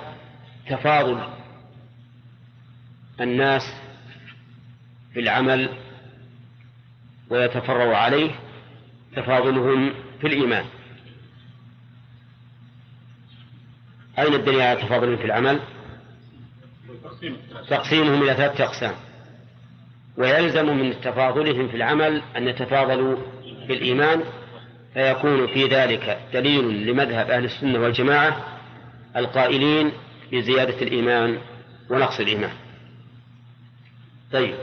[0.69, 1.27] تفاضل
[3.21, 3.73] الناس
[5.13, 5.69] في العمل
[7.29, 8.31] ويتفرع عليه
[9.15, 10.65] تفاضلهم في الإيمان
[14.19, 14.79] أين الدليل على
[15.17, 15.59] في العمل؟
[17.69, 18.93] تقسيمهم إلى ثلاثة أقسام
[20.17, 23.17] ويلزم من تفاضلهم في العمل أن يتفاضلوا
[23.67, 24.23] في الإيمان
[24.93, 28.54] فيكون في ذلك دليل لمذهب أهل السنة والجماعة
[29.17, 29.91] القائلين
[30.31, 31.37] بزيادة الإيمان
[31.89, 32.53] ونقص الإيمان.
[34.31, 34.55] طيب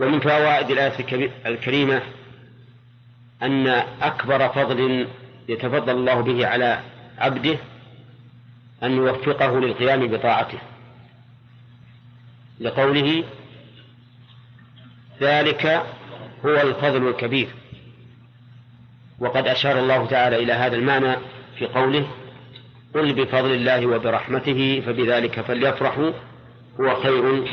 [0.00, 2.02] ومن فوائد الآية الكريمة
[3.42, 3.66] أن
[4.02, 5.08] أكبر فضل
[5.48, 6.80] يتفضل الله به على
[7.18, 7.58] عبده
[8.82, 10.58] أن يوفقه للقيام بطاعته.
[12.60, 13.24] لقوله
[15.20, 15.66] ذلك
[16.44, 17.48] هو الفضل الكبير.
[19.18, 21.16] وقد أشار الله تعالى إلى هذا المعنى
[21.58, 22.06] في قوله
[22.96, 26.10] قل بفضل الله وبرحمته فبذلك فليفرحوا
[26.80, 27.44] هو خير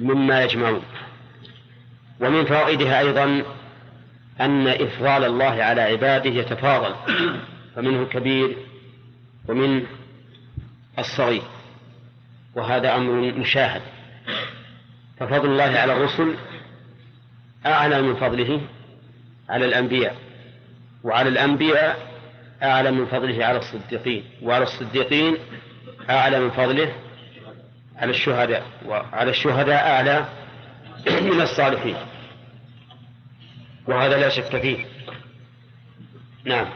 [0.00, 0.82] مما يجمعون.
[2.20, 3.42] ومن فوائدها أيضا
[4.40, 6.94] أن إفضال الله على عباده يتفاضل
[7.76, 8.56] فمنه الكبير
[9.48, 9.86] ومن
[10.98, 11.42] الصغير
[12.54, 13.82] وهذا أمر مشاهد.
[15.20, 16.36] ففضل الله على الرسل
[17.66, 18.60] أعلى من فضله
[19.48, 20.16] على الأنبياء
[21.04, 22.11] وعلى الأنبياء
[22.62, 25.36] أعلى من فضله على الصديقين وعلى الصديقين
[26.10, 26.94] أعلى من فضله
[27.96, 30.28] على الشهداء وعلى الشهداء أعلى
[31.32, 31.96] من الصالحين.
[33.86, 34.86] وهذا لا شك فيه.
[36.44, 36.66] نعم.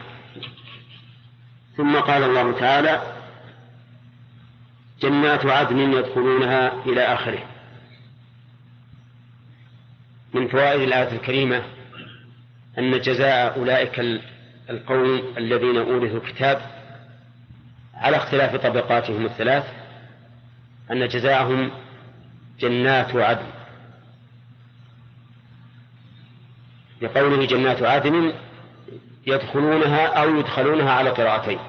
[1.77, 3.13] ثم قال الله تعالى
[5.01, 7.43] جنات عدن يدخلونها إلى آخره.
[10.33, 11.63] من فوائد الآية الكريمة
[12.77, 13.99] أن جزاء أولئك
[14.69, 16.61] القوم الذين أورثوا الكتاب
[17.93, 19.65] على اختلاف طبقاتهم الثلاث
[20.91, 21.71] أن جزاءهم
[22.59, 23.45] جنات عدن.
[27.01, 28.33] لقوله جنات عدن
[29.27, 31.59] يدخلونها أو يدخلونها على قراءتين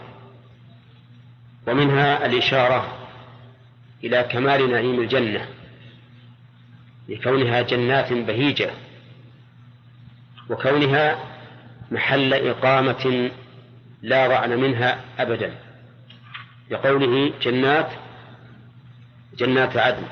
[1.67, 3.09] ومنها الإشارة
[4.05, 5.49] إلى كمال نعيم الجنة
[7.09, 8.71] لكونها جنات بهيجة
[10.51, 11.19] وكونها
[11.91, 13.31] محل إقامة
[14.03, 15.55] لا رعن منها أبدا.
[16.71, 17.91] لقوله جنات
[19.39, 20.03] جنات عدن.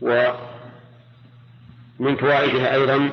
[0.00, 0.36] ومن
[2.16, 3.10] فوائدها أيضا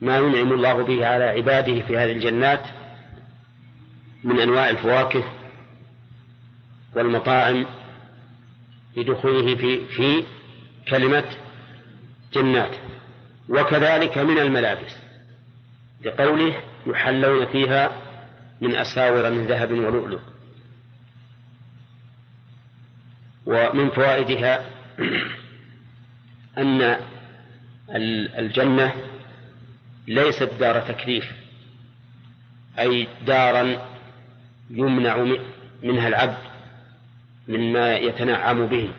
[0.00, 2.62] ما ينعم الله به على عباده في هذه الجنات
[4.24, 5.24] من أنواع الفواكه
[6.96, 7.66] والمطاعم
[8.96, 10.24] لدخوله في في
[10.88, 11.24] كلمة
[12.32, 12.76] جنات.
[13.48, 15.05] وكذلك من الملابس.
[16.04, 17.92] لقوله يحلون فيها
[18.60, 20.20] من أساور من ذهب ولؤلؤ.
[23.46, 24.64] ومن فوائدها
[26.58, 26.98] أن
[28.38, 28.94] الجنة
[30.08, 31.32] ليست دار تكليف
[32.78, 33.88] أي دارا
[34.70, 35.36] يمنع
[35.82, 36.38] منها العبد
[37.48, 38.90] مما يتنعم به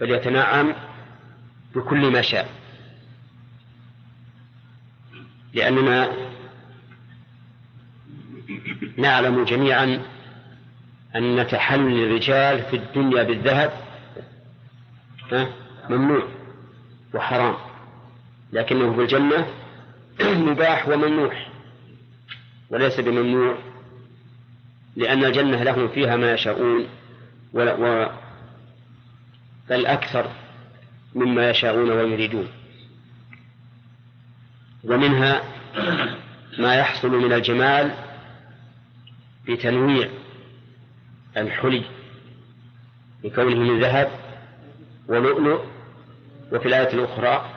[0.00, 0.74] بل يتنعم
[1.74, 2.63] بكل ما شاء.
[5.54, 6.12] لأننا
[8.96, 10.02] نعلم جميعا
[11.16, 13.72] أن تحلي الرجال في الدنيا بالذهب
[15.90, 16.22] ممنوع
[17.14, 17.56] وحرام
[18.52, 19.46] لكنه في الجنة
[20.50, 21.48] مباح وممنوح
[22.70, 23.58] وليس بممنوع
[24.96, 26.86] لأن الجنة لهم فيها ما يشاءون
[29.68, 30.30] بل أكثر
[31.14, 32.48] مما يشاءون ويريدون.
[34.84, 35.42] ومنها
[36.58, 37.94] ما يحصل من الجمال
[39.48, 40.08] بتنويع
[41.36, 41.84] الحلي
[43.24, 44.10] بكونه من ذهب
[45.08, 45.60] ولؤلؤ
[46.52, 47.50] وفي الآية الأخرى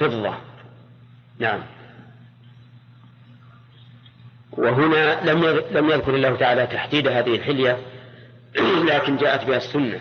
[0.00, 0.34] فضة.
[1.38, 1.60] نعم.
[4.52, 7.78] وهنا لم لم يذكر الله تعالى تحديد هذه الحلية
[8.90, 10.00] لكن جاءت بها السنة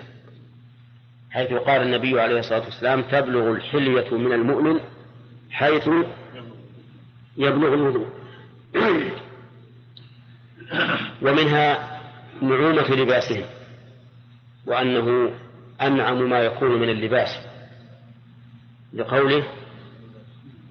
[1.32, 4.80] حيث قال النبي عليه الصلاة والسلام تبلغ الحلية من المؤمن
[5.54, 5.90] حيث
[7.38, 8.08] يبلغ الوضوء.
[11.22, 12.00] ومنها
[12.42, 13.46] نعومة لباسهم
[14.66, 15.34] وأنه
[15.82, 17.30] أنعم ما يكون من اللباس
[18.94, 19.44] لقوله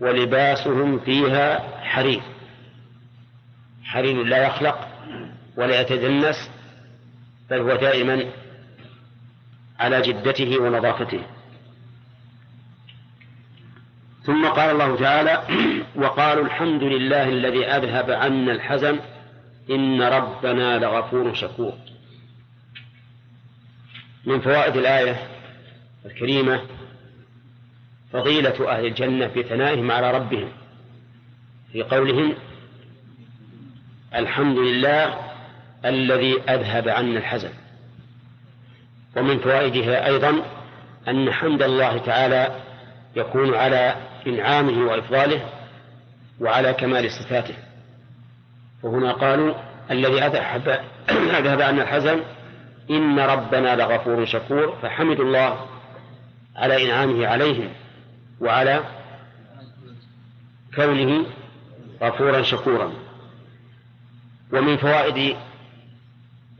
[0.00, 2.22] ولباسهم فيها حرير.
[3.84, 4.88] حرير لا يخلق
[5.56, 6.50] ولا يتدنس
[7.50, 8.24] بل هو دائما
[9.80, 11.22] على جدته ونظافته.
[14.24, 15.42] ثم قال الله تعالى
[16.02, 19.00] وقالوا الحمد لله الذي أذهب عنا الحزن
[19.70, 21.72] إن ربنا لغفور شكور.
[24.24, 25.16] من فوائد الآية
[26.06, 26.60] الكريمة
[28.12, 30.48] فضيلة أهل الجنة في ثنائهم على ربهم.
[31.72, 32.34] في قولهم
[34.14, 35.18] الحمد لله
[35.84, 37.50] الذي أذهب عنا الحزن.
[39.16, 40.42] ومن فوائدها أيضا
[41.08, 42.56] أن حمد الله تعالى
[43.16, 45.48] يكون على إنعامه وإفضاله
[46.40, 47.54] وعلى كمال صفاته.
[48.82, 49.54] وهنا قالوا
[49.90, 50.68] الذي أذهب
[51.38, 52.20] أذهب عنا الحزن
[52.90, 55.66] إن ربنا لغفور شكور فحمدوا الله
[56.56, 57.72] على إنعامه عليهم
[58.40, 58.84] وعلى
[60.74, 61.26] كونه
[62.02, 62.92] غفورا شكورا.
[64.52, 65.36] ومن فوائد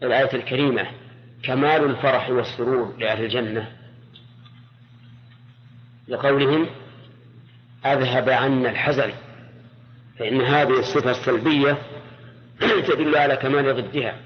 [0.02, 0.86] الآية الكريمة
[1.42, 3.68] كمال الفرح والسرور لأهل الجنة.
[6.08, 6.66] لقولهم
[7.86, 9.12] أذهب عنا الحزن
[10.18, 11.78] فإن هذه الصفة السلبية
[12.88, 14.16] تدل على كمال ضدها.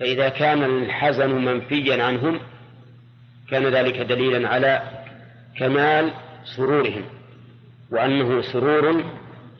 [0.00, 2.40] فإذا كان الحزن منفيا عنهم
[3.50, 4.82] كان ذلك دليلا على
[5.58, 6.12] كمال
[6.56, 7.04] سرورهم
[7.90, 9.04] وأنه سرور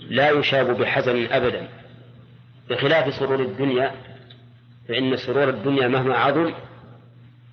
[0.01, 1.69] لا يشاب بحزن أبدا.
[2.71, 3.95] بخلاف سرور الدنيا
[4.89, 6.53] فإن سرور الدنيا مهما عظم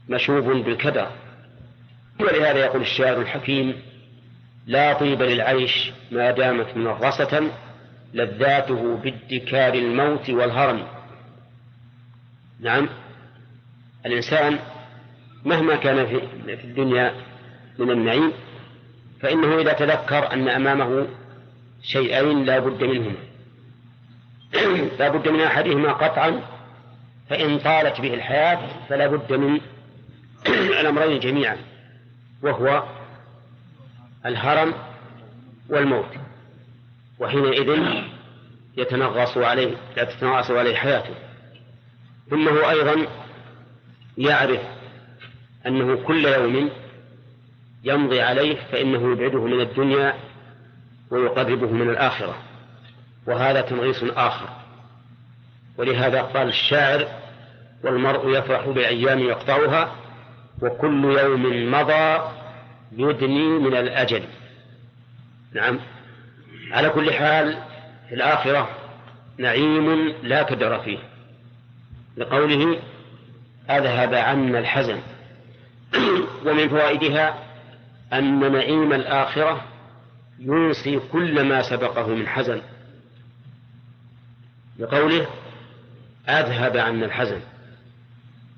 [0.10, 1.08] مشوب بالكدر.
[2.20, 3.91] ولهذا يقول الشاعر الحكيم
[4.66, 7.52] لا طيب للعيش ما دامت منغصة
[8.14, 10.88] لذاته بادكار الموت والهرم.
[12.60, 12.90] نعم.
[14.06, 14.60] الإنسان
[15.46, 17.14] مهما كان في الدنيا
[17.80, 18.32] من النعيم
[19.22, 21.08] فإنه إذا تذكر أن أمامه
[21.84, 23.16] شيئين لا بد منهما.
[25.00, 26.42] لا بد من أحدهما قطعا
[27.30, 28.60] فإن طالت به الحياة
[28.90, 29.60] فلا بد من
[30.80, 31.58] الأمرين جميعا
[32.44, 32.84] وهو
[34.26, 34.74] الهرم
[35.70, 36.10] والموت
[37.20, 37.84] وحينئذ
[38.78, 41.14] يتنغص عليه لا تتنغص عليه حياته.
[42.30, 43.08] ثم هو أيضا
[44.18, 44.62] يعرف
[45.68, 46.70] أنه كل يوم
[47.84, 50.14] يمضي عليه فإنه يبعده من الدنيا
[51.12, 52.38] ويقربه من الآخرة.
[53.28, 54.50] وهذا تنغيص آخر.
[55.78, 57.08] ولهذا قال الشاعر
[57.84, 59.96] والمرء يفرح بأيام يقطعها
[60.62, 62.32] وكل يوم مضى
[62.92, 64.24] يدني من الأجل.
[65.54, 65.80] نعم.
[66.72, 67.58] على كل حال
[68.10, 68.70] في الآخرة
[69.38, 70.98] نعيم لا كدر فيه.
[72.18, 72.80] لقوله
[73.70, 75.00] أذهب عنا الحزن.
[76.46, 77.38] ومن فوائدها
[78.14, 79.64] أن نعيم الآخرة
[80.40, 82.62] ينسي كل ما سبقه من حزن.
[84.80, 85.28] لقوله
[86.30, 87.42] أذهب عنا الحزن.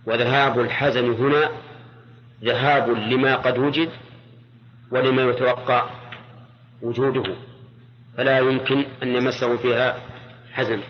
[0.06, 1.52] وذهاب الحزن هنا
[2.44, 3.90] ذهاب لما قد وجد
[4.92, 5.90] ولما يتوقع
[6.82, 7.36] وجوده
[8.18, 10.02] فلا يمكن أن يمسه فيها
[10.54, 10.82] حزن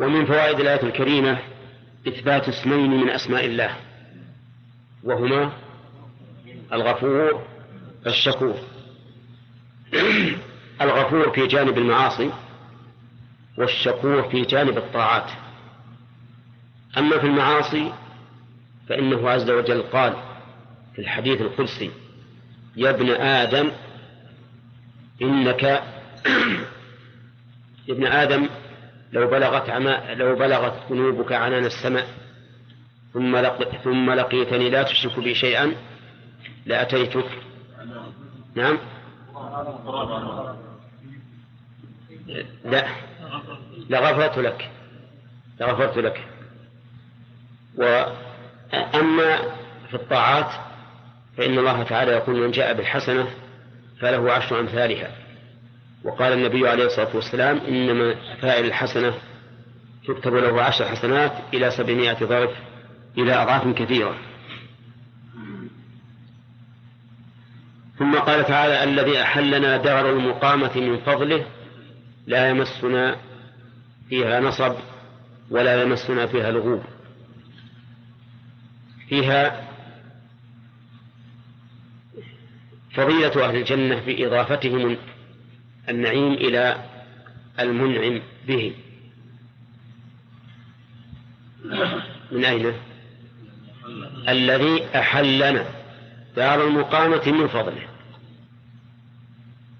[0.00, 1.38] ومن فوائد الآية الكريمة
[2.08, 3.76] إثبات اسمين من أسماء الله
[5.04, 5.52] وهما
[6.72, 7.42] الغفور
[8.06, 8.54] الشكور.
[10.80, 12.30] الغفور في جانب المعاصي
[13.58, 15.30] والشكور في جانب الطاعات.
[16.98, 17.92] أما في المعاصي
[18.88, 20.33] فإنه عز وجل قال
[20.94, 21.90] في الحديث القدسي.
[22.76, 23.70] يا ابن آدم
[25.22, 25.82] إنك يا
[27.94, 28.48] ابن آدم
[29.12, 32.06] لو بلغت عما لو بلغت ذنوبك عنان السماء
[33.12, 33.76] ثم لق...
[33.84, 35.72] ثم لقيتني لا تشرك بي شيئا
[36.66, 37.30] لأتيتك.
[38.54, 38.78] نعم.
[42.64, 42.86] لا.
[43.90, 44.70] لغفرت لك.
[45.60, 46.28] لغفرت لك.
[47.74, 49.36] وأما
[49.88, 50.73] في الطاعات
[51.36, 53.30] فإن الله تعالى يقول من جاء بالحسنة
[54.00, 55.10] فله عشر أمثالها.
[56.04, 59.14] وقال النبي عليه الصلاة والسلام إنما فاعل الحسنة
[60.08, 62.50] تكتب له عشر حسنات إلى سبعمائة ضعف
[63.18, 64.14] إلى أضعاف كثيرة.
[67.98, 71.46] ثم قال تعالى الذي أحلنا دار المقامة من فضله
[72.26, 73.16] لا يمسنا
[74.08, 74.74] فيها نصب
[75.50, 76.82] ولا يمسنا فيها لغوب
[79.08, 79.68] فيها
[82.96, 84.96] فضيلة أهل الجنة بإضافتهم
[85.88, 86.84] النعيم إلى
[87.60, 88.74] المنعم به.
[92.32, 92.72] من أين؟
[94.28, 95.66] الذي أحلنا
[96.36, 97.88] دار المقامة من فضله.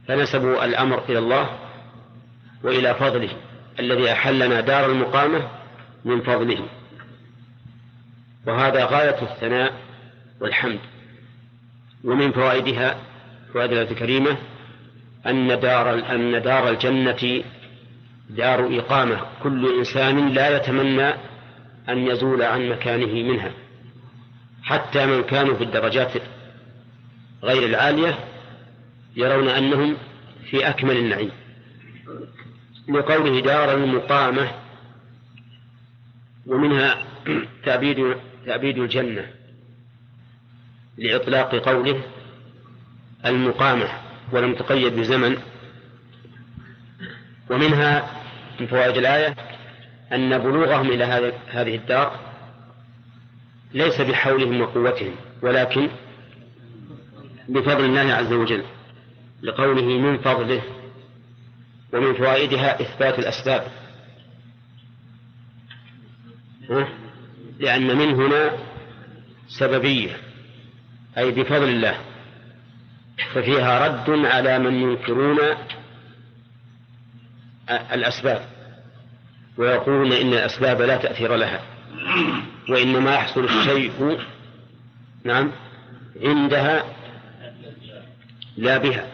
[0.08, 1.58] فنسبوا الأمر إلى الله
[2.62, 3.30] وإلى فضله
[3.78, 5.48] الذي أحلنا دار المقامة
[6.04, 6.68] من فضله.
[8.46, 9.72] وهذا غاية الثناء
[10.40, 10.80] والحمد.
[12.04, 12.96] ومن فوائدها
[13.52, 14.36] فوائد الآية الكريمة
[15.26, 17.42] أن دار أن دار الجنة
[18.30, 19.20] دار إقامة.
[19.42, 21.08] كل إنسان لا يتمنى
[21.88, 23.50] أن يزول عن مكانه منها
[24.62, 26.12] حتى من كانوا في الدرجات
[27.42, 28.18] غير العالية
[29.16, 29.96] يرون أنهم
[30.50, 31.30] في أكمل النعيم.
[32.88, 34.50] لقوله دار المقامة
[36.46, 37.04] ومنها
[37.64, 38.16] تأبيد
[38.46, 39.26] تأبيد الجنة.
[40.98, 42.02] لإطلاق قوله
[43.26, 43.88] المقامة
[44.32, 45.36] ولم تقيد بزمن.
[47.50, 48.20] ومنها
[48.60, 49.36] من فوائد الآية
[50.12, 51.04] أن بلوغهم إلى
[51.48, 52.20] هذه الدار
[53.74, 55.88] ليس بحولهم وقوتهم ولكن
[57.48, 58.64] بفضل الله عز وجل
[59.42, 60.62] لقوله من فضله
[61.92, 63.66] ومن فوائدها إثبات الأسباب.
[67.58, 68.58] لأن من هنا
[69.48, 70.16] سببية.
[71.18, 71.98] أي بفضل الله.
[73.34, 75.38] ففيها رد على من ينكرون
[77.70, 78.46] الأسباب
[79.56, 81.60] ويقولون إن الأسباب لا تأثير لها
[82.68, 84.18] وإنما يحصل الشيء
[85.24, 85.52] نعم
[86.22, 86.84] عندها
[88.56, 89.06] لا بها.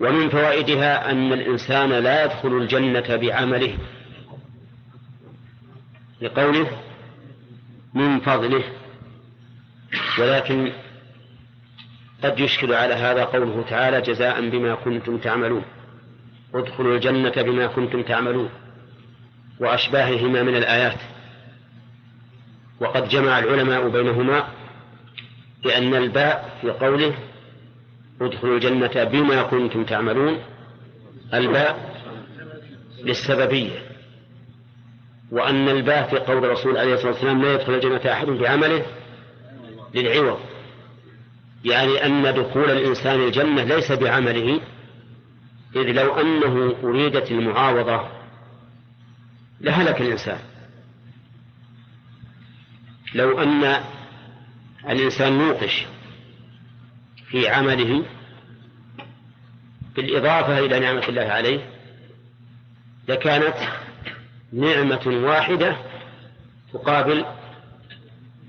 [0.00, 3.78] ومن فوائدها أن الإنسان لا يدخل الجنة بعمله
[6.20, 6.70] لقوله
[7.94, 8.64] من فضله.
[10.18, 10.72] ولكن
[12.24, 15.64] قد يشكل على هذا قوله تعالى جزاء بما كنتم تعملون.
[16.54, 18.50] ادخلوا الجنة بما كنتم تعملون.
[19.60, 20.98] وأشباههما من الآيات.
[22.80, 24.48] وقد جمع العلماء بينهما
[25.64, 27.14] بأن الباء في قوله
[28.20, 30.38] ادخلوا الجنة بما كنتم تعملون
[31.34, 31.96] الباء
[33.04, 33.86] للسببية.
[35.32, 38.86] وأن الباء في قول الرسول عليه الصلاة والسلام لا يدخل الجنة أحد بعمله
[39.96, 40.40] للعوض.
[41.64, 44.60] يعني أن دخول الإنسان الجنة ليس بعمله
[45.76, 48.08] إذ لو أنه أريدت المعاوضة
[49.60, 50.38] لهلك الإنسان.
[53.14, 53.84] لو أن
[54.88, 55.86] الإنسان نوقش
[57.30, 58.04] في عمله
[59.96, 61.70] بالإضافة إلى نعمة الله عليه
[63.08, 63.56] لكانت
[64.52, 65.76] نعمة واحدة
[66.72, 67.24] تقابل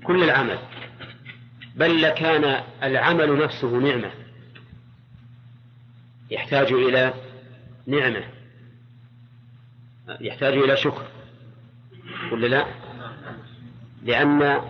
[0.04, 0.58] كل العمل.
[1.78, 4.10] بل لكان العمل نفسه نعمة.
[6.30, 7.14] يحتاج إلى
[7.86, 8.24] نعمة.
[10.20, 11.06] يحتاج إلى شكر.
[12.32, 12.66] ولا لا؟
[14.02, 14.60] لأن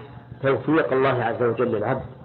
[0.42, 2.17] توفيق الله عز وجل للعبد